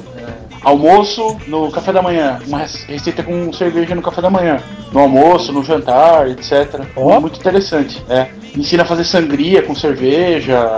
É, 0.64 0.68
almoço 0.68 1.36
no 1.46 1.70
café 1.70 1.92
da 1.92 2.02
manhã. 2.02 2.38
Uma 2.46 2.58
rece- 2.58 2.84
receita 2.86 3.22
com 3.22 3.52
cerveja 3.52 3.94
no 3.94 4.02
café 4.02 4.20
da 4.22 4.30
manhã. 4.30 4.60
No 4.92 5.00
almoço, 5.00 5.52
no 5.52 5.64
jantar, 5.64 6.28
etc. 6.30 6.80
Ó. 6.96 7.18
Muito 7.20 7.38
interessante. 7.38 8.02
É. 8.08 8.28
Ensina 8.56 8.82
a 8.82 8.86
fazer 8.86 9.04
sangria 9.04 9.62
com 9.62 9.74
cerveja. 9.74 10.68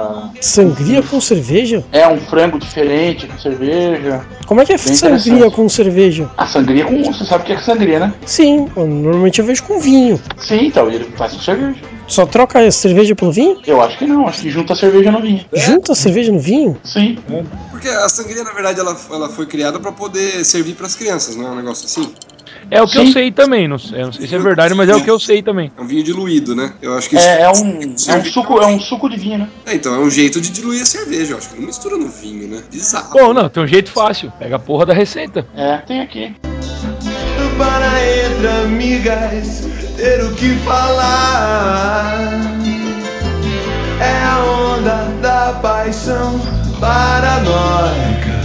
Sangria 0.40 1.02
com 1.02 1.20
cerveja? 1.20 1.82
É 1.90 2.06
um 2.06 2.18
frango 2.18 2.58
diferente 2.58 3.26
com 3.26 3.36
cerveja. 3.38 4.20
Como 4.46 4.60
é 4.60 4.64
que 4.64 4.72
é 4.72 4.76
Bem 4.76 4.94
sangria 4.94 5.50
com 5.50 5.68
cerveja? 5.68 6.30
A 6.36 6.46
sangria 6.46 6.84
com. 6.84 7.02
Você 7.02 7.24
sabe 7.24 7.42
o 7.42 7.46
que 7.46 7.52
é 7.52 7.58
sangria, 7.58 7.98
né? 7.98 8.14
Sim, 8.24 8.68
normalmente 8.76 9.40
eu 9.40 9.44
vejo 9.44 9.64
com 9.64 9.80
vinho. 9.80 10.20
Sim, 10.38 10.66
então, 10.66 10.88
ele 10.88 11.04
faz 11.16 11.32
com 11.32 11.40
cerveja. 11.40 11.76
Só 12.06 12.26
troca 12.26 12.60
a 12.60 12.70
cerveja 12.70 13.14
pelo 13.14 13.32
vinho? 13.32 13.60
Eu 13.66 13.80
acho 13.82 13.98
que 13.98 14.06
não, 14.06 14.26
acho 14.26 14.42
que 14.42 14.50
junta 14.50 14.72
a 14.72 14.76
cerveja 14.76 15.10
no 15.10 15.20
vinho. 15.20 15.44
Junta 15.52 15.92
a 15.92 15.94
cerveja 15.94 16.32
no 16.32 16.38
vinho? 16.38 16.78
Sim. 16.84 17.18
Porque 17.70 17.88
a 17.88 18.08
sangria, 18.08 18.44
na 18.44 18.52
verdade, 18.52 18.80
ela, 18.80 18.96
ela 19.10 19.28
foi 19.28 19.46
criada 19.46 19.80
pra 19.80 19.92
poder 19.92 20.44
servir 20.44 20.74
pras 20.74 20.94
crianças, 20.94 21.36
não 21.36 21.48
é 21.48 21.50
um 21.50 21.56
negócio 21.56 21.86
assim? 21.86 22.12
É 22.70 22.80
o 22.80 22.86
que 22.88 22.98
eu 22.98 23.06
Sim. 23.06 23.12
sei 23.12 23.30
também, 23.30 23.68
não 23.68 23.78
sei, 23.78 24.00
eu 24.00 24.06
não 24.06 24.12
sei 24.12 24.26
se 24.26 24.34
é 24.34 24.38
verdade, 24.38 24.74
mas 24.74 24.88
é 24.88 24.94
o 24.94 25.02
que 25.02 25.10
eu 25.10 25.18
sei 25.20 25.42
também. 25.42 25.70
É 25.76 25.80
um 25.80 25.86
vinho 25.86 26.02
diluído, 26.02 26.54
né? 26.56 26.72
Eu 26.80 26.96
acho 26.96 27.08
que 27.10 27.16
isso. 27.16 27.26
É, 27.26 27.42
é 27.42 27.50
um, 27.50 27.80
é 27.80 28.16
um 28.16 28.24
suco, 28.24 28.58
é 28.58 28.66
um 28.66 28.80
suco 28.80 29.08
de 29.08 29.18
vinho, 29.18 29.38
né? 29.38 29.48
É, 29.66 29.74
então, 29.74 29.94
é 29.94 29.98
um 29.98 30.10
jeito 30.10 30.40
de 30.40 30.50
diluir 30.50 30.82
a 30.82 30.86
cerveja. 30.86 31.34
Eu 31.34 31.38
acho 31.38 31.50
que 31.50 31.60
não 31.60 31.66
mistura 31.66 31.96
no 31.96 32.08
vinho, 32.08 32.48
né? 32.48 32.62
Bizarro. 32.70 33.12
Bom, 33.12 33.34
não, 33.34 33.48
tem 33.48 33.62
um 33.62 33.66
jeito 33.66 33.90
fácil. 33.90 34.32
Pega 34.38 34.56
a 34.56 34.58
porra 34.58 34.86
da 34.86 34.94
receita. 34.94 35.46
É, 35.54 35.78
tem 35.78 36.00
aqui. 36.00 36.34
Para 37.58 37.86
entre 38.26 38.48
amigas 38.48 39.66
ter 39.96 40.22
o 40.24 40.34
que 40.34 40.54
falar. 40.56 42.18
É 44.00 44.24
a 44.24 44.44
onda 44.44 45.04
da 45.20 45.58
paixão 45.62 46.40
paranoica. 46.80 48.44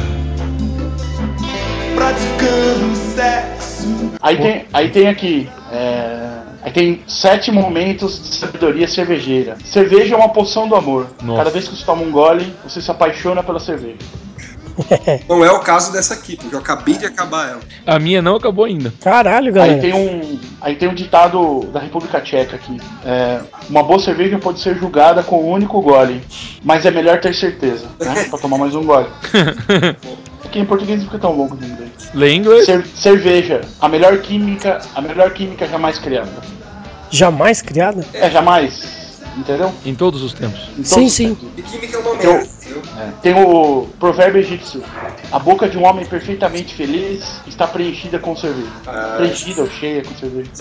Praticando 1.95 2.95
sexo. 2.95 4.11
Aí 4.21 4.37
tem, 4.37 4.65
aí 4.71 4.89
tem 4.89 5.07
aqui. 5.07 5.49
é, 5.71 6.29
aí 6.61 6.71
tem 6.71 7.01
sete 7.07 7.51
momentos 7.51 8.21
de 8.29 8.35
sabedoria 8.35 8.87
cervejeira. 8.87 9.57
Cerveja 9.65 10.15
é 10.15 10.17
uma 10.17 10.29
poção 10.29 10.67
do 10.67 10.75
amor. 10.75 11.07
Nossa. 11.21 11.39
Cada 11.39 11.49
vez 11.49 11.67
que 11.67 11.75
você 11.75 11.85
toma 11.85 12.03
um 12.03 12.11
gole, 12.11 12.53
você 12.63 12.81
se 12.81 12.91
apaixona 12.91 13.43
pela 13.43 13.59
cerveja. 13.59 13.97
Não 15.27 15.43
é 15.43 15.51
o 15.51 15.59
caso 15.59 15.91
dessa 15.91 16.13
aqui, 16.13 16.35
porque 16.35 16.55
eu 16.55 16.59
acabei 16.59 16.97
de 16.97 17.05
acabar 17.05 17.49
ela. 17.49 17.59
A 17.85 17.99
minha 17.99 18.21
não 18.21 18.35
acabou 18.35 18.65
ainda. 18.65 18.93
Caralho, 19.01 19.47
Aí 19.47 19.51
galera. 19.53 19.81
tem 19.81 19.93
um, 19.93 20.39
aí 20.61 20.75
tem 20.75 20.87
um 20.89 20.93
ditado 20.93 21.61
da 21.73 21.79
República 21.79 22.21
Tcheca 22.21 22.55
aqui. 22.55 22.79
É, 23.05 23.39
uma 23.69 23.83
boa 23.83 23.99
cerveja 23.99 24.37
pode 24.39 24.59
ser 24.59 24.75
julgada 24.77 25.23
com 25.23 25.43
um 25.43 25.49
único 25.51 25.81
gole, 25.81 26.21
mas 26.63 26.85
é 26.85 26.91
melhor 26.91 27.19
ter 27.19 27.33
certeza, 27.33 27.87
né? 27.99 28.25
Pra 28.29 28.39
tomar 28.39 28.57
mais 28.57 28.75
um 28.75 28.83
gole. 28.83 29.07
Aqui 30.45 30.59
em 30.59 30.65
português 30.65 30.99
não 30.99 31.05
fica 31.05 31.19
tão 31.19 31.47
quanto 31.47 31.63
em 31.63 31.67
inglês. 31.67 31.91
Lê 32.13 32.33
inglês. 32.33 32.65
Cer- 32.65 32.85
cerveja, 32.95 33.61
a 33.79 33.87
melhor 33.87 34.17
química, 34.17 34.79
a 34.95 35.01
melhor 35.01 35.29
química 35.31 35.67
jamais 35.67 35.99
criada. 35.99 36.31
Jamais 37.11 37.61
criada? 37.61 38.03
É 38.13 38.29
jamais, 38.31 38.83
entendeu? 39.39 39.71
Em 39.85 39.95
todos 39.95 40.21
os 40.21 40.33
tempos. 40.33 40.59
Em 40.77 40.83
Sim, 40.83 41.09
sim. 41.09 41.37
E 41.57 41.61
química 41.61 41.97
é 41.97 41.99
uma 41.99 42.15
Eu- 42.21 42.33
merda, 42.33 42.49
entendeu? 42.61 42.81
É. 42.99 43.11
Tem 43.21 43.33
o 43.33 43.87
provérbio 43.99 44.41
egípcio: 44.41 44.83
a 45.31 45.39
boca 45.39 45.67
de 45.67 45.77
um 45.77 45.85
homem 45.85 46.05
perfeitamente 46.05 46.75
feliz 46.75 47.41
está 47.47 47.67
preenchida 47.67 48.19
com 48.19 48.35
cerveja. 48.35 48.67
Ah. 48.85 49.15
Preenchida 49.17 49.61
ou 49.61 49.69
cheia 49.69 50.03
com 50.03 50.15
cerveja. 50.15 50.51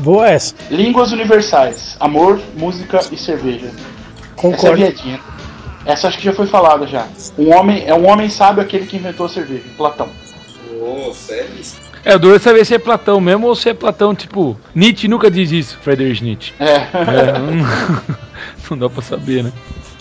Boa 0.00 0.28
essa. 0.28 0.54
Línguas 0.70 1.12
universais: 1.12 1.96
amor, 2.00 2.40
música 2.56 3.00
e 3.10 3.16
cerveja. 3.16 3.66
Essa 3.66 3.76
é 3.78 4.34
Concordo. 4.34 4.82
Essa 5.84 6.08
acho 6.08 6.18
que 6.18 6.24
já 6.24 6.32
foi 6.32 6.46
falada 6.46 6.86
já. 6.86 7.06
Um 7.36 7.52
homem 7.52 7.84
é 7.86 7.94
um 7.94 8.08
homem 8.08 8.28
sábio 8.28 8.62
aquele 8.62 8.86
que 8.86 8.96
inventou 8.96 9.26
a 9.26 9.28
cerveja, 9.28 9.64
Platão. 9.76 10.08
Ô, 10.80 11.12
sério? 11.12 11.50
É, 12.04 12.16
o 12.16 12.18
duro 12.18 12.34
é 12.34 12.38
saber 12.38 12.64
se 12.64 12.74
é 12.74 12.78
Platão 12.78 13.20
mesmo 13.20 13.46
ou 13.46 13.54
se 13.54 13.68
é 13.68 13.74
Platão, 13.74 14.14
tipo, 14.14 14.58
Nietzsche 14.74 15.06
nunca 15.06 15.30
diz 15.30 15.52
isso, 15.52 15.78
Friedrich 15.82 16.22
Nietzsche. 16.22 16.52
É. 16.58 16.74
É, 16.74 17.38
não, 17.38 18.02
não 18.70 18.78
dá 18.78 18.90
pra 18.90 19.02
saber, 19.02 19.44
né? 19.44 19.52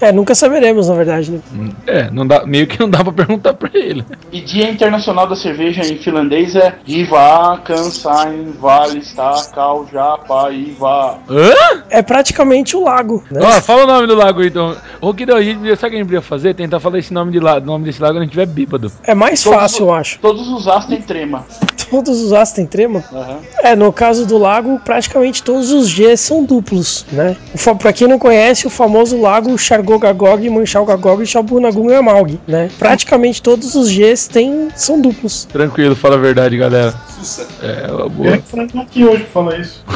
É, 0.02 0.12
nunca 0.12 0.34
saberemos, 0.36 0.90
na 0.90 0.96
verdade, 0.96 1.32
né? 1.32 1.40
É, 1.86 2.10
não 2.12 2.26
dá, 2.26 2.46
meio 2.46 2.66
que 2.68 2.80
não 2.80 2.90
dá 2.90 3.04
pra 3.04 3.14
perguntar 3.14 3.54
pra 3.54 3.70
ele. 3.74 4.04
E 4.32 4.42
Dia 4.42 4.70
Internacional 4.70 5.28
da 5.28 5.36
Cerveja 5.36 5.82
em 5.82 5.98
finlandês 5.98 6.56
é 6.56 6.74
Iva, 6.88 7.60
Kansain, 7.64 8.52
Valista, 8.60 9.32
Kal, 9.54 9.86
Japa, 9.92 10.52
Iva. 10.52 11.20
Hã? 11.30 11.84
É 11.90 12.02
praticamente 12.02 12.76
o 12.76 12.84
lago, 12.84 13.24
né? 13.32 13.40
Ó, 13.44 13.62
fala 13.62 13.84
o 13.84 13.88
nome 13.88 14.08
do 14.08 14.16
lago 14.16 14.44
então. 14.44 14.76
O 15.00 15.14
que 15.14 15.24
a 15.32 15.42
gente, 15.42 15.60
sabe 15.76 15.76
o 15.76 15.78
que 15.78 15.86
a 15.86 15.90
gente 16.00 16.06
podia 16.06 16.22
fazer? 16.22 16.54
Tentar 16.56 16.80
falar 16.80 16.98
esse 17.00 17.14
nome, 17.14 17.32
de 17.32 17.40
la, 17.40 17.60
nome 17.60 17.86
desse 17.86 18.02
lago 18.02 18.14
quando 18.16 18.22
a 18.22 18.26
gente 18.26 18.32
tiver 18.32 18.48
bêbado. 18.48 18.92
É 19.04 19.14
mais 19.14 19.44
Todos 19.44 19.60
fácil, 19.60 19.76
os- 19.86 19.90
eu 19.90 19.94
acho. 19.94 20.20
Todos 20.20 20.48
os 20.50 20.68
as 20.68 20.86
têm 20.88 21.02
trema. 21.02 21.46
Todos 21.92 22.22
os 22.22 22.32
As 22.32 22.54
têm 22.54 22.66
trema? 22.66 23.04
Aham. 23.12 23.40
É, 23.64 23.76
no 23.76 23.92
caso 23.92 24.26
do 24.26 24.38
lago, 24.38 24.80
praticamente 24.80 25.44
todos 25.44 25.72
os 25.74 25.92
Gs 25.94 26.22
são 26.22 26.46
duplos, 26.46 27.06
né? 27.12 27.36
Pra 27.80 27.92
quem 27.92 28.08
não 28.08 28.18
conhece, 28.18 28.66
o 28.66 28.70
famoso 28.70 29.20
lago 29.20 29.58
Chargogagog, 29.92 30.50
Manchalgagog, 30.50 31.26
Chabunagum 31.26 31.90
e 31.90 31.96
Amalg, 31.96 32.40
né? 32.48 32.70
Praticamente 32.80 33.42
todos 33.42 33.76
os 33.76 33.92
Gs 33.92 34.28
têm, 34.30 34.70
são 34.76 35.02
duplos. 35.02 35.46
Tranquilo, 35.46 35.96
fala 35.96 36.16
a 36.16 36.20
verdade, 36.20 36.58
galera. 36.58 36.94
Sussa. 37.20 37.48
É, 37.62 37.92
uma 37.92 38.02
Eu 38.02 38.10
boa. 38.10 38.30
ia 38.30 38.42
falar 38.42 38.64
aqui 38.82 39.04
hoje 39.06 39.24
pra 39.24 39.32
falar 39.44 39.60
isso. 39.60 39.84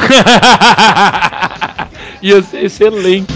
Ia 2.22 2.42
ser 2.42 2.64
excelente. 2.64 3.26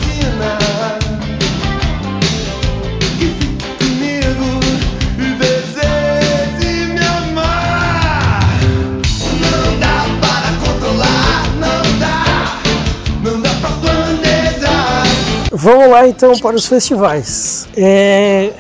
Vamos 15.51 15.91
lá 15.91 16.07
então 16.07 16.39
para 16.39 16.57
os 16.57 16.67
festivais. 16.67 17.69
É. 17.77 18.53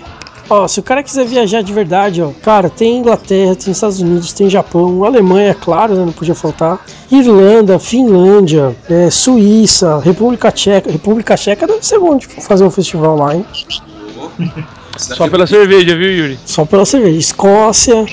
Ó, 0.48 0.66
se 0.66 0.80
o 0.80 0.82
cara 0.82 1.00
quiser 1.00 1.24
viajar 1.26 1.62
de 1.62 1.72
verdade, 1.72 2.20
ó, 2.20 2.32
cara, 2.42 2.68
tem 2.68 2.98
Inglaterra, 2.98 3.54
tem 3.54 3.70
Estados 3.70 4.00
Unidos, 4.00 4.32
tem 4.32 4.50
Japão, 4.50 5.04
Alemanha, 5.04 5.54
claro, 5.54 5.94
né, 5.94 6.04
não 6.04 6.12
podia 6.12 6.34
faltar, 6.34 6.84
Irlanda, 7.08 7.78
Finlândia, 7.78 8.76
é, 8.88 9.08
Suíça, 9.10 10.00
República 10.00 10.50
Tcheca. 10.50 10.90
República 10.90 11.36
Tcheca 11.36 11.68
deve 11.68 11.86
ser 11.86 12.00
bom 12.00 12.16
de 12.16 12.26
fazer 12.26 12.64
um 12.64 12.70
festival 12.70 13.16
lá, 13.16 13.36
hein? 13.36 13.46
Só 15.00 15.28
pela 15.28 15.46
cerveja, 15.46 15.96
viu, 15.96 16.10
Yuri? 16.10 16.38
Só 16.44 16.64
pela 16.64 16.84
cerveja. 16.84 17.18
Escócia, 17.18 18.04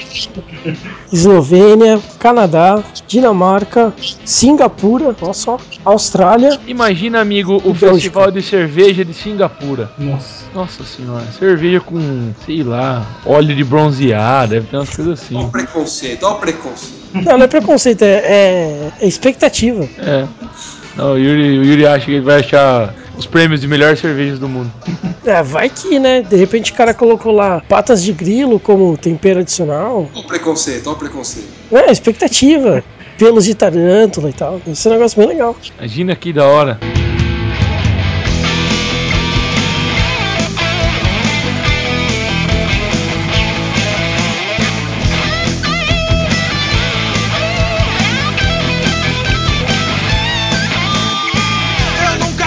Eslovênia, 1.12 2.00
Canadá, 2.20 2.84
Dinamarca, 3.08 3.94
Singapura, 4.26 5.16
olha 5.22 5.34
só, 5.34 5.58
Austrália. 5.86 6.60
Imagina, 6.68 7.20
amigo, 7.22 7.56
o 7.58 7.74
Bélgica. 7.74 7.92
festival 7.94 8.32
de 8.32 8.42
cerveja 8.42 9.06
de 9.06 9.14
Singapura. 9.14 9.92
Nossa. 9.98 10.38
Nossa 10.56 10.84
senhora, 10.84 11.24
cerveja 11.38 11.80
com, 11.82 12.32
sei 12.46 12.64
lá, 12.64 13.06
óleo 13.26 13.54
de 13.56 13.64
bronzear, 13.64 14.48
deve 14.48 14.66
ter 14.68 14.78
umas 14.78 14.90
coisas 14.96 15.22
assim. 15.22 15.36
Olha 15.36 15.46
o 15.46 15.52
preconceito, 15.52 16.24
olha 16.26 16.36
o 16.36 16.40
preconceito. 16.40 16.98
Não, 17.14 17.38
não 17.38 17.44
é 17.44 17.48
preconceito, 17.48 18.02
é, 18.02 18.08
é- 18.08 18.92
é 19.02 19.08
expectativa. 19.08 19.88
É. 20.00 20.26
Não, 20.96 21.14
o 21.14 21.18
Yuri, 21.18 21.60
o 21.60 21.64
Yuri 21.64 21.86
acha 21.86 22.06
que 22.06 22.12
ele 22.14 22.22
vai 22.22 22.40
achar 22.40 22.94
os 23.18 23.26
prêmios 23.26 23.62
de 23.62 23.68
melhores 23.68 24.00
cervejas 24.00 24.40
do 24.40 24.48
mundo. 24.48 24.72
É, 25.28 25.44
vai 25.44 25.70
que, 25.70 26.00
né? 26.00 26.22
De 26.22 26.38
repente 26.38 26.72
o 26.72 26.74
cara 26.74 26.94
colocou 26.94 27.34
lá 27.34 27.62
patas 27.68 28.02
de 28.02 28.14
grilo 28.14 28.62
como 28.62 28.98
tempero 28.98 29.42
adicional. 29.42 30.10
Olha 30.14 30.24
o 30.24 30.26
preconceito, 30.26 30.88
olha 30.88 30.96
o 30.96 31.00
preconceito. 31.00 31.50
É, 31.70 31.92
expectativa. 31.92 32.82
Pelos 33.18 33.44
de 33.44 33.54
tarântula 33.54 34.30
e 34.30 34.34
tal. 34.34 34.62
Esse 34.66 34.88
é 34.88 34.92
um 34.92 34.94
negócio 34.94 35.20
bem 35.20 35.28
legal. 35.28 35.54
Imagina 35.78 36.16
que 36.16 36.32
da 36.32 36.46
hora. 36.46 36.80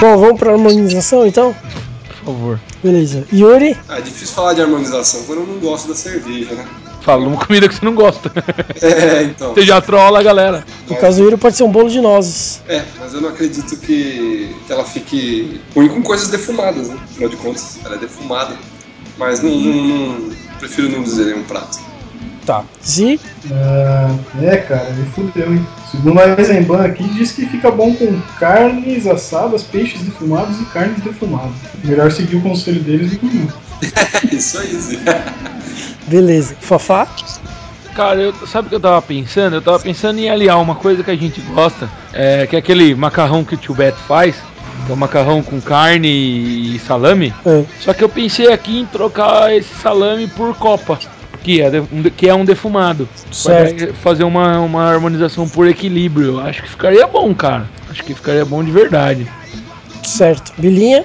Bom, 0.01 0.17
vamos 0.17 0.39
pra 0.39 0.53
harmonização 0.53 1.27
então? 1.27 1.55
Por 2.09 2.25
favor. 2.25 2.61
Beleza. 2.83 3.27
Yuri, 3.33 3.77
Ah, 3.89 3.99
é 3.99 4.01
difícil 4.01 4.35
falar 4.35 4.55
de 4.55 4.63
harmonização 4.63 5.23
quando 5.25 5.41
eu 5.41 5.47
não 5.47 5.59
gosto 5.59 5.89
da 5.89 5.95
cerveja, 5.95 6.55
né? 6.55 6.65
Fala 7.03 7.27
uma 7.27 7.37
comida 7.39 7.69
que 7.69 7.75
você 7.75 7.85
não 7.85 7.95
gosta. 7.95 8.31
É, 8.83 9.23
então. 9.25 9.53
Você 9.55 9.63
já 9.63 9.81
trola 9.81 10.21
a 10.21 10.23
galera. 10.23 10.65
no 10.89 10.97
caso 10.97 11.19
do 11.19 11.25
Yuri 11.25 11.37
pode 11.37 11.57
ser 11.57 11.65
um 11.65 11.71
bolo 11.71 11.89
de 11.91 12.01
nozes. 12.01 12.63
É, 12.69 12.83
mas 12.99 13.13
eu 13.13 13.21
não 13.21 13.29
acredito 13.29 13.77
que, 13.77 14.55
que 14.67 14.73
ela 14.73 14.85
fique 14.85 15.61
ruim 15.75 15.89
com 15.89 16.03
coisas 16.03 16.29
defumadas, 16.29 16.89
né? 16.89 16.97
Afinal 17.11 17.29
de 17.29 17.37
contas, 17.37 17.79
ela 17.85 17.95
é 17.97 17.99
defumada. 17.99 18.57
Mas 19.19 19.43
não, 19.43 19.51
não- 19.51 20.17
não- 20.19 20.31
prefiro 20.59 20.89
não 20.91 21.03
dizer 21.03 21.27
nenhum 21.27 21.43
prato. 21.45 21.79
Tá. 22.47 22.65
Zi, 22.85 23.21
Ah, 23.53 24.15
é, 24.43 24.57
cara, 24.57 24.91
me 24.91 25.05
fudeu, 25.11 25.53
hein? 25.53 25.67
Segundo 25.91 26.21
a 26.21 26.29
Eisenbahn 26.39 26.85
aqui, 26.87 27.05
diz 27.09 27.33
que 27.33 27.47
fica 27.47 27.71
bom 27.71 27.95
com 27.95 28.21
carnes 28.39 29.07
assadas, 29.07 29.63
peixes 29.63 30.01
defumados 30.03 30.61
e 30.61 30.65
carnes 30.67 31.01
defumadas. 31.03 31.53
Melhor 31.85 32.11
seguir 32.13 32.37
o 32.37 32.41
conselho 32.43 32.81
deles 32.81 33.11
do 33.11 33.19
que 33.19 33.27
o 33.27 33.33
meu. 33.35 33.49
Isso 34.33 34.59
aí, 34.59 34.75
Zé. 34.75 34.99
beleza. 36.07 36.55
Fafá, 36.61 37.07
Cara, 37.95 38.21
eu, 38.21 38.33
sabe 38.47 38.67
o 38.67 38.69
que 38.71 38.77
eu 38.77 38.81
tava 38.81 39.03
pensando? 39.03 39.57
Eu 39.57 39.63
tava 39.63 39.79
pensando 39.81 40.19
em 40.21 40.31
aliar 40.31 40.61
uma 40.61 40.77
coisa 40.77 41.03
que 41.03 41.11
a 41.11 41.17
gente 41.17 41.41
gosta, 41.41 41.89
é, 42.13 42.47
que 42.47 42.55
é 42.55 42.59
aquele 42.61 42.95
macarrão 42.95 43.45
que 43.45 43.55
o 43.55 43.59
tio 43.59 43.75
Beto 43.75 43.99
faz, 43.99 44.37
que 44.87 44.93
é 44.93 44.95
o 44.95 44.97
macarrão 44.97 45.43
com 45.43 45.61
carne 45.61 46.09
e 46.09 46.79
salame. 46.87 47.35
é, 47.45 47.65
Só 47.81 47.93
que 47.93 48.05
eu 48.05 48.09
pensei 48.09 48.53
aqui 48.53 48.79
em 48.81 48.87
trocar 48.87 49.53
esse 49.55 49.75
salame 49.75 50.29
por 50.29 50.55
copa, 50.57 50.99
que 51.43 51.61
é, 51.61 51.69
um 51.93 52.03
que 52.03 52.29
é 52.29 52.35
um 52.35 52.45
defumado. 52.45 53.09
Certo. 53.33 53.95
Fazer 53.95 54.25
uma, 54.25 54.61
uma 54.61 54.85
harmonização 54.91 55.49
por 55.49 55.67
equilíbrio. 55.67 56.39
Acho 56.41 56.63
que 56.63 56.69
ficaria 56.71 57.07
bom, 57.07 57.35
cara. 57.35 57.69
Acho 57.91 58.03
que 58.05 58.15
ficaria 58.15 58.45
bom 58.45 58.63
de 58.63 58.71
verdade. 58.71 59.27
certo. 60.03 60.53
Bilinha, 60.59 61.05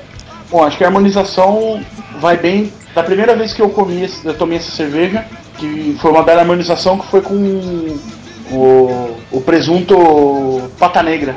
Bom, 0.52 0.64
acho 0.64 0.78
que 0.78 0.84
a 0.84 0.88
harmonização 0.88 1.82
vai 2.20 2.38
bem. 2.38 2.72
Da 2.94 3.02
primeira 3.04 3.36
vez 3.36 3.52
que 3.52 3.62
eu 3.62 3.70
comi, 3.70 4.04
esse- 4.04 4.26
eu 4.26 4.34
tomei 4.38 4.58
essa 4.60 4.72
cerveja, 4.72 5.26
que 5.58 5.98
foi 6.00 6.12
uma 6.12 6.22
bela 6.24 6.42
harmonização 6.42 6.98
que 7.00 7.08
foi 7.08 7.20
com 7.22 7.34
o, 8.52 9.18
o 9.32 9.42
presunto 9.42 10.70
pata 10.78 11.02
negra. 11.04 11.36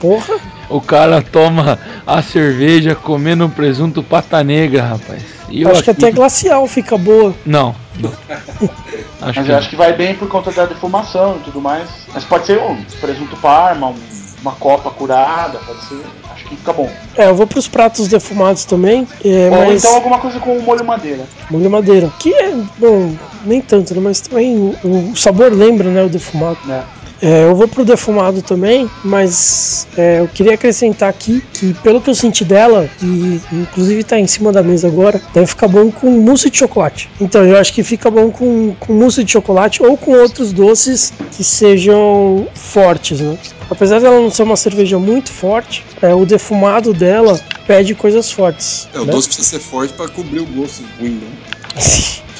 porra. 0.00 0.34
O 0.72 0.80
cara 0.80 1.20
toma 1.20 1.78
a 2.06 2.22
cerveja 2.22 2.94
comendo 2.94 3.44
um 3.44 3.50
presunto 3.50 4.02
pata 4.02 4.42
negra, 4.42 4.82
rapaz. 4.82 5.22
E 5.50 5.62
eu 5.62 5.70
acho 5.70 5.82
que 5.82 5.90
aqui- 5.90 6.04
até 6.06 6.14
glacial 6.14 6.66
fica 6.66 6.96
boa. 6.96 7.34
Não, 7.44 7.74
não. 7.98 8.10
Acho 9.20 9.38
Mas 9.38 9.46
que 9.46 9.52
eu 9.52 9.56
acho 9.56 9.70
que 9.70 9.76
vai 9.76 9.92
bem 9.92 10.14
por 10.16 10.26
conta 10.28 10.50
da 10.50 10.66
defumação 10.66 11.36
e 11.36 11.44
tudo 11.44 11.60
mais. 11.60 11.88
Mas 12.12 12.24
pode 12.24 12.44
ser 12.46 12.58
um 12.58 12.76
presunto 13.00 13.36
parma, 13.36 13.88
um- 13.90 13.94
uma 14.40 14.52
copa 14.52 14.90
curada, 14.90 15.58
pode 15.64 15.80
ser. 15.84 16.02
Acho 16.32 16.44
que 16.46 16.56
fica 16.56 16.72
bom. 16.72 16.90
É, 17.16 17.28
eu 17.28 17.34
vou 17.36 17.46
pros 17.46 17.68
pratos 17.68 18.08
defumados 18.08 18.64
também, 18.64 19.06
é, 19.24 19.48
Ou 19.52 19.66
mas 19.66 19.84
então 19.84 19.94
alguma 19.94 20.18
coisa 20.18 20.40
com 20.40 20.58
molho 20.62 20.84
madeira. 20.84 21.24
molho 21.50 21.70
madeira. 21.70 22.10
Que 22.18 22.34
é, 22.34 22.52
bom, 22.78 23.14
nem 23.44 23.60
tanto, 23.60 23.94
né? 23.94 24.00
Mas 24.02 24.20
também 24.22 24.56
o, 24.56 24.74
o 24.82 25.12
sabor 25.14 25.52
lembra, 25.52 25.88
né? 25.90 26.02
O 26.02 26.08
defumado. 26.08 26.58
Né? 26.64 26.82
É, 27.22 27.44
eu 27.44 27.54
vou 27.54 27.68
pro 27.68 27.84
defumado 27.84 28.42
também, 28.42 28.90
mas 29.04 29.86
é, 29.96 30.18
eu 30.18 30.26
queria 30.26 30.54
acrescentar 30.54 31.08
aqui 31.08 31.40
que, 31.54 31.72
pelo 31.74 32.00
que 32.00 32.10
eu 32.10 32.16
senti 32.16 32.44
dela, 32.44 32.90
e 33.00 33.40
inclusive 33.52 34.02
tá 34.02 34.18
em 34.18 34.26
cima 34.26 34.50
da 34.50 34.60
mesa 34.60 34.88
agora, 34.88 35.22
deve 35.32 35.46
ficar 35.46 35.68
bom 35.68 35.88
com 35.88 36.10
mousse 36.10 36.50
de 36.50 36.58
chocolate. 36.58 37.08
Então 37.20 37.44
eu 37.44 37.56
acho 37.56 37.72
que 37.72 37.84
fica 37.84 38.10
bom 38.10 38.28
com, 38.32 38.74
com 38.74 38.92
mousse 38.92 39.22
de 39.22 39.30
chocolate 39.30 39.80
ou 39.80 39.96
com 39.96 40.10
outros 40.10 40.52
doces 40.52 41.12
que 41.30 41.44
sejam 41.44 42.48
fortes, 42.54 43.20
né? 43.20 43.38
Apesar 43.70 44.00
dela 44.00 44.20
não 44.20 44.30
ser 44.30 44.42
uma 44.42 44.56
cerveja 44.56 44.98
muito 44.98 45.30
forte, 45.30 45.84
é, 46.02 46.12
o 46.12 46.26
defumado 46.26 46.92
dela 46.92 47.40
pede 47.68 47.94
coisas 47.94 48.32
fortes. 48.32 48.88
É, 48.92 48.98
o 48.98 49.04
né? 49.04 49.12
doce 49.12 49.28
precisa 49.28 49.48
ser 49.48 49.60
forte 49.60 49.94
pra 49.94 50.08
cobrir 50.08 50.40
o 50.40 50.46
gosto 50.46 50.82
ruim, 50.98 51.20
né? 51.22 52.22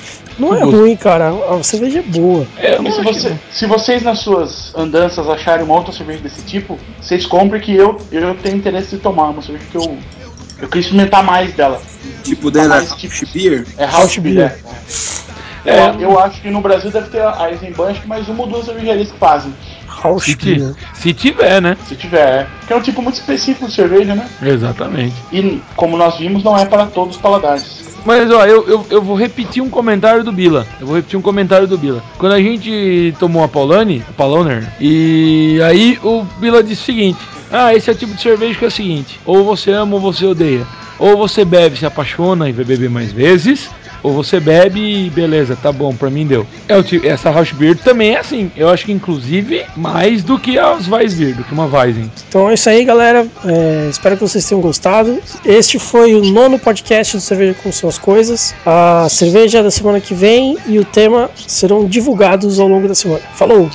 Não 0.43 0.55
é 0.57 0.63
ruim, 0.63 0.97
cara. 0.97 1.31
A 1.31 1.63
cerveja 1.63 2.01
é 2.01 2.03
boa. 2.03 2.47
É, 2.59 2.81
E 2.83 2.93
se, 2.93 3.03
você- 3.03 3.37
se 3.51 3.67
vocês 3.67 4.03
nas 4.03 4.19
suas 4.19 4.75
andanças 4.77 5.29
acharem 5.29 5.65
uma 5.65 5.75
outra 5.75 5.93
cerveja 5.93 6.21
desse 6.21 6.43
tipo, 6.43 6.79
vocês 7.01 7.25
comprem 7.27 7.61
que 7.61 7.75
eu, 7.75 8.01
eu 8.11 8.35
tenho 8.37 8.57
interesse 8.57 8.97
de 8.97 8.99
tomar. 9.03 9.31
Uma 9.31 9.43
cerveja 9.43 9.65
que 9.71 9.77
eu, 9.77 9.97
eu 10.61 10.69
queria 10.69 10.81
experimentar 10.81 11.23
mais 11.23 11.55
dela. 11.55 11.81
Tipo 12.25 12.51
dela, 12.51 12.69
mais 12.69 12.93
tipo- 12.95 13.15
beer. 13.33 13.67
É 13.79 13.87
House 13.87 14.17
Beer. 14.19 14.35
Beer. 14.35 14.59
É. 15.65 15.71
É. 15.79 15.89
Eu, 15.91 16.01
eu 16.01 16.19
acho 16.19 16.41
que 16.41 16.51
no 16.51 16.61
Brasil 16.61 16.91
deve 16.91 17.09
ter 17.09 17.23
a 17.23 17.49
Eisenbahn, 17.51 17.91
acho 17.91 18.01
que 18.03 18.09
mais 18.09 18.29
uma 18.29 18.43
ou 18.43 18.49
duas 18.49 18.65
cervejarias 18.67 19.13
que 19.13 19.19
fazem. 19.19 19.55
House 20.03 20.25
Se, 20.25 20.35
Beer. 20.35 20.75
se 20.95 21.13
tiver, 21.15 21.63
né? 21.63 21.77
Se 21.89 21.95
tiver. 21.95 22.19
é. 22.41 22.47
Que 22.67 22.73
é 22.73 22.77
um 22.77 22.81
tipo 22.81 23.01
muito 23.01 23.15
específico 23.15 23.69
de 23.69 23.73
cerveja, 23.75 24.15
né? 24.17 24.29
Exatamente. 24.43 25.15
E 25.33 25.63
como 25.77 25.97
nós 25.97 26.19
vimos, 26.19 26.43
não 26.43 26.59
é 26.59 26.65
para 26.65 26.87
todos 26.87 27.15
os 27.15 27.23
paladares. 27.23 27.82
Mas 28.05 28.31
ó, 28.31 28.45
eu, 28.45 28.69
eu, 28.69 28.87
eu 28.91 29.03
vou 29.03 29.17
repetir 29.17 29.63
um 29.63 29.71
comentário 29.71 30.25
do 30.25 30.33
Bila. 30.33 30.67
Eu 30.81 30.87
vou 30.87 30.97
repetir 30.97 31.19
um 31.19 31.23
comentário 31.23 31.67
do 31.67 31.79
Bila. 31.79 32.03
Quando 32.19 32.33
a 32.33 32.41
gente 32.41 33.15
tomou 33.19 33.45
a 33.45 33.49
Paulane, 33.49 34.03
a 34.09 34.13
Pauloner, 34.13 34.67
e 34.81 35.61
aí 35.63 35.99
o 36.03 36.25
Bila 36.39 36.63
disse 36.63 36.83
o 36.83 36.87
seguinte: 36.87 37.19
Ah, 37.51 37.75
esse 37.75 37.91
é 37.91 37.93
o 37.93 37.97
tipo 37.97 38.15
de 38.15 38.21
cerveja 38.21 38.59
que 38.59 38.65
é 38.65 38.69
o 38.69 38.73
seguinte: 38.73 39.21
ou 39.25 39.45
você 39.45 39.71
ama 39.71 39.95
ou 39.95 40.01
você 40.01 40.27
odeia. 40.27 40.67
Ou 40.99 41.17
você 41.17 41.45
bebe, 41.45 41.77
se 41.77 41.87
apaixona 41.87 42.49
e 42.49 42.53
vai 42.53 42.65
beber 42.65 42.89
mais 42.89 43.11
vezes, 43.11 43.69
ou 44.03 44.13
você 44.13 44.41
bebe 44.41 45.07
e 45.07 45.11
beleza, 45.11 45.57
tá 45.61 45.71
bom, 45.71 45.95
pra 45.95 46.11
mim 46.11 46.27
deu. 46.27 46.47
É 46.69 46.83
tipo, 46.83 47.07
essa 47.07 47.31
House 47.31 47.53
Beer 47.53 47.77
também 47.77 48.15
é 48.15 48.19
assim. 48.19 48.51
Eu 48.57 48.69
acho 48.69 48.85
que 48.85 48.93
inclusive 48.93 49.65
mais 49.77 50.23
do 50.23 50.39
que 50.39 50.59
as 50.59 50.89
Weissbier, 50.89 51.35
do 51.35 51.45
que 51.45 51.53
uma 51.53 51.67
Weizen. 51.67 52.11
Então 52.29 52.51
é 52.51 52.55
isso 52.55 52.69
aí, 52.69 52.85
galera. 52.85 53.27
É, 53.45 53.89
espero 53.91 54.17
que 54.17 54.23
vocês 54.23 54.47
tenham 54.47 54.61
gostado. 54.61 55.19
Este 55.45 55.79
foi 55.79 56.15
o 56.15 56.23
nono 56.23 56.59
podcast 56.59 57.17
do 57.17 57.21
Cerveja 57.21 57.55
com 57.63 57.71
Suas 57.71 57.99
Coisas. 57.99 58.55
A 58.65 59.09
cerveja 59.09 59.63
da 59.63 59.71
semana 59.71 60.01
que 60.01 60.15
vem 60.15 60.57
e 60.67 60.79
o 60.79 60.85
tema 60.85 61.31
serão 61.37 61.87
divulgados 61.87 62.59
ao 62.59 62.69
longo 62.69 62.89
da 62.89 62.95
semana. 62.95 63.23
Falou! 63.35 63.71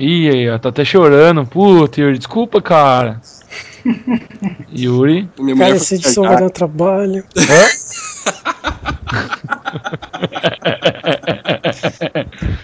Ih, 0.00 0.30
aí, 0.30 0.48
ó, 0.48 0.58
tá 0.58 0.70
até 0.70 0.82
chorando. 0.82 1.44
Puta, 1.44 2.00
Yuri, 2.00 2.16
desculpa, 2.16 2.62
cara. 2.62 3.20
Yuri. 4.74 5.28
Minha 5.38 5.54
Cara, 5.56 5.78
foi 5.78 5.96
edição 5.98 6.24
vai 6.24 6.40
dar 6.40 6.48
trabalho. 6.48 7.22
Hã? 7.36 7.68